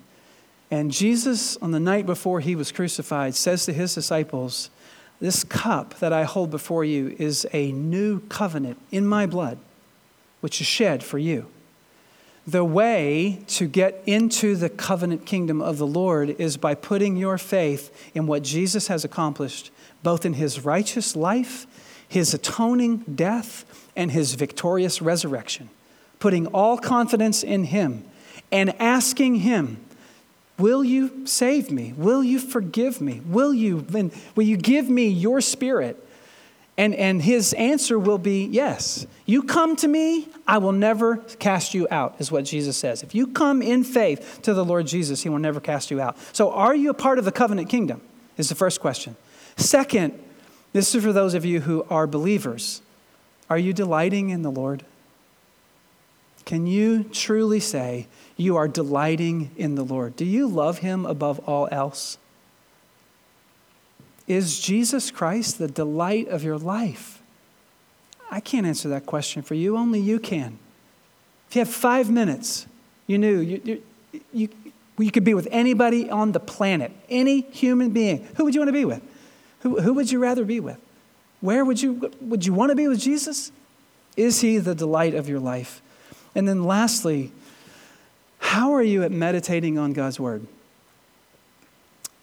And 0.72 0.92
Jesus, 0.92 1.58
on 1.58 1.72
the 1.72 1.80
night 1.80 2.06
before 2.06 2.40
he 2.40 2.56
was 2.56 2.72
crucified, 2.72 3.36
says 3.36 3.66
to 3.66 3.74
his 3.74 3.94
disciples, 3.94 4.70
This 5.20 5.44
cup 5.44 6.00
that 6.00 6.12
I 6.12 6.24
hold 6.24 6.52
before 6.52 6.84
you 6.84 7.16
is 7.18 7.48
a 7.54 7.72
new 7.72 8.20
covenant 8.22 8.78
in 8.92 9.08
my 9.08 9.26
blood, 9.26 9.58
which 10.42 10.60
is 10.60 10.68
shed 10.68 11.04
for 11.04 11.18
you. 11.18 11.48
The 12.48 12.64
way 12.64 13.40
to 13.48 13.68
get 13.68 14.04
into 14.06 14.56
the 14.56 14.70
covenant 14.70 15.26
kingdom 15.26 15.62
of 15.62 15.80
the 15.80 15.88
Lord 15.88 16.30
is 16.40 16.58
by 16.58 16.76
putting 16.76 17.16
your 17.16 17.40
faith 17.40 18.12
in 18.14 18.28
what 18.28 18.44
Jesus 18.44 18.88
has 18.88 19.04
accomplished, 19.04 19.72
both 20.04 20.26
in 20.26 20.34
his 20.34 20.64
righteous 20.64 21.16
life, 21.16 21.66
his 22.08 22.34
atoning 22.36 22.98
death, 23.16 23.66
and 23.96 24.12
his 24.12 24.36
victorious 24.36 25.02
resurrection. 25.02 25.70
Putting 26.20 26.46
all 26.48 26.78
confidence 26.78 27.42
in 27.42 27.64
him 27.64 28.04
and 28.52 28.80
asking 28.80 29.36
him, 29.36 29.85
Will 30.58 30.84
you 30.84 31.26
save 31.28 31.70
me? 31.70 31.94
Will 31.98 32.24
you 32.24 32.40
forgive 32.40 33.02
me? 33.02 33.22
Will 33.26 33.54
you, 33.54 33.86
will 34.36 34.46
you 34.46 34.58
give 34.58 34.90
me 34.90 35.08
your 35.08 35.42
spirit? 35.42 36.02
And, 36.78 36.94
and 36.94 37.22
his 37.22 37.54
answer 37.54 37.98
will 37.98 38.18
be 38.18 38.46
yes. 38.46 39.08
You 39.26 39.44
come 39.44 39.76
to 39.78 39.88
me, 39.88 40.28
I 40.46 40.58
will 40.58 40.74
never 40.74 41.18
cast 41.18 41.74
you 41.74 41.88
out, 41.90 42.16
is 42.20 42.32
what 42.32 42.44
Jesus 42.44 42.76
says. 42.76 43.02
If 43.02 43.16
you 43.16 43.28
come 43.28 43.62
in 43.62 43.84
faith 43.84 44.40
to 44.44 44.54
the 44.54 44.66
Lord 44.66 44.86
Jesus, 44.88 45.24
he 45.24 45.30
will 45.30 45.40
never 45.40 45.62
cast 45.62 45.90
you 45.90 46.02
out. 46.02 46.18
So, 46.34 46.52
are 46.52 46.76
you 46.76 46.90
a 46.90 46.94
part 46.94 47.18
of 47.18 47.26
the 47.26 47.32
covenant 47.32 47.70
kingdom? 47.70 48.02
Is 48.38 48.50
the 48.50 48.56
first 48.56 48.82
question. 48.82 49.16
Second, 49.56 50.22
this 50.74 50.94
is 50.94 51.02
for 51.02 51.14
those 51.14 51.34
of 51.34 51.46
you 51.46 51.62
who 51.62 51.86
are 51.90 52.06
believers. 52.06 52.82
Are 53.50 53.58
you 53.58 53.72
delighting 53.72 54.30
in 54.30 54.42
the 54.42 54.52
Lord? 54.52 54.84
Can 56.46 56.68
you 56.68 57.04
truly 57.04 57.60
say 57.60 58.08
you 58.38 58.56
are 58.56 58.68
delighting 58.68 59.52
in 59.58 59.76
the 59.76 59.84
Lord? 59.84 60.16
Do 60.16 60.26
you 60.26 60.48
love 60.48 60.80
him 60.80 61.06
above 61.06 61.40
all 61.40 61.68
else? 61.72 62.20
Is 64.28 64.60
Jesus 64.60 65.12
Christ 65.12 65.58
the 65.58 65.68
delight 65.68 66.28
of 66.28 66.44
your 66.44 66.58
life? 66.58 67.22
I 68.30 68.40
can't 68.40 68.66
answer 68.66 68.90
that 68.90 69.06
question 69.06 69.42
for 69.42 69.56
you, 69.56 69.78
only 69.78 70.00
you 70.00 70.20
can. 70.20 70.58
If 71.50 71.56
you 71.56 71.60
have 71.60 71.70
five 71.70 72.10
minutes, 72.10 72.68
you 73.08 73.18
knew 73.18 73.40
you, 73.40 73.62
you, 73.64 73.82
you, 74.34 74.50
you 74.98 75.12
could 75.12 75.24
be 75.24 75.34
with 75.34 75.48
anybody 75.52 76.10
on 76.10 76.32
the 76.32 76.40
planet, 76.40 76.92
any 77.10 77.42
human 77.42 77.92
being. 77.92 78.28
Who 78.36 78.46
would 78.46 78.56
you 78.56 78.62
want 78.62 78.70
to 78.70 78.74
be 78.74 78.86
with? 78.86 79.02
Who, 79.60 79.80
who 79.80 79.94
would 79.94 80.12
you 80.12 80.20
rather 80.20 80.44
be 80.44 80.60
with? 80.60 80.80
Where 81.42 81.64
would 81.64 81.82
you, 81.82 82.12
would 82.22 82.46
you 82.46 82.54
want 82.54 82.70
to 82.72 82.76
be 82.76 82.88
with 82.88 83.00
Jesus? 83.00 83.52
Is 84.18 84.42
he 84.42 84.58
the 84.58 84.74
delight 84.74 85.14
of 85.14 85.30
your 85.30 85.40
life? 85.40 85.82
And 86.36 86.48
then 86.48 86.64
lastly, 86.64 87.32
how 88.40 88.74
are 88.74 88.84
you 88.84 89.04
at 89.04 89.12
meditating 89.12 89.78
on 89.80 89.94
God's 89.94 90.20
word? 90.20 90.46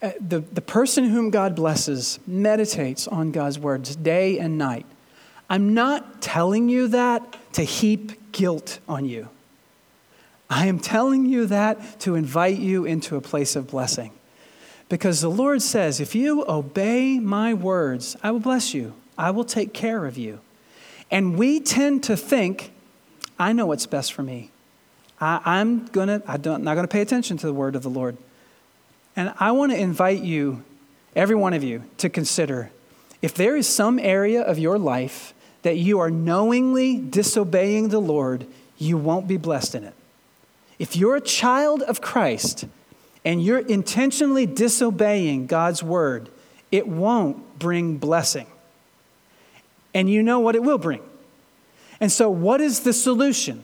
Uh, 0.02 0.10
the, 0.20 0.40
the 0.40 0.60
person 0.60 1.04
whom 1.04 1.30
God 1.30 1.56
blesses 1.56 2.18
meditates 2.26 3.08
on 3.08 3.32
God's 3.32 3.58
words 3.58 3.96
day 3.96 4.38
and 4.38 4.58
night. 4.58 4.86
I'm 5.48 5.74
not 5.74 6.20
telling 6.20 6.68
you 6.68 6.88
that 6.88 7.36
to 7.54 7.62
heap 7.62 8.32
guilt 8.32 8.80
on 8.88 9.04
you. 9.04 9.28
I 10.48 10.66
am 10.66 10.78
telling 10.78 11.26
you 11.26 11.46
that 11.46 12.00
to 12.00 12.14
invite 12.14 12.58
you 12.58 12.84
into 12.84 13.16
a 13.16 13.20
place 13.20 13.56
of 13.56 13.68
blessing. 13.68 14.12
Because 14.88 15.22
the 15.22 15.30
Lord 15.30 15.62
says, 15.62 16.00
if 16.00 16.14
you 16.14 16.44
obey 16.46 17.18
my 17.18 17.54
words, 17.54 18.16
I 18.22 18.30
will 18.30 18.40
bless 18.40 18.74
you, 18.74 18.92
I 19.16 19.30
will 19.30 19.44
take 19.44 19.72
care 19.72 20.04
of 20.04 20.18
you. 20.18 20.40
And 21.10 21.38
we 21.38 21.60
tend 21.60 22.02
to 22.04 22.16
think, 22.16 22.72
I 23.42 23.52
know 23.52 23.66
what's 23.66 23.86
best 23.86 24.12
for 24.12 24.22
me. 24.22 24.52
I, 25.20 25.60
am 25.60 25.86
gonna, 25.86 26.22
I 26.28 26.36
don't, 26.36 26.62
not 26.62 26.74
going 26.74 26.86
to 26.86 26.92
pay 26.92 27.00
attention 27.00 27.36
to 27.38 27.46
the 27.46 27.52
word 27.52 27.74
of 27.74 27.82
the 27.82 27.90
Lord. 27.90 28.16
And 29.16 29.34
I 29.40 29.50
want 29.50 29.72
to 29.72 29.78
invite 29.78 30.22
you, 30.22 30.62
every 31.16 31.34
one 31.34 31.52
of 31.52 31.64
you, 31.64 31.82
to 31.98 32.08
consider 32.08 32.70
if 33.20 33.34
there 33.34 33.56
is 33.56 33.68
some 33.68 33.98
area 33.98 34.42
of 34.42 34.60
your 34.60 34.78
life 34.78 35.34
that 35.62 35.76
you 35.76 35.98
are 35.98 36.08
knowingly 36.08 36.96
disobeying 36.98 37.88
the 37.88 38.00
Lord, 38.00 38.46
you 38.78 38.96
won't 38.96 39.26
be 39.26 39.38
blessed 39.38 39.74
in 39.74 39.82
it. 39.82 39.94
If 40.78 40.94
you're 40.94 41.16
a 41.16 41.20
child 41.20 41.82
of 41.82 42.00
Christ 42.00 42.66
and 43.24 43.42
you're 43.42 43.58
intentionally 43.58 44.46
disobeying 44.46 45.48
God's 45.48 45.82
word, 45.82 46.28
it 46.70 46.86
won't 46.86 47.58
bring 47.58 47.98
blessing. 47.98 48.46
And 49.92 50.08
you 50.08 50.22
know 50.22 50.38
what 50.38 50.54
it 50.54 50.62
will 50.62 50.78
bring. 50.78 51.02
And 52.02 52.10
so, 52.10 52.28
what 52.28 52.60
is 52.60 52.80
the 52.80 52.92
solution? 52.92 53.62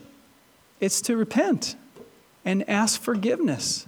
It's 0.79 1.01
to 1.01 1.17
repent 1.17 1.75
and 2.45 2.67
ask 2.69 3.01
forgiveness. 3.01 3.85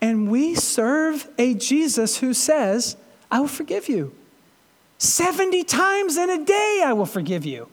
And 0.00 0.28
we 0.28 0.56
serve 0.56 1.28
a 1.38 1.54
Jesus 1.54 2.18
who 2.18 2.34
says, 2.34 2.96
I 3.30 3.38
will 3.38 3.46
forgive 3.46 3.88
you. 3.88 4.12
70 4.98 5.62
times 5.62 6.16
in 6.16 6.30
a 6.30 6.44
day, 6.44 6.82
I 6.84 6.94
will 6.94 7.06
forgive 7.06 7.46
you. 7.46 7.68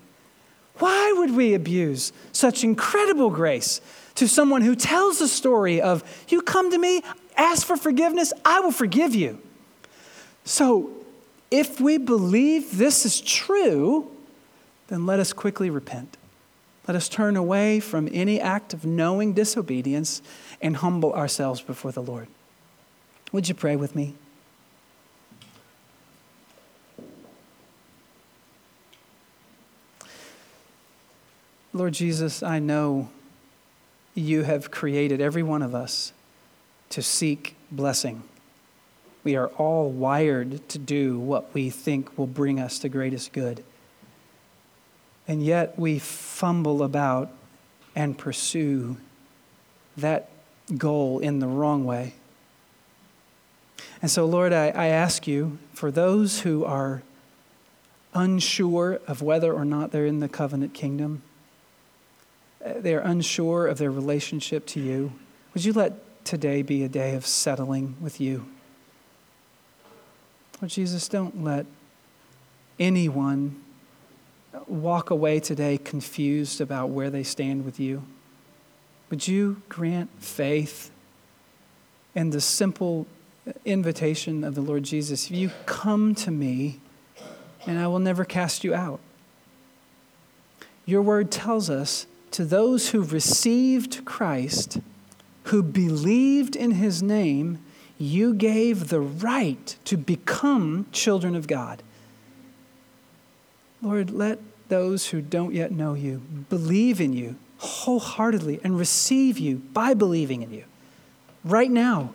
Why 0.75 1.15
would 1.17 1.35
we 1.35 1.55
abuse 1.55 2.13
such 2.31 2.63
incredible 2.63 3.31
grace 3.31 3.81
to 4.15 4.27
someone 4.27 4.61
who 4.61 4.75
tells 4.75 5.17
the 5.17 5.27
story 5.27 5.81
of, 5.81 6.03
You 6.27 6.43
come 6.43 6.69
to 6.69 6.77
me, 6.77 7.01
ask 7.35 7.65
for 7.65 7.75
forgiveness, 7.75 8.33
I 8.45 8.59
will 8.59 8.71
forgive 8.71 9.15
you? 9.15 9.41
So, 10.45 10.91
if 11.49 11.81
we 11.81 11.97
believe 11.97 12.77
this 12.77 13.03
is 13.03 13.19
true, 13.19 14.11
then 14.87 15.05
let 15.05 15.19
us 15.19 15.33
quickly 15.33 15.69
repent. 15.69 16.17
Let 16.87 16.95
us 16.95 17.09
turn 17.09 17.35
away 17.35 17.79
from 17.79 18.07
any 18.11 18.39
act 18.39 18.73
of 18.73 18.85
knowing 18.85 19.33
disobedience 19.33 20.21
and 20.61 20.77
humble 20.77 21.13
ourselves 21.13 21.61
before 21.61 21.91
the 21.91 22.01
Lord. 22.01 22.27
Would 23.33 23.49
you 23.49 23.55
pray 23.55 23.75
with 23.75 23.95
me? 23.95 24.15
Lord 31.73 31.93
Jesus, 31.93 32.41
I 32.41 32.59
know 32.59 33.09
you 34.15 34.43
have 34.43 34.71
created 34.71 35.21
every 35.21 35.43
one 35.43 35.61
of 35.61 35.75
us 35.75 36.13
to 36.89 37.03
seek 37.03 37.55
blessing. 37.69 38.23
We 39.23 39.35
are 39.35 39.47
all 39.57 39.91
wired 39.91 40.67
to 40.69 40.79
do 40.79 41.19
what 41.19 41.53
we 41.53 41.69
think 41.69 42.17
will 42.17 42.25
bring 42.27 42.59
us 42.59 42.79
the 42.79 42.89
greatest 42.89 43.33
good. 43.33 43.63
And 45.27 45.43
yet 45.43 45.77
we 45.77 45.99
fumble 45.99 46.83
about 46.83 47.31
and 47.95 48.17
pursue 48.17 48.97
that 49.97 50.29
goal 50.77 51.19
in 51.19 51.39
the 51.39 51.47
wrong 51.47 51.85
way. 51.85 52.13
And 54.01 54.11
so, 54.11 54.25
Lord, 54.25 54.53
I, 54.53 54.67
I 54.69 54.87
ask 54.87 55.27
you 55.27 55.57
for 55.73 55.91
those 55.91 56.41
who 56.41 56.63
are 56.63 57.01
unsure 58.13 58.99
of 59.07 59.21
whether 59.21 59.53
or 59.53 59.65
not 59.65 59.91
they're 59.91 60.05
in 60.05 60.19
the 60.19 60.29
covenant 60.29 60.73
kingdom, 60.73 61.21
uh, 62.63 62.73
they're 62.77 62.99
unsure 62.99 63.67
of 63.67 63.77
their 63.77 63.91
relationship 63.91 64.65
to 64.67 64.79
you, 64.79 65.13
would 65.53 65.65
you 65.65 65.73
let 65.73 66.25
today 66.25 66.61
be 66.61 66.83
a 66.83 66.89
day 66.89 67.15
of 67.15 67.25
settling 67.25 67.95
with 67.99 68.21
you? 68.21 68.47
Lord 70.61 70.71
Jesus, 70.71 71.07
don't 71.07 71.43
let 71.43 71.65
anyone 72.79 73.63
walk 74.67 75.09
away 75.09 75.39
today 75.39 75.77
confused 75.77 76.61
about 76.61 76.89
where 76.89 77.09
they 77.09 77.23
stand 77.23 77.65
with 77.65 77.79
you. 77.79 78.03
Would 79.09 79.27
you 79.27 79.61
grant 79.69 80.09
faith 80.19 80.91
and 82.15 82.31
the 82.31 82.41
simple 82.41 83.07
invitation 83.63 84.43
of 84.43 84.55
the 84.55 84.61
Lord 84.61 84.83
Jesus? 84.83 85.25
If 85.25 85.31
you 85.31 85.51
come 85.65 86.15
to 86.15 86.31
me, 86.31 86.79
and 87.65 87.79
I 87.79 87.87
will 87.87 87.99
never 87.99 88.25
cast 88.25 88.63
you 88.63 88.73
out. 88.73 88.99
Your 90.85 91.01
word 91.01 91.31
tells 91.31 91.69
us 91.69 92.07
to 92.31 92.45
those 92.45 92.89
who 92.89 93.03
received 93.03 94.05
Christ, 94.05 94.79
who 95.43 95.61
believed 95.61 96.55
in 96.55 96.71
his 96.71 97.03
name, 97.03 97.59
you 97.97 98.33
gave 98.33 98.87
the 98.87 99.01
right 99.01 99.75
to 99.85 99.97
become 99.97 100.85
children 100.91 101.35
of 101.35 101.47
God. 101.47 101.83
Lord, 103.81 104.11
let 104.11 104.39
those 104.69 105.07
who 105.07 105.21
don't 105.21 105.53
yet 105.53 105.71
know 105.71 105.93
you 105.93 106.21
believe 106.49 106.99
in 106.99 107.13
you 107.13 107.35
wholeheartedly 107.59 108.59
and 108.63 108.77
receive 108.77 109.37
you 109.39 109.57
by 109.57 109.93
believing 109.93 110.43
in 110.43 110.53
you 110.53 110.63
right 111.43 111.71
now. 111.71 112.13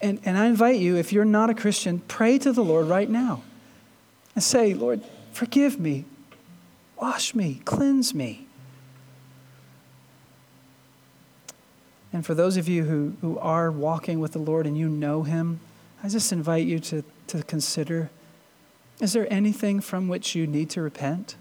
And, 0.00 0.20
and 0.24 0.38
I 0.38 0.46
invite 0.46 0.78
you, 0.78 0.96
if 0.96 1.12
you're 1.12 1.24
not 1.24 1.50
a 1.50 1.54
Christian, 1.54 2.00
pray 2.00 2.38
to 2.38 2.52
the 2.52 2.62
Lord 2.62 2.86
right 2.86 3.08
now 3.08 3.42
and 4.34 4.44
say, 4.44 4.74
Lord, 4.74 5.02
forgive 5.32 5.80
me, 5.80 6.04
wash 7.00 7.34
me, 7.34 7.60
cleanse 7.64 8.14
me. 8.14 8.46
And 12.12 12.24
for 12.24 12.34
those 12.34 12.56
of 12.56 12.68
you 12.68 12.84
who, 12.84 13.14
who 13.20 13.38
are 13.38 13.70
walking 13.70 14.20
with 14.20 14.32
the 14.32 14.38
Lord 14.38 14.66
and 14.66 14.78
you 14.78 14.88
know 14.88 15.24
Him, 15.24 15.60
I 16.02 16.08
just 16.08 16.32
invite 16.32 16.66
you 16.66 16.78
to, 16.80 17.04
to 17.28 17.42
consider 17.42 18.10
is 19.00 19.12
there 19.12 19.32
anything 19.32 19.80
from 19.80 20.08
which 20.08 20.34
you 20.34 20.46
need 20.46 20.70
to 20.70 20.82
repent? 20.82 21.36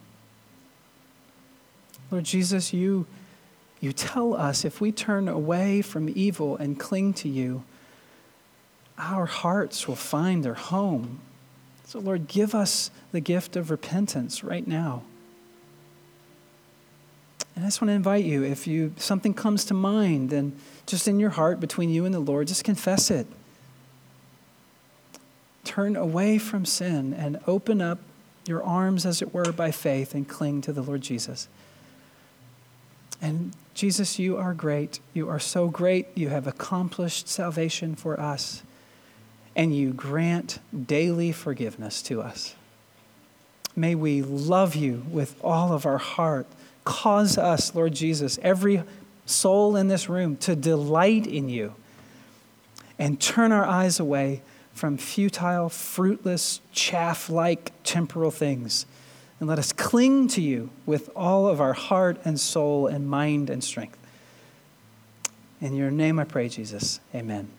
Lord 2.11 2.23
Jesus, 2.23 2.71
you, 2.71 3.05
you 3.81 3.91
tell 3.91 4.33
us 4.35 4.63
if 4.63 4.79
we 4.79 4.91
turn 4.91 5.27
away 5.27 5.81
from 5.81 6.09
evil 6.13 6.55
and 6.55 6.79
cling 6.79 7.13
to 7.15 7.29
you, 7.29 7.63
our 8.97 9.25
hearts 9.25 9.87
will 9.87 9.95
find 9.95 10.43
their 10.43 10.53
home. 10.53 11.19
So, 11.85 11.99
Lord, 11.99 12.27
give 12.27 12.53
us 12.55 12.91
the 13.11 13.19
gift 13.19 13.55
of 13.55 13.71
repentance 13.71 14.43
right 14.43 14.65
now. 14.65 15.03
And 17.55 17.65
I 17.65 17.67
just 17.67 17.81
want 17.81 17.89
to 17.89 17.95
invite 17.95 18.23
you, 18.23 18.43
if 18.43 18.67
you 18.67 18.93
something 18.97 19.33
comes 19.33 19.65
to 19.65 19.73
mind, 19.73 20.29
then 20.29 20.55
just 20.85 21.07
in 21.07 21.19
your 21.19 21.31
heart 21.31 21.59
between 21.59 21.89
you 21.89 22.05
and 22.05 22.13
the 22.13 22.19
Lord, 22.19 22.47
just 22.47 22.63
confess 22.63 23.09
it. 23.09 23.25
Turn 25.67 25.95
away 25.95 26.37
from 26.37 26.63
sin 26.65 27.13
and 27.13 27.39
open 27.45 27.81
up 27.81 27.99
your 28.47 28.63
arms, 28.63 29.05
as 29.05 29.21
it 29.21 29.33
were, 29.33 29.51
by 29.51 29.71
faith 29.71 30.15
and 30.15 30.25
cling 30.25 30.61
to 30.61 30.71
the 30.71 30.81
Lord 30.81 31.01
Jesus. 31.01 31.49
And 33.21 33.51
Jesus, 33.73 34.17
you 34.17 34.37
are 34.37 34.53
great. 34.53 35.01
You 35.13 35.27
are 35.27 35.39
so 35.39 35.67
great. 35.67 36.07
You 36.15 36.29
have 36.29 36.47
accomplished 36.47 37.27
salvation 37.27 37.95
for 37.95 38.17
us, 38.17 38.63
and 39.53 39.75
you 39.75 39.91
grant 39.91 40.59
daily 40.87 41.33
forgiveness 41.33 42.01
to 42.03 42.21
us. 42.21 42.55
May 43.75 43.93
we 43.93 44.21
love 44.21 44.75
you 44.75 45.05
with 45.11 45.35
all 45.43 45.73
of 45.73 45.85
our 45.85 45.97
heart 45.97 46.47
Cause 46.87 47.37
us, 47.37 47.75
Lord 47.75 47.93
Jesus, 47.93 48.39
every 48.41 48.81
soul 49.25 49.75
in 49.75 49.89
this 49.89 50.07
room 50.07 50.37
to 50.37 50.55
delight 50.55 51.27
in 51.27 51.49
you 51.49 51.75
and 52.97 53.19
turn 53.19 53.51
our 53.51 53.65
eyes 53.65 53.99
away 53.99 54.41
from 54.77 54.97
futile, 54.97 55.69
fruitless, 55.69 56.61
chaff 56.71 57.29
like 57.29 57.71
temporal 57.83 58.31
things. 58.31 58.85
And 59.39 59.49
let 59.49 59.59
us 59.59 59.73
cling 59.73 60.27
to 60.29 60.41
you 60.41 60.69
with 60.85 61.09
all 61.15 61.47
of 61.47 61.59
our 61.59 61.73
heart 61.73 62.19
and 62.23 62.39
soul 62.39 62.87
and 62.87 63.09
mind 63.09 63.49
and 63.49 63.63
strength. 63.63 63.97
In 65.59 65.75
your 65.75 65.89
name 65.89 66.19
I 66.19 66.23
pray, 66.23 66.47
Jesus. 66.47 66.99
Amen. 67.13 67.56